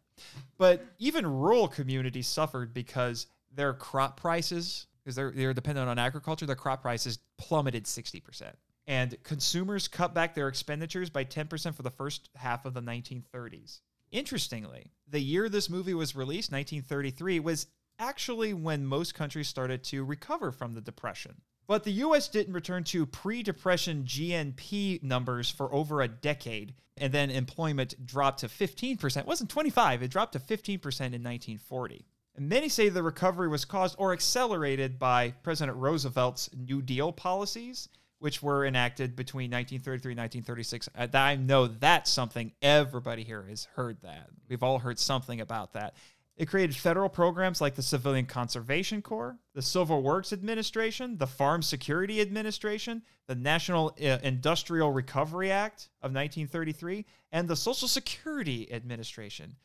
[0.57, 6.47] But even rural communities suffered because their crop prices, because they're, they're dependent on agriculture,
[6.47, 8.53] their crop prices plummeted 60%.
[8.87, 13.81] And consumers cut back their expenditures by 10% for the first half of the 1930s.
[14.11, 17.67] Interestingly, the year this movie was released, 1933, was
[17.99, 21.41] actually when most countries started to recover from the Depression.
[21.67, 27.13] But the US didn't return to pre Depression GNP numbers for over a decade, and
[27.13, 29.17] then employment dropped to 15%.
[29.17, 32.05] It wasn't 25, it dropped to 15% in 1940.
[32.35, 37.89] And many say the recovery was caused or accelerated by President Roosevelt's New Deal policies,
[38.19, 40.89] which were enacted between 1933 and 1936.
[40.95, 44.29] Uh, I know that's something everybody here has heard that.
[44.49, 45.95] We've all heard something about that.
[46.37, 51.63] It created federal programs like the Civilian Conservation Corps, the Civil Works Administration, the Farm
[51.63, 59.55] Security Administration, the National uh, Industrial Recovery Act of 1933, and the Social Security Administration.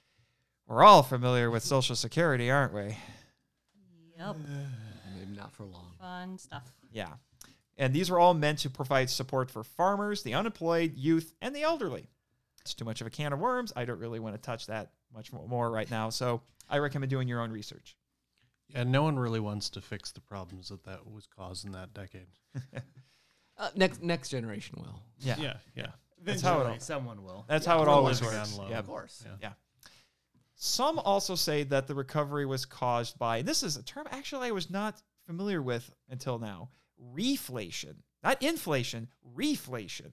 [0.66, 2.97] We're all familiar with Social Security, aren't we?
[4.16, 4.37] Yep.
[5.19, 5.93] Maybe not for long.
[6.01, 6.73] Fun stuff.
[6.91, 7.12] Yeah.
[7.82, 11.62] And these were all meant to provide support for farmers, the unemployed, youth, and the
[11.62, 12.09] elderly.
[12.60, 13.72] It's too much of a can of worms.
[13.74, 16.09] I don't really want to touch that much more right now.
[16.10, 17.96] So I recommend doing your own research.
[18.68, 21.92] Yeah, no one really wants to fix the problems that that was caused in that
[21.92, 22.28] decade.
[23.59, 25.02] Uh, next next generation will.
[25.20, 25.36] Yeah.
[25.38, 25.86] Yeah, yeah.
[26.24, 27.44] That's how it all- someone will.
[27.46, 28.32] That's how it We'll always works.
[28.34, 28.70] down low.
[28.70, 28.78] Yeah.
[28.78, 29.22] Of course.
[29.24, 29.36] Yeah.
[29.42, 29.52] Yeah.
[30.54, 34.48] Some also say that the recovery was caused by, and this is a term actually
[34.48, 36.70] I was not familiar with until now
[37.14, 40.10] reflation, not inflation, reflation,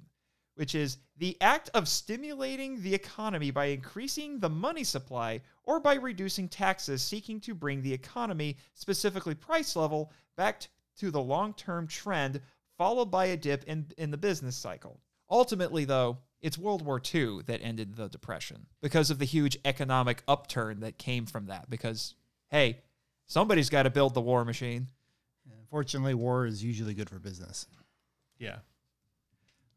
[0.56, 5.96] which is the act of stimulating the economy by increasing the money supply or by
[5.96, 11.88] reducing taxes, seeking to bring the economy, specifically price level, back to the long term
[11.88, 12.42] trend,
[12.78, 15.00] followed by a dip in, in the business cycle.
[15.30, 20.24] Ultimately, though, it's World War II that ended the Depression because of the huge economic
[20.28, 21.70] upturn that came from that.
[21.70, 22.16] Because,
[22.50, 22.80] hey,
[23.28, 24.88] somebody's got to build the war machine.
[25.62, 27.68] Unfortunately, war is usually good for business.
[28.38, 28.58] Yeah.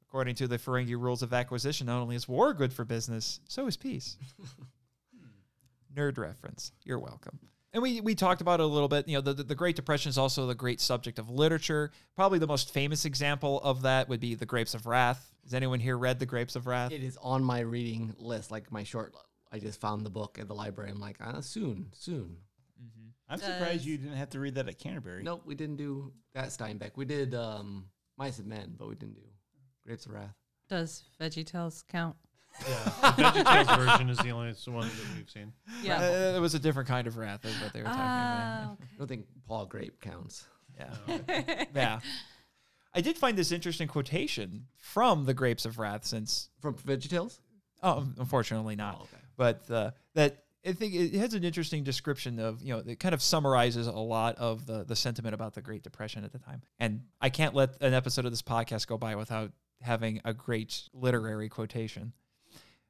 [0.09, 3.67] According to the Ferengi rules of acquisition, not only is war good for business, so
[3.67, 4.17] is peace.
[5.95, 6.73] Nerd reference.
[6.85, 7.39] You're welcome.
[7.75, 9.09] And we, we talked about it a little bit.
[9.09, 11.91] You know, the, the, the Great Depression is also the great subject of literature.
[12.15, 15.33] Probably the most famous example of that would be The Grapes of Wrath.
[15.45, 16.93] Has anyone here read The Grapes of Wrath?
[16.93, 19.15] It is on my reading list, like my short.
[19.51, 20.91] I just found the book at the library.
[20.91, 22.37] I'm like, uh, soon, soon.
[23.33, 25.23] I'm surprised you didn't have to read that at Canterbury.
[25.23, 26.93] Nope, we didn't do that Steinbeck.
[26.97, 27.87] We did um,
[28.19, 29.23] Mice and Men, but we didn't do
[29.87, 30.35] Grapes of Wrath.
[30.69, 32.17] Does VeggieTales count?
[32.69, 35.53] Yeah, the VeggieTales version is the only one that we've seen.
[35.83, 35.97] Yeah.
[35.99, 38.07] Uh, it was a different kind of wrath, is what they were talking about.
[38.11, 40.45] Ah, I don't think Pa Grape counts.
[40.79, 41.65] Yeah.
[41.75, 42.01] yeah.
[42.95, 47.39] I did find this interesting quotation from The Grapes of Wrath since, From VeggieTales?
[47.83, 48.99] oh, unfortunately not.
[48.99, 49.23] Oh, okay.
[49.37, 53.15] But uh, that I think it has an interesting description of, you know, it kind
[53.15, 56.63] of summarizes a lot of the, the sentiment about the Great Depression at the time.
[56.79, 60.89] And I can't let an episode of this podcast go by without having a great
[60.93, 62.13] literary quotation.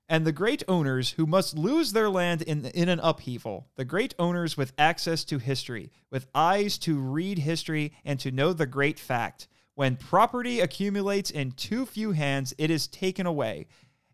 [0.09, 4.15] And the great owners who must lose their land in, in an upheaval, the great
[4.19, 8.99] owners with access to history, with eyes to read history and to know the great
[8.99, 9.49] fact.
[9.74, 13.69] When property accumulates in too few hands, it is taken away.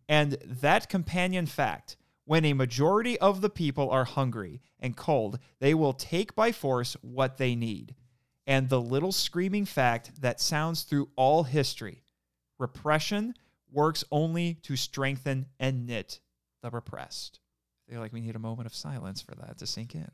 [0.08, 1.96] And that companion fact,
[2.28, 6.94] when a majority of the people are hungry and cold, they will take by force
[7.00, 7.94] what they need.
[8.46, 12.02] And the little screaming fact that sounds through all history
[12.58, 13.32] repression
[13.72, 16.20] works only to strengthen and knit
[16.62, 17.40] the repressed.
[17.88, 20.10] I feel like we need a moment of silence for that to sink in.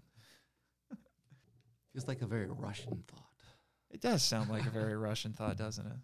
[1.93, 3.27] Feels like a very Russian thought.
[3.91, 5.99] It does sound like a very Russian thought, doesn't it?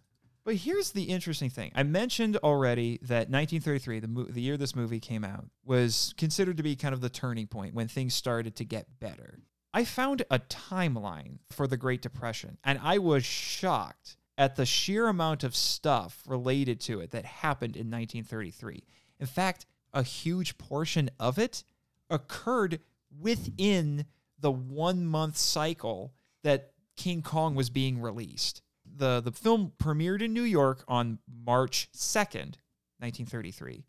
[0.50, 1.70] But here's the interesting thing.
[1.76, 6.56] I mentioned already that 1933, the, mo- the year this movie came out, was considered
[6.56, 9.38] to be kind of the turning point when things started to get better.
[9.72, 15.06] I found a timeline for the Great Depression, and I was shocked at the sheer
[15.06, 18.82] amount of stuff related to it that happened in 1933.
[19.20, 21.62] In fact, a huge portion of it
[22.10, 22.80] occurred
[23.20, 24.04] within
[24.40, 26.12] the one month cycle
[26.42, 28.62] that King Kong was being released.
[29.00, 32.60] The, the film premiered in New York on March 2nd,
[32.98, 33.86] 1933,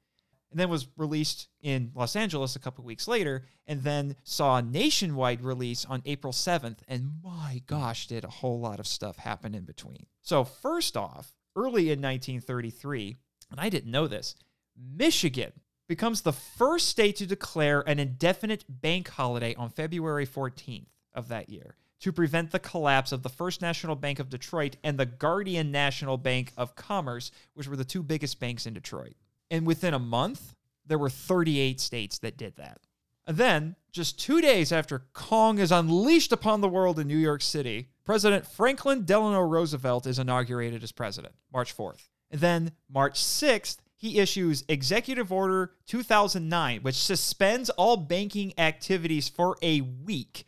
[0.52, 4.62] and then was released in Los Angeles a couple weeks later, and then saw a
[4.62, 6.78] nationwide release on April 7th.
[6.88, 10.06] And my gosh, did a whole lot of stuff happen in between.
[10.22, 13.18] So, first off, early in 1933,
[13.52, 14.34] and I didn't know this,
[14.78, 15.52] Michigan
[15.90, 21.50] becomes the first state to declare an indefinite bank holiday on February 14th of that
[21.50, 25.72] year to prevent the collapse of the First National Bank of Detroit and the Guardian
[25.72, 29.16] National Bank of Commerce, which were the two biggest banks in Detroit.
[29.50, 30.56] And within a month,
[30.86, 32.80] there were 38 states that did that.
[33.28, 37.44] And then, just two days after Kong is unleashed upon the world in New York
[37.44, 42.10] City, President Franklin Delano Roosevelt is inaugurated as president, March 4th.
[42.32, 49.56] And then, March 6th, he issues Executive Order 2009, which suspends all banking activities for
[49.62, 50.46] a week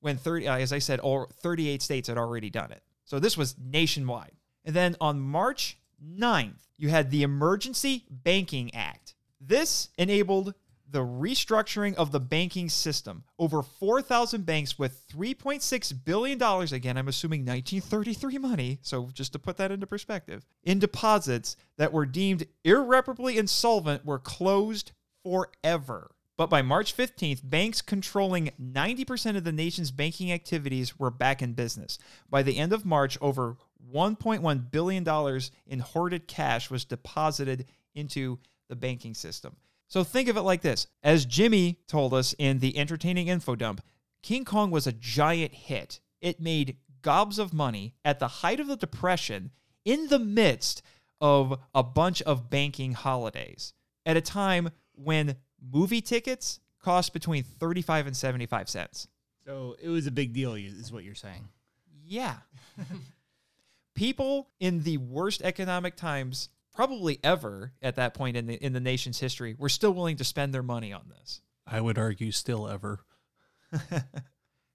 [0.00, 2.82] when 30, uh, as I said, all 38 states had already done it.
[3.04, 4.32] So this was nationwide.
[4.64, 9.14] And then on March 9th, you had the Emergency Banking Act.
[9.40, 10.54] This enabled
[10.90, 13.24] the restructuring of the banking system.
[13.38, 16.42] Over 4,000 banks with $3.6 billion,
[16.72, 21.92] again, I'm assuming 1933 money, so just to put that into perspective, in deposits that
[21.92, 24.92] were deemed irreparably insolvent were closed
[25.22, 26.10] forever.
[26.38, 31.52] But by March 15th, banks controlling 90% of the nation's banking activities were back in
[31.52, 31.98] business.
[32.30, 33.56] By the end of March, over
[33.92, 38.38] $1.1 billion in hoarded cash was deposited into
[38.68, 39.56] the banking system.
[39.88, 40.86] So think of it like this.
[41.02, 43.82] As Jimmy told us in the entertaining info dump,
[44.22, 45.98] King Kong was a giant hit.
[46.20, 49.50] It made gobs of money at the height of the Depression
[49.84, 50.82] in the midst
[51.20, 53.72] of a bunch of banking holidays
[54.06, 59.08] at a time when movie tickets cost between 35 and 75 cents.
[59.44, 61.48] So it was a big deal, is what you're saying.
[62.04, 62.36] Yeah.
[63.94, 68.80] People in the worst economic times probably ever at that point in the in the
[68.80, 71.40] nation's history were still willing to spend their money on this.
[71.66, 73.00] I would argue still ever.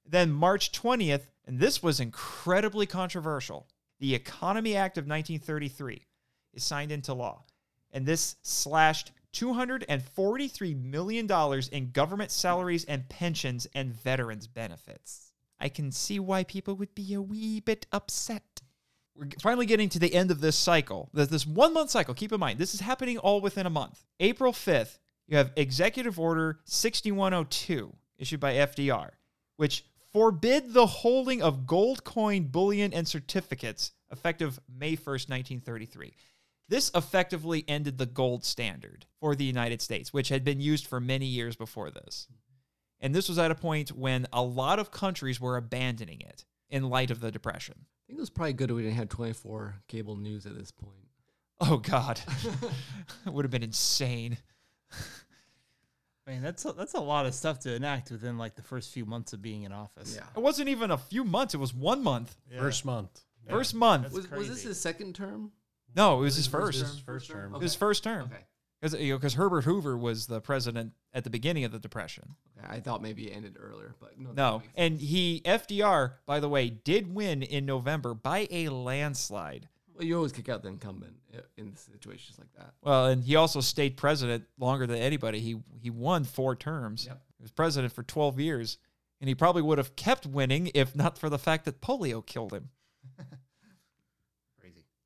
[0.05, 3.67] Then March 20th, and this was incredibly controversial.
[3.99, 6.05] The Economy Act of 1933
[6.53, 7.45] is signed into law.
[7.91, 11.29] And this slashed $243 million
[11.71, 15.31] in government salaries and pensions and veterans benefits.
[15.59, 18.61] I can see why people would be a wee bit upset.
[19.15, 21.09] We're finally getting to the end of this cycle.
[21.13, 22.13] This one month cycle.
[22.13, 24.03] Keep in mind, this is happening all within a month.
[24.19, 24.97] April 5th,
[25.27, 29.09] you have Executive Order 6102 issued by FDR,
[29.57, 36.13] which forbid the holding of gold coin, bullion, and certificates effective May 1st, 1933.
[36.69, 40.99] This effectively ended the gold standard for the United States, which had been used for
[40.99, 42.27] many years before this.
[42.99, 46.89] And this was at a point when a lot of countries were abandoning it in
[46.89, 47.75] light of the Depression.
[47.79, 51.07] I think it was probably good we didn't have 24 cable news at this point.
[51.59, 52.21] Oh, God.
[53.25, 54.37] it would have been insane.
[56.25, 59.05] Man, that's a, that's a lot of stuff to enact within like the first few
[59.05, 60.15] months of being in office.
[60.15, 62.33] Yeah, it wasn't even a few months, it was one month.
[62.57, 63.21] First month.
[63.49, 64.03] First month.
[64.03, 65.51] That's Was, was this his second term?
[65.95, 66.81] No, it was his first.
[66.81, 67.53] is his first term.
[67.55, 68.29] It was first term.
[68.33, 68.43] Okay.
[68.81, 72.35] Because you know, Herbert Hoover was the president at the beginning of the Depression.
[72.57, 72.67] okay.
[72.69, 74.27] I thought maybe it ended earlier, but no.
[74.29, 78.67] that No, makes and he FDR, by the way, did win in November by a
[78.69, 79.69] landslide.
[79.95, 82.73] Well, you always kick out the incumbent i- in situations like that.
[82.81, 85.39] Well, and he also stayed president longer than anybody.
[85.39, 87.05] He he won four terms.
[87.05, 87.21] Yep.
[87.37, 88.79] He was president for 12 years,
[89.21, 92.51] and he probably would have kept winning if not for the fact that polio killed
[92.51, 92.69] him.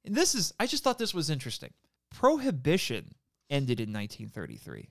[0.08, 0.14] Crazy.
[0.14, 1.74] And this is I just thought this was interesting.
[2.14, 3.16] Prohibition
[3.50, 4.90] ended in 1933.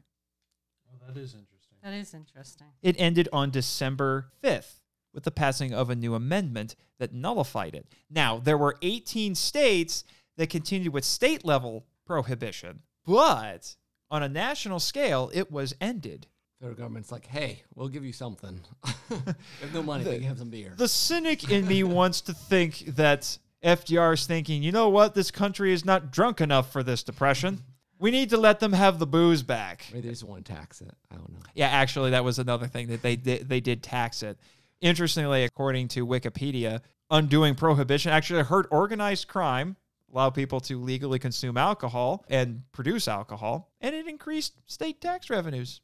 [0.88, 1.78] Oh, that is interesting.
[1.82, 2.66] That is interesting.
[2.82, 4.80] It ended on December 5th
[5.14, 7.86] with the passing of a new amendment that nullified it.
[8.10, 10.05] Now, there were 18 states
[10.36, 13.76] that continued with state level prohibition, but
[14.10, 16.26] on a national scale, it was ended.
[16.60, 18.60] Federal government's like, hey, we'll give you something.
[19.10, 19.16] we
[19.60, 20.74] have no money, but you have some beer.
[20.76, 25.30] The cynic in me wants to think that FDR is thinking, you know what, this
[25.30, 27.62] country is not drunk enough for this depression.
[27.98, 29.86] We need to let them have the booze back.
[29.92, 30.92] Maybe they just want to tax it.
[31.10, 31.40] I don't know.
[31.54, 33.48] Yeah, actually, that was another thing that they did.
[33.48, 34.38] They did tax it.
[34.82, 36.80] Interestingly, according to Wikipedia,
[37.10, 39.76] undoing prohibition actually hurt organized crime,
[40.12, 45.80] allow people to legally consume alcohol and produce alcohol, and it increased state tax revenues.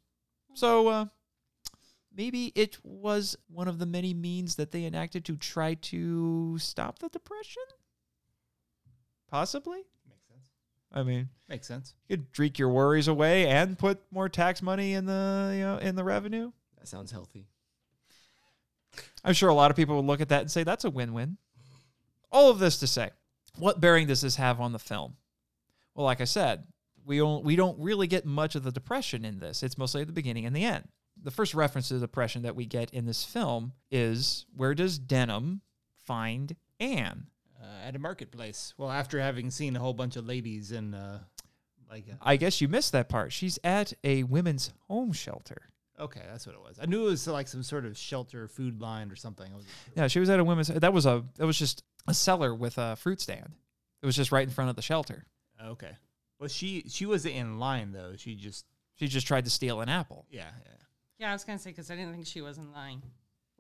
[0.55, 1.07] So uh,
[2.17, 6.99] maybe it was one of the many means that they enacted to try to stop
[6.99, 7.63] the depression.
[9.31, 9.79] Possibly.
[10.09, 10.49] Makes sense.
[10.93, 11.95] I mean, Makes sense.
[12.09, 15.79] you could drink your worries away and put more tax money in the you know
[15.79, 16.53] in the revenue.
[16.79, 17.47] That sounds healthy.
[19.25, 21.39] I'm sure a lot of people would look at that and say that's a win-win.
[22.31, 23.11] All of this to say,
[23.57, 25.17] what bearing does this have on the film?
[25.95, 26.65] Well, like I said,
[27.05, 29.63] we don't we don't really get much of the depression in this.
[29.63, 30.89] It's mostly at the beginning and the end.
[31.21, 34.99] The first reference to the depression that we get in this film is where does
[34.99, 35.61] Denham
[36.05, 37.27] find Ann?
[37.61, 38.75] Uh, at a marketplace.
[38.77, 41.21] Well, after having seen a whole bunch of ladies in uh,
[41.89, 43.33] like a, I guess you missed that part.
[43.33, 45.71] She's at a women's home shelter.
[46.01, 46.79] okay, that's what it was.
[46.83, 49.49] I knew it was like some sort of shelter food line or something.
[49.95, 50.69] Yeah, she was at a women's.
[50.69, 53.55] That was a that was just a cellar with a fruit stand.
[54.03, 55.25] It was just right in front of the shelter.
[55.65, 55.93] Okay.
[56.41, 58.15] Well, she she was in line though.
[58.17, 58.67] She just
[58.97, 60.27] She just tried to steal an apple.
[60.31, 60.73] yeah yeah.
[61.23, 63.01] Yeah, I was gonna say because I didn't think she was in line.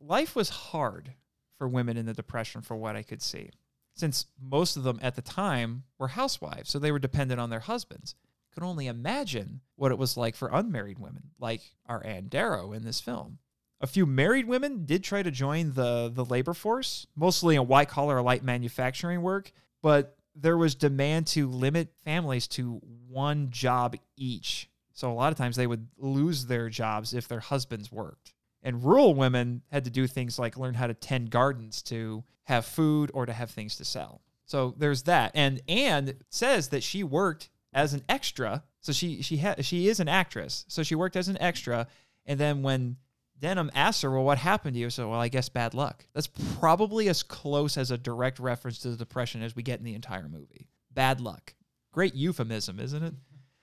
[0.01, 1.13] Life was hard
[1.57, 3.51] for women in the Depression, for what I could see,
[3.95, 7.61] since most of them at the time were housewives, so they were dependent on their
[7.61, 8.17] husbands.
[8.53, 12.83] Could only imagine what it was like for unmarried women, like our Ann Darrow in
[12.83, 13.39] this film.
[13.81, 17.89] A few married women did try to join the, the labor force, mostly in white
[17.89, 19.53] collar light manufacturing work,
[19.83, 24.69] but there was demand to limit families to one job each.
[24.95, 28.35] So a lot of times they would lose their jobs if their husbands worked.
[28.63, 32.65] And rural women had to do things like learn how to tend gardens to have
[32.65, 34.23] food or to have things to sell.
[34.45, 35.33] So there's that.
[35.35, 38.63] And Ann says that she worked as an extra.
[38.81, 40.65] So she she ha- she is an actress.
[40.69, 41.87] So she worked as an extra.
[42.27, 42.97] And then when
[43.39, 46.05] Denham asks her, "Well, what happened to you?" So, well, I guess bad luck.
[46.15, 46.29] That's
[46.59, 49.95] probably as close as a direct reference to the depression as we get in the
[49.95, 50.69] entire movie.
[50.93, 51.55] Bad luck.
[51.93, 53.15] Great euphemism, isn't it?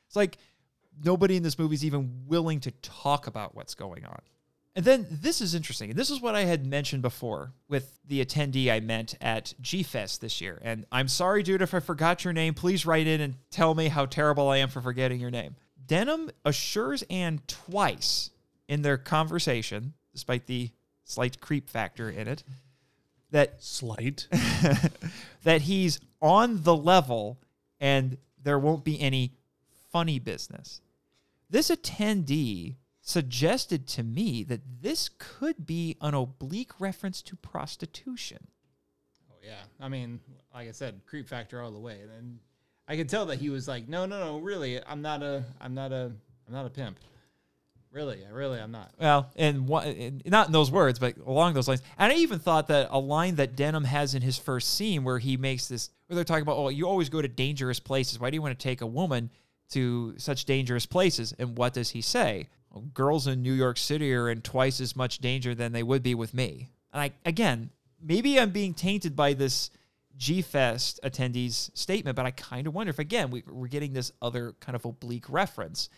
[0.07, 0.37] It's like
[1.03, 4.19] nobody in this movie is even willing to talk about what's going on.
[4.75, 5.89] And then this is interesting.
[5.89, 9.83] And This is what I had mentioned before with the attendee I met at G
[9.83, 10.59] Fest this year.
[10.61, 12.53] And I'm sorry, dude, if I forgot your name.
[12.53, 15.55] Please write in and tell me how terrible I am for forgetting your name.
[15.85, 18.29] Denham assures Ann twice
[18.67, 20.69] in their conversation, despite the
[21.03, 22.43] slight creep factor in it,
[23.31, 24.27] that Slight.
[25.43, 27.39] that he's on the level
[27.79, 29.33] and there won't be any
[29.91, 30.81] funny business.
[31.49, 38.47] This attendee suggested to me that this could be an oblique reference to prostitution.
[39.31, 39.61] Oh yeah.
[39.79, 40.19] I mean,
[40.53, 41.99] like I said, creep factor all the way.
[42.01, 42.39] And then
[42.87, 45.73] I could tell that he was like, no, no, no, really, I'm not a, I'm
[45.73, 46.11] not a,
[46.47, 46.99] I'm not a pimp.
[47.91, 48.91] Really, I really, I'm not.
[48.99, 51.81] Well, and one, and not in those words, but along those lines.
[51.97, 55.17] And I even thought that a line that Denham has in his first scene, where
[55.17, 58.19] he makes this, where they're talking about, oh, you always go to dangerous places.
[58.19, 59.31] Why do you want to take a woman
[59.69, 61.33] to such dangerous places?
[61.39, 62.47] And what does he say?
[62.71, 66.03] Well, girls in New York City are in twice as much danger than they would
[66.03, 66.69] be with me.
[66.93, 67.71] And I, again,
[68.01, 69.71] maybe I'm being tainted by this
[70.17, 74.11] G Fest attendees' statement, but I kind of wonder if again we, we're getting this
[74.21, 75.89] other kind of oblique reference,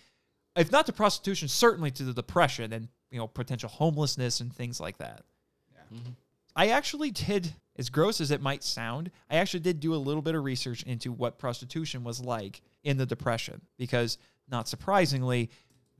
[0.55, 4.79] if not to prostitution, certainly to the depression and you know potential homelessness and things
[4.79, 5.23] like that.
[5.93, 6.11] Mm-hmm.
[6.55, 10.21] I actually did, as gross as it might sound, I actually did do a little
[10.21, 14.17] bit of research into what prostitution was like in the Depression because,
[14.49, 15.49] not surprisingly,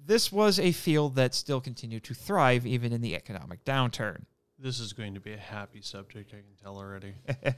[0.06, 4.24] this was a field that still continued to thrive even in the economic downturn.
[4.60, 7.14] This is going to be a happy subject, I can tell already.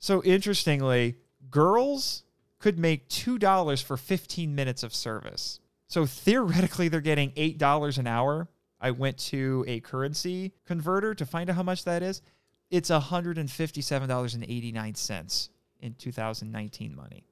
[0.00, 1.16] So, interestingly,
[1.50, 2.24] girls
[2.58, 5.60] could make $2 for 15 minutes of service.
[5.88, 8.48] So, theoretically, they're getting $8 an hour.
[8.80, 12.22] I went to a currency converter to find out how much that is.
[12.70, 15.48] It's $157.89
[15.80, 17.24] in 2019 money.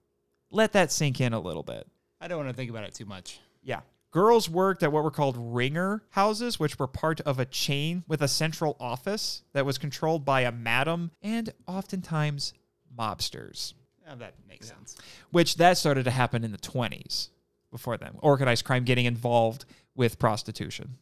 [0.51, 1.87] Let that sink in a little bit.
[2.21, 3.39] I don't want to think about it too much.
[3.63, 3.81] Yeah.
[4.11, 8.23] Girls worked at what were called ringer houses, which were part of a chain with
[8.23, 12.55] a central office that was controlled by a madam and oftentimes
[12.99, 13.75] mobsters,
[14.17, 14.97] that makes sense.
[15.31, 17.29] which that started to happen in the 20s
[17.71, 18.13] before then.
[18.21, 20.97] Organized crime getting involved with prostitution.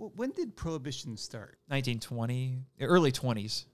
[0.00, 1.58] Do we, w- w- when did prohibition start?
[1.68, 3.64] 1920, early 20s.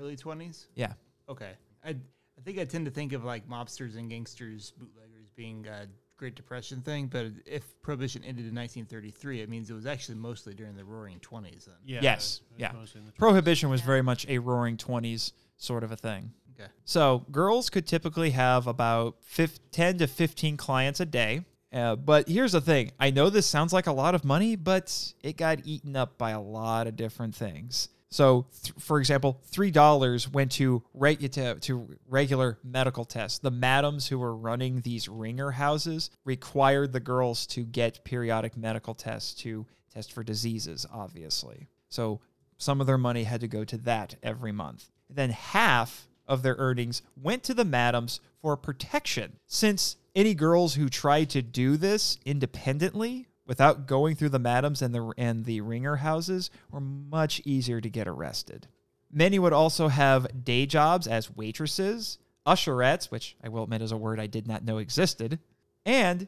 [0.00, 0.66] Early twenties.
[0.74, 0.94] Yeah.
[1.28, 1.52] Okay.
[1.84, 5.86] I I think I tend to think of like mobsters and gangsters, bootleggers being a
[6.16, 10.52] Great Depression thing, but if prohibition ended in 1933, it means it was actually mostly
[10.52, 11.66] during the Roaring Twenties.
[11.66, 11.76] Then.
[11.86, 12.40] Yeah, yes.
[12.58, 12.72] Yeah.
[12.72, 16.32] mostly in the Prohibition was very much a roaring 20s sort of a thing.
[16.58, 16.68] Okay.
[16.84, 21.44] So girls could typically have about fif- 10 to 15 clients a day.
[21.74, 25.12] Uh, but here's the thing I know this sounds like a lot of money, but
[25.22, 27.88] it got eaten up by a lot of different things.
[28.10, 33.40] So, th- for example, $3 went to, reg- to, to regular medical tests.
[33.40, 38.94] The madams who were running these ringer houses required the girls to get periodic medical
[38.94, 41.66] tests to test for diseases, obviously.
[41.88, 42.20] So,
[42.56, 44.92] some of their money had to go to that every month.
[45.10, 50.88] Then half of their earnings went to the madams for protection, since any girls who
[50.88, 55.96] tried to do this independently without going through the madams and the and the ringer
[55.96, 58.66] houses were much easier to get arrested.
[59.10, 63.96] Many would also have day jobs as waitresses, usherettes, which I will admit is a
[63.96, 65.38] word I did not know existed,
[65.84, 66.26] and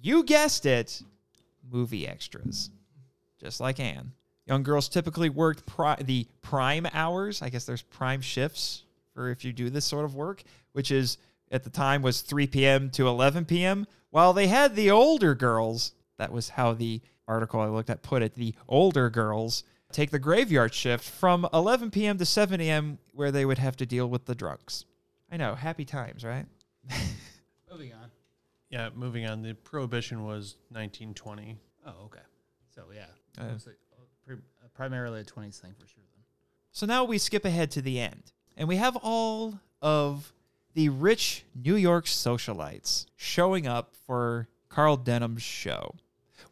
[0.00, 1.02] you guessed it,
[1.70, 2.70] movie extras
[3.44, 4.12] just like Ann.
[4.46, 7.42] Young girls typically worked pri- the prime hours.
[7.42, 8.82] I guess there's prime shifts
[9.14, 10.42] for if you do this sort of work,
[10.72, 11.18] which is
[11.54, 12.90] at the time was 3 p.m.
[12.90, 13.86] to 11 p.m.
[14.10, 18.22] While they had the older girls, that was how the article I looked at put
[18.22, 19.62] it, the older girls
[19.92, 22.18] take the graveyard shift from 11 p.m.
[22.18, 22.98] to 7 a.m.
[23.12, 24.84] where they would have to deal with the drunks.
[25.30, 26.46] I know, happy times, right?
[27.70, 28.10] Moving on.
[28.70, 29.42] Yeah, moving on.
[29.42, 31.56] The prohibition was 1920.
[31.86, 32.18] Oh, okay.
[32.74, 33.04] So yeah,
[33.38, 33.74] Uh, mostly,
[34.28, 34.36] uh, uh,
[34.74, 36.02] primarily a 20s thing for sure.
[36.16, 36.24] Then.
[36.72, 40.32] So now we skip ahead to the end, and we have all of
[40.74, 45.94] the rich New York socialites showing up for Carl Denham's show.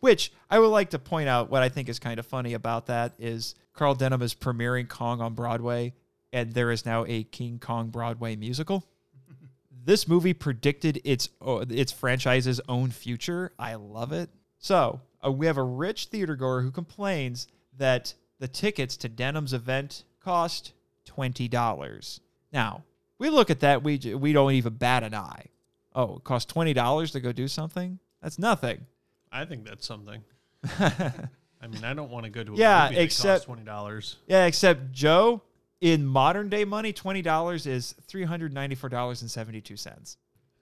[0.00, 2.86] Which I would like to point out what I think is kind of funny about
[2.86, 5.94] that is Carl Denham is premiering Kong on Broadway,
[6.32, 8.84] and there is now a King Kong Broadway musical.
[9.84, 13.52] this movie predicted its its franchise's own future.
[13.60, 14.30] I love it.
[14.58, 17.46] So uh, we have a rich theater goer who complains
[17.78, 20.72] that the tickets to Denham's event cost
[21.04, 22.20] twenty dollars.
[22.52, 22.82] Now
[23.22, 25.46] we look at that, we we don't even bat an eye.
[25.94, 27.98] Oh, it costs twenty dollars to go do something?
[28.22, 28.86] That's nothing.
[29.30, 30.22] I think that's something.
[30.78, 33.62] I mean, I don't want to go to a Yeah, movie that except- costs twenty
[33.64, 34.16] dollars.
[34.26, 35.42] Yeah, except Joe,
[35.80, 39.76] in modern day money, twenty dollars is three hundred ninety four dollars and seventy two
[39.76, 40.16] cents.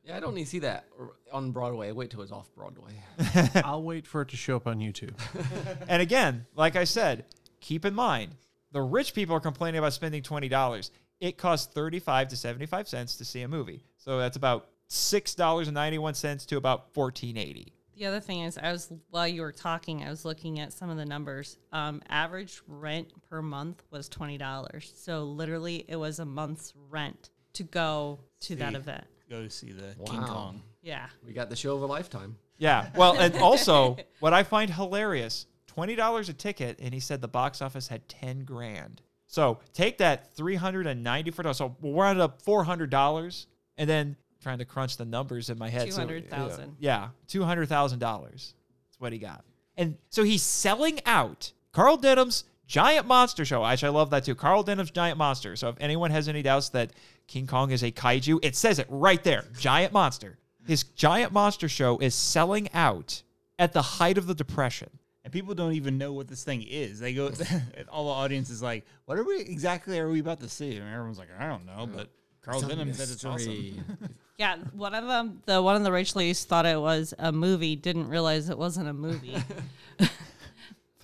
[0.04, 0.84] Yeah, I don't need to see that
[1.32, 1.92] on Broadway.
[1.92, 2.92] Wait till it's off Broadway.
[3.64, 5.12] I'll wait for it to show up on YouTube.
[5.88, 7.24] And again, like I said,
[7.60, 8.32] keep in mind
[8.72, 10.90] the rich people are complaining about spending twenty dollars.
[11.20, 14.68] It costs thirty five to seventy five cents to see a movie, so that's about
[14.88, 17.74] six dollars and ninety one cents to about fourteen eighty.
[17.96, 20.88] The other thing is, I was while you were talking, I was looking at some
[20.88, 21.58] of the numbers.
[21.72, 24.92] Um, average rent per month was twenty dollars.
[24.96, 29.04] So literally, it was a month's rent to go to that event.
[29.28, 30.62] Go to see the King Kong.
[30.82, 32.36] Yeah, We got the show of a lifetime.
[32.56, 32.88] Yeah.
[32.96, 37.28] Well, and also what I find hilarious, twenty dollars a ticket, and he said the
[37.28, 39.02] box office had ten grand.
[39.30, 41.58] So take that three hundred and ninety four dollars.
[41.58, 43.46] So we'll round up four hundred dollars,
[43.78, 45.92] and then trying to crunch the numbers in my head.
[45.92, 46.76] so, 200,000.
[46.80, 48.54] yeah, two hundred thousand dollars.
[48.88, 49.44] That's what he got.
[49.76, 53.64] And so he's selling out Carl Denham's Giant Monster Show.
[53.64, 54.34] Actually, I love that too.
[54.34, 55.54] Carl Denham's Giant Monster.
[55.54, 56.90] So if anyone has any doubts that
[57.28, 59.44] King Kong is a kaiju, it says it right there.
[59.60, 60.38] Giant Monster.
[60.66, 63.22] His Giant Monster Show is selling out
[63.60, 64.90] at the height of the Depression.
[65.30, 66.98] And people don't even know what this thing is.
[66.98, 67.30] They go,
[67.88, 69.96] all the audience is like, "What are we exactly?
[70.00, 72.10] Are we about to see?" And everyone's like, "I don't know," but
[72.42, 73.84] Carl Denham said it's awesome.
[74.38, 77.76] Yeah, one of them, the one of the Rachel Lees thought it was a movie,
[77.76, 79.36] didn't realize it wasn't a movie.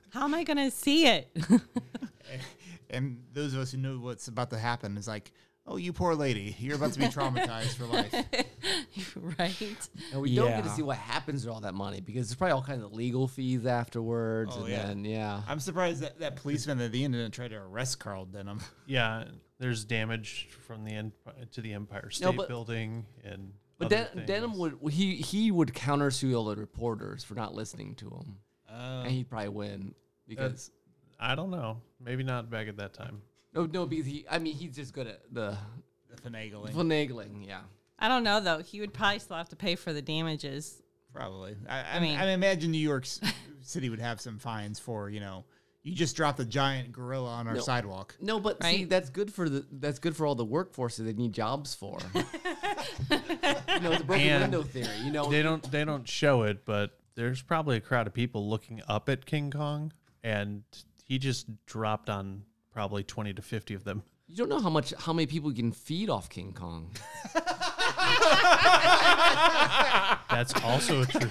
[0.09, 1.29] How am I gonna see it?
[2.89, 5.33] And those of us who know what's about to happen is like,
[5.67, 8.13] oh, you poor lady, you're about to be traumatized for life.
[9.39, 9.89] right?
[10.13, 10.75] And we don't get to Yeah.
[10.75, 13.67] see what happens with all that money because there's probably all kinds of legal fees
[13.67, 14.53] afterwards.
[14.55, 14.87] Oh, and yeah.
[14.87, 15.43] then, yeah.
[15.49, 18.61] I'm surprised that that policeman at the end didn't try to arrest Carl Denham.
[18.87, 19.25] Yeah,
[19.59, 21.13] there's damage from the end
[21.53, 23.53] to the Empire State No, but- Building and.
[23.79, 24.75] But other Den- Denham things.
[24.81, 28.39] would he he would countersue all the reporters for not listening to him,
[28.71, 29.95] Uh, and he'd probably win
[30.27, 30.71] because
[31.21, 31.83] I don't know.
[32.01, 33.21] Maybe not back at that time.
[33.57, 35.57] No no because he I mean he's just good at the
[36.09, 37.47] the finagling, finagling.
[37.47, 37.61] Yeah.
[37.99, 38.59] I don't know though.
[38.59, 40.83] He would probably still have to pay for the damages.
[41.13, 41.57] probably.
[41.69, 43.21] I, I, I mean, mean- I imagine New York S-
[43.63, 45.45] City would have some fines for you know,
[45.83, 47.61] you just dropped a giant gorilla on our No.
[47.61, 48.15] sidewalk.
[48.21, 48.89] No, but see, Right?
[48.91, 51.99] that's good for the that's good for all the workforce that they need jobs for.
[52.15, 52.21] you
[53.81, 54.97] know, the a broken And window theory.
[55.05, 55.71] You know, They don't.
[55.71, 59.51] They don't show it, but there's probably a crowd of people looking up at King
[59.51, 59.93] Kong,
[60.23, 60.63] and
[61.05, 62.43] he just dropped on
[62.77, 64.03] probably twenty to fifty of them.
[64.29, 66.91] you don't know how much how many people you can feed off King Kong.
[70.31, 71.29] That's also a true.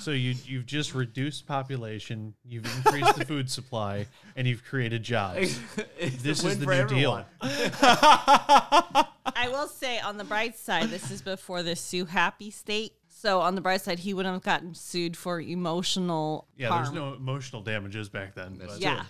[0.00, 4.06] So you you've just reduced population, you've increased the food supply,
[4.36, 5.58] and you've created jobs.
[6.22, 7.24] this is the new deal.
[7.42, 12.92] I will say on the bright side, this is before the Sue Happy state.
[13.08, 16.84] So on the bright side, he wouldn't have gotten sued for emotional Yeah, harm.
[16.84, 18.58] there's no emotional damages back then.
[18.58, 19.04] But yeah.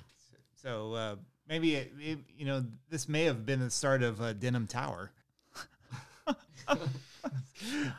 [0.62, 1.16] So uh,
[1.48, 5.10] maybe it, it, you know this may have been the start of uh, Denham Tower.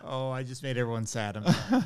[0.04, 1.38] oh, I just made everyone sad.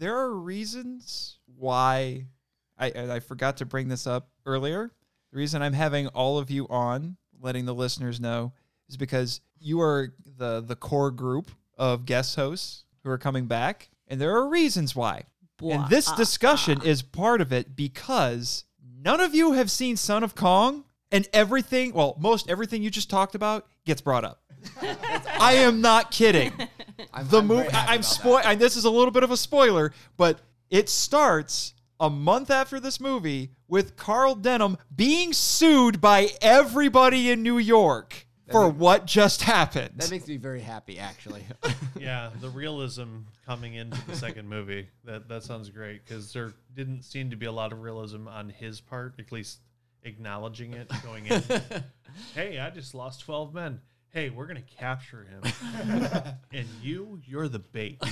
[0.00, 2.26] There are reasons why
[2.78, 4.92] I I I forgot to bring this up earlier.
[5.32, 8.52] The reason I'm having all of you on, letting the listeners know,
[8.88, 13.90] is because you are the the core group of guest hosts who are coming back,
[14.06, 15.24] and there are reasons why.
[15.62, 18.64] And this discussion is part of it because
[19.02, 23.10] none of you have seen Son of Kong, and everything, well, most everything you just
[23.10, 24.42] talked about gets brought up.
[25.40, 26.52] I am not kidding
[27.12, 27.68] I'm, the I'm movie.
[27.72, 28.40] I'm about spoil.
[28.44, 30.40] and This is a little bit of a spoiler, but
[30.70, 37.42] it starts a month after this movie with Carl Denham being sued by everybody in
[37.42, 39.90] New York for what just happened.
[39.96, 41.44] That makes me very happy, actually.
[41.98, 47.02] yeah, the realism coming into the second movie that that sounds great because there didn't
[47.02, 49.58] seem to be a lot of realism on his part, at least
[50.04, 51.42] acknowledging it going in.
[52.34, 53.80] hey, I just lost twelve men.
[54.10, 55.42] Hey, we're gonna capture him,
[56.52, 58.02] and you, you're the bait.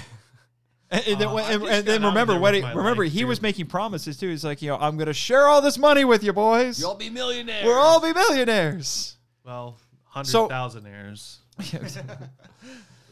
[0.91, 3.05] and, and then, Uh, when- and, and then got out of remember what he, remember
[3.05, 4.29] life, he was making promises too.
[4.29, 6.79] He's like, you know, I'm gonna share all this money with you boys.
[6.79, 7.65] You'll be millionaires.
[7.65, 9.17] We'll all be millionaires.
[9.43, 9.79] Well,
[10.17, 11.39] hundred So- thousandaires.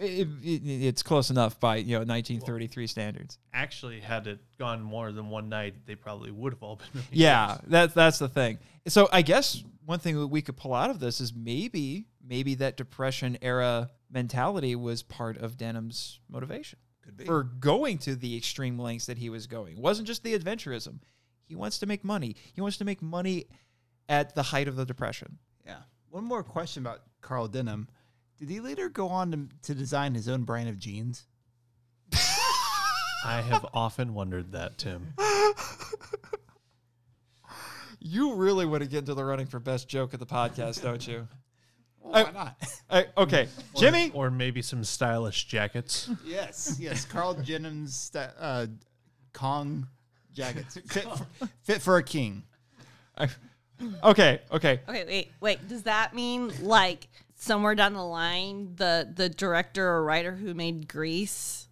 [0.00, 3.38] It- it- it's close enough by you know 1933 standards.
[3.52, 6.88] Actually, had it gone more than one night, they probably would have all been.
[6.94, 7.16] millionaires.
[7.16, 8.58] Yeah, that's that's the thing.
[8.88, 12.56] So I guess one thing that we could pull out of this is maybe maybe
[12.56, 16.80] that depression era mentality was part of Denham's motivation
[17.24, 19.76] for going to the extreme lengths that he was going.
[19.76, 20.98] It wasn't just the adventurism.
[21.46, 22.34] He wants to make money.
[22.52, 23.46] He wants to make money
[24.08, 25.38] at the height of the depression.
[26.14, 26.20] Yeah.
[26.20, 27.88] One more question about Carl Denham.
[28.38, 31.26] Did he later go on to, to design his own brand of jeans?
[33.26, 35.14] I have often wondered that, Tim.
[38.06, 41.06] You really want to get into the running for best joke of the podcast, don't
[41.06, 41.26] you?
[42.00, 42.56] Why not?
[42.90, 44.10] I, okay, Jimmy.
[44.12, 46.10] or maybe some stylish jackets.
[46.22, 47.06] yes, yes.
[47.06, 48.66] Carl Denham's sta- uh,
[49.32, 49.88] Kong
[50.34, 51.26] jackets fit for,
[51.62, 52.42] fit for a king.
[53.16, 53.28] I-
[54.04, 54.80] okay, okay.
[54.88, 55.68] Okay, wait, wait.
[55.68, 60.88] Does that mean like somewhere down the line, the the director or writer who made
[60.88, 61.68] Grease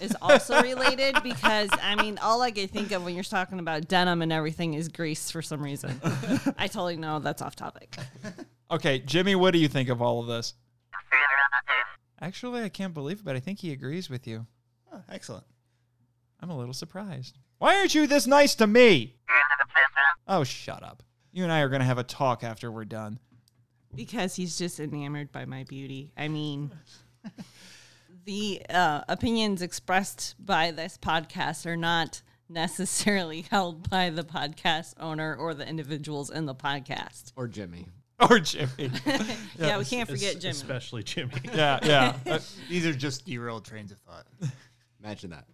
[0.00, 1.22] is also related?
[1.22, 4.74] Because I mean, all I can think of when you're talking about denim and everything
[4.74, 6.00] is Grease for some reason.
[6.58, 7.96] I totally know that's off topic.
[8.70, 10.54] Okay, Jimmy, what do you think of all of this?
[12.20, 14.46] Actually, I can't believe it, but I think he agrees with you.
[14.92, 15.44] Oh, excellent.
[16.40, 17.38] I'm a little surprised.
[17.58, 19.16] Why aren't you this nice to me?
[20.26, 21.02] Oh, shut up.
[21.38, 23.20] You and I are going to have a talk after we're done.
[23.94, 26.10] Because he's just enamored by my beauty.
[26.16, 26.72] I mean,
[28.24, 35.36] the uh, opinions expressed by this podcast are not necessarily held by the podcast owner
[35.36, 37.30] or the individuals in the podcast.
[37.36, 37.86] Or Jimmy.
[38.28, 38.90] Or Jimmy.
[39.56, 40.50] Yeah, we can't Es- forget Jimmy.
[40.50, 41.34] Especially Jimmy.
[41.54, 42.16] yeah, yeah.
[42.26, 44.26] Uh, These are just derailed trains of thought.
[45.04, 45.44] Imagine that.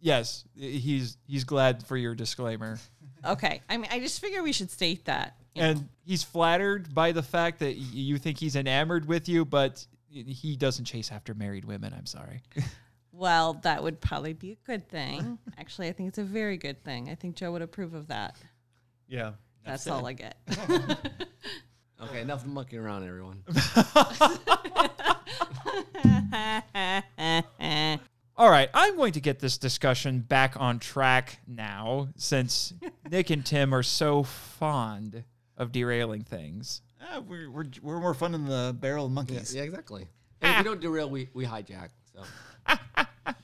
[0.00, 2.80] yes, he's he's glad for your disclaimer.
[3.26, 3.60] Okay.
[3.68, 5.36] I mean, I just figure we should state that.
[5.54, 5.68] you know.
[5.70, 9.86] And he's flattered by the fact that y- you think he's enamored with you, but
[10.08, 11.94] he doesn't chase after married women.
[11.96, 12.42] I'm sorry.
[13.12, 15.38] well, that would probably be a good thing.
[15.58, 17.08] Actually, I think it's a very good thing.
[17.10, 18.36] I think Joe would approve of that.
[19.08, 19.32] Yeah.
[19.64, 20.36] That's all I get.
[22.02, 23.44] Okay, enough mucking around, everyone.
[28.36, 32.72] All right, I'm going to get this discussion back on track now since
[33.10, 35.24] Nick and Tim are so fond
[35.56, 36.80] of derailing things.
[37.00, 39.54] Ah, we're, we're, we're more fun than the barrel of monkeys.
[39.54, 40.06] yeah, exactly.
[40.40, 41.90] And if we don't derail, we, we hijack.
[42.14, 42.22] So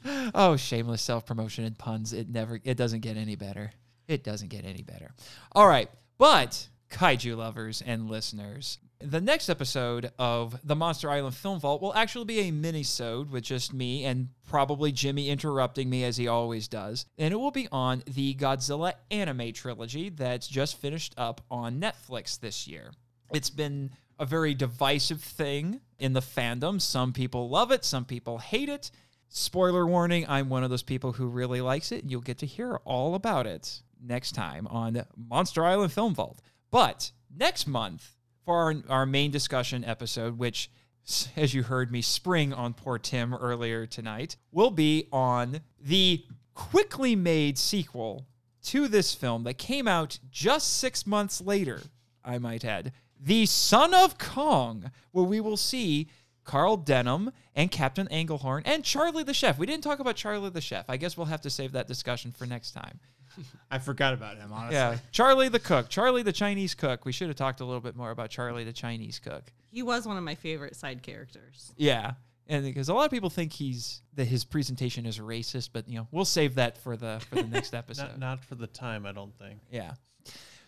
[0.35, 2.13] Oh, shameless self-promotion and puns.
[2.13, 3.73] It never it doesn't get any better.
[4.09, 5.13] It doesn't get any better.
[5.53, 11.61] All right, but kaiju lovers and listeners, the next episode of the Monster Island Film
[11.61, 16.17] Vault will actually be a mini-sode with just me and probably Jimmy interrupting me as
[16.17, 17.07] he always does.
[17.17, 22.41] And it will be on the Godzilla anime trilogy that's just finished up on Netflix
[22.41, 22.93] this year.
[23.33, 26.81] It's been a very divisive thing in the fandom.
[26.81, 28.91] Some people love it, some people hate it.
[29.29, 32.05] Spoiler warning, I'm one of those people who really likes it.
[32.07, 36.41] You'll get to hear all about it next time on Monster Island Film Vault.
[36.71, 38.17] But next month,
[38.49, 40.71] for our, our main discussion episode, which,
[41.37, 47.15] as you heard me spring on poor Tim earlier tonight, will be on the quickly
[47.15, 48.27] made sequel
[48.63, 51.83] to this film that came out just six months later,
[52.25, 52.93] I might add.
[53.21, 56.09] The Son of Kong, where we will see
[56.45, 59.59] Carl Denham and Captain Englehorn and Charlie the Chef.
[59.59, 60.89] We didn't talk about Charlie the Chef.
[60.89, 62.99] I guess we'll have to save that discussion for next time.
[63.71, 64.77] I forgot about him, honestly.
[64.77, 67.05] Yeah, Charlie the cook, Charlie the Chinese cook.
[67.05, 69.45] We should have talked a little bit more about Charlie the Chinese cook.
[69.71, 71.73] He was one of my favorite side characters.
[71.77, 72.13] Yeah,
[72.47, 75.99] and because a lot of people think he's that his presentation is racist, but you
[75.99, 78.09] know we'll save that for the for the next episode.
[78.09, 79.61] Not, not for the time, I don't think.
[79.71, 79.93] Yeah.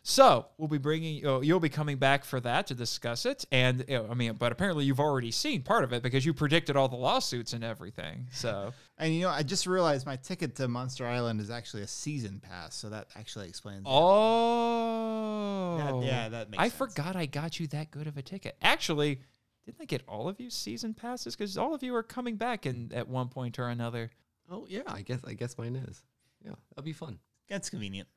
[0.02, 3.98] So we'll be bringing you'll be coming back for that to discuss it, and you
[3.98, 6.88] know, I mean, but apparently you've already seen part of it because you predicted all
[6.88, 8.26] the lawsuits and everything.
[8.32, 11.86] So And you know, I just realized my ticket to Monster Island is actually a
[11.86, 13.80] season pass, so that actually explains.
[13.80, 13.88] it.
[13.88, 16.78] oh yeah, that makes I sense.
[16.78, 18.56] forgot I got you that good of a ticket.
[18.62, 19.20] Actually,
[19.66, 21.36] didn't I get all of you season passes?
[21.36, 24.10] Because all of you are coming back in at one point or another.
[24.50, 26.02] oh yeah, I guess I guess mine is.
[26.42, 27.18] Yeah, that'll be fun.
[27.50, 28.08] That's convenient.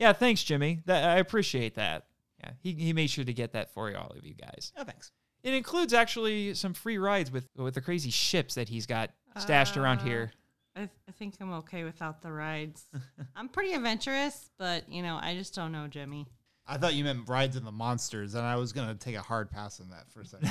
[0.00, 0.80] Yeah, thanks, Jimmy.
[0.86, 2.06] That I appreciate that.
[2.42, 4.72] Yeah, he, he made sure to get that for all of you guys.
[4.76, 5.12] Oh, thanks.
[5.42, 9.76] It includes actually some free rides with with the crazy ships that he's got stashed
[9.76, 10.32] around Uh, here.
[10.74, 12.84] I, I think I'm okay without the rides.
[13.36, 16.26] I'm pretty adventurous, but you know, I just don't know Jimmy.
[16.70, 19.50] I thought you meant rides in the monsters, and I was gonna take a hard
[19.50, 20.48] pass on that for a second.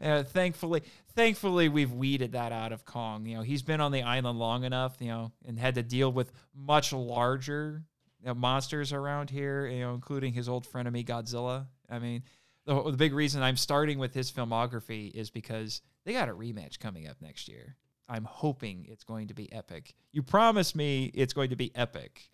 [0.28, 0.82] Thankfully,
[1.16, 3.26] thankfully, we've weeded that out of Kong.
[3.26, 6.12] You know, he's been on the island long enough, you know, and had to deal
[6.12, 7.82] with much larger
[8.20, 9.66] you know, monsters around here.
[9.66, 11.66] You know, including his old frenemy Godzilla.
[11.90, 12.22] I mean,
[12.66, 16.78] the, the big reason I'm starting with his filmography is because they got a rematch
[16.78, 17.76] coming up next year.
[18.08, 19.94] I'm hoping it's going to be epic.
[20.12, 22.30] You promised me it's going to be epic,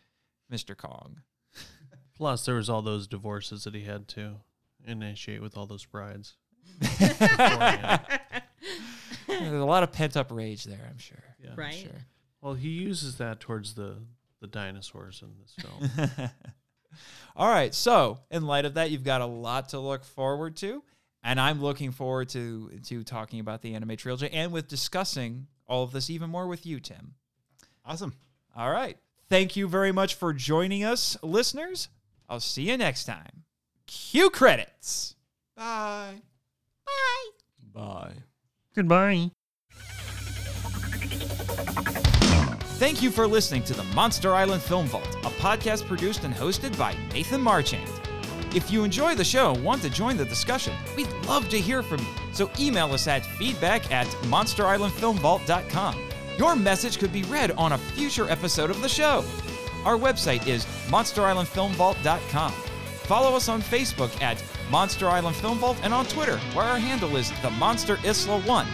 [0.52, 0.77] Mr.
[0.77, 1.20] Kong.
[2.20, 4.34] Plus, there was all those divorces that he had to
[4.86, 6.34] initiate with all those brides.
[6.78, 7.18] There's
[9.26, 11.24] a lot of pent up rage there, I'm sure.
[11.42, 11.52] Yeah.
[11.56, 12.05] I'm sure.
[12.42, 13.94] Well, he uses that towards the
[14.42, 16.30] the dinosaurs in this film.
[17.36, 17.74] All right.
[17.74, 20.82] So, in light of that, you've got a lot to look forward to,
[21.24, 25.84] and I'm looking forward to to talking about the anime trilogy and with discussing all
[25.84, 27.14] of this even more with you, Tim.
[27.82, 28.12] awesome.
[28.55, 28.98] All right.
[29.30, 31.88] Thank you very much for joining us, listeners.
[32.31, 33.44] I'll see you next time.
[33.89, 35.16] Cue credits.
[35.57, 36.23] Bye.
[36.86, 37.31] Bye.
[37.74, 38.12] Bye.
[38.74, 39.32] Goodbye.
[42.78, 46.78] Thank you for listening to the Monster Island Film Vault, a podcast produced and hosted
[46.78, 47.90] by Nathan Marchand.
[48.55, 51.82] If you enjoy the show and want to join the discussion, we'd love to hear
[51.82, 52.07] from you.
[52.32, 56.09] So email us at feedback at monsterislandfilmvault.com.
[56.39, 59.23] Your message could be read on a future episode of the show.
[59.85, 62.52] Our website is monsterislandfilmvault.com.
[62.52, 67.16] Follow us on Facebook at Monster Island Film Vault and on Twitter, where our handle
[67.16, 68.66] is the Monster Isla One.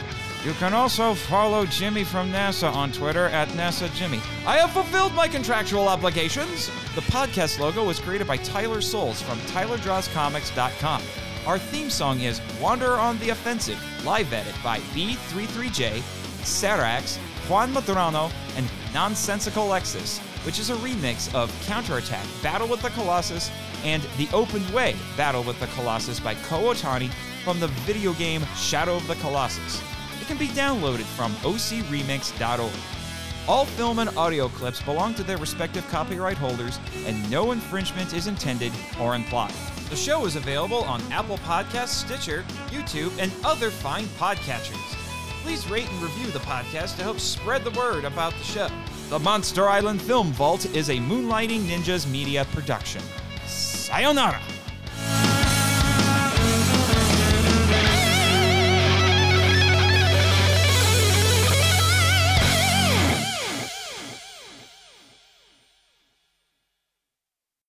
[0.44, 4.20] You can also follow Jimmy from NASA on Twitter at NASA Jimmy.
[4.46, 6.68] I have fulfilled my contractual obligations.
[6.94, 11.02] The podcast logo was created by Tyler Souls from TylerDrawsComics.com.
[11.46, 16.00] Our theme song is Wander on the Offensive, live edit by B33J,
[16.42, 17.16] Sarax,
[17.48, 23.50] Juan Madrano, and Nonsensical Lexus, which is a remix of Counterattack Battle with the Colossus
[23.84, 27.10] and The Open Way Battle with the Colossus by Ko Otani
[27.44, 29.82] from the video game Shadow of the Colossus.
[30.20, 32.72] It can be downloaded from ocremix.org.
[33.48, 38.26] All film and audio clips belong to their respective copyright holders, and no infringement is
[38.26, 39.54] intended or implied.
[39.88, 44.96] The show is available on Apple Podcasts, Stitcher, YouTube, and other fine podcatchers.
[45.42, 48.68] Please rate and review the podcast to help spread the word about the show.
[49.08, 53.00] The Monster Island Film Vault is a Moonlighting Ninjas media production.
[53.46, 54.40] Sayonara!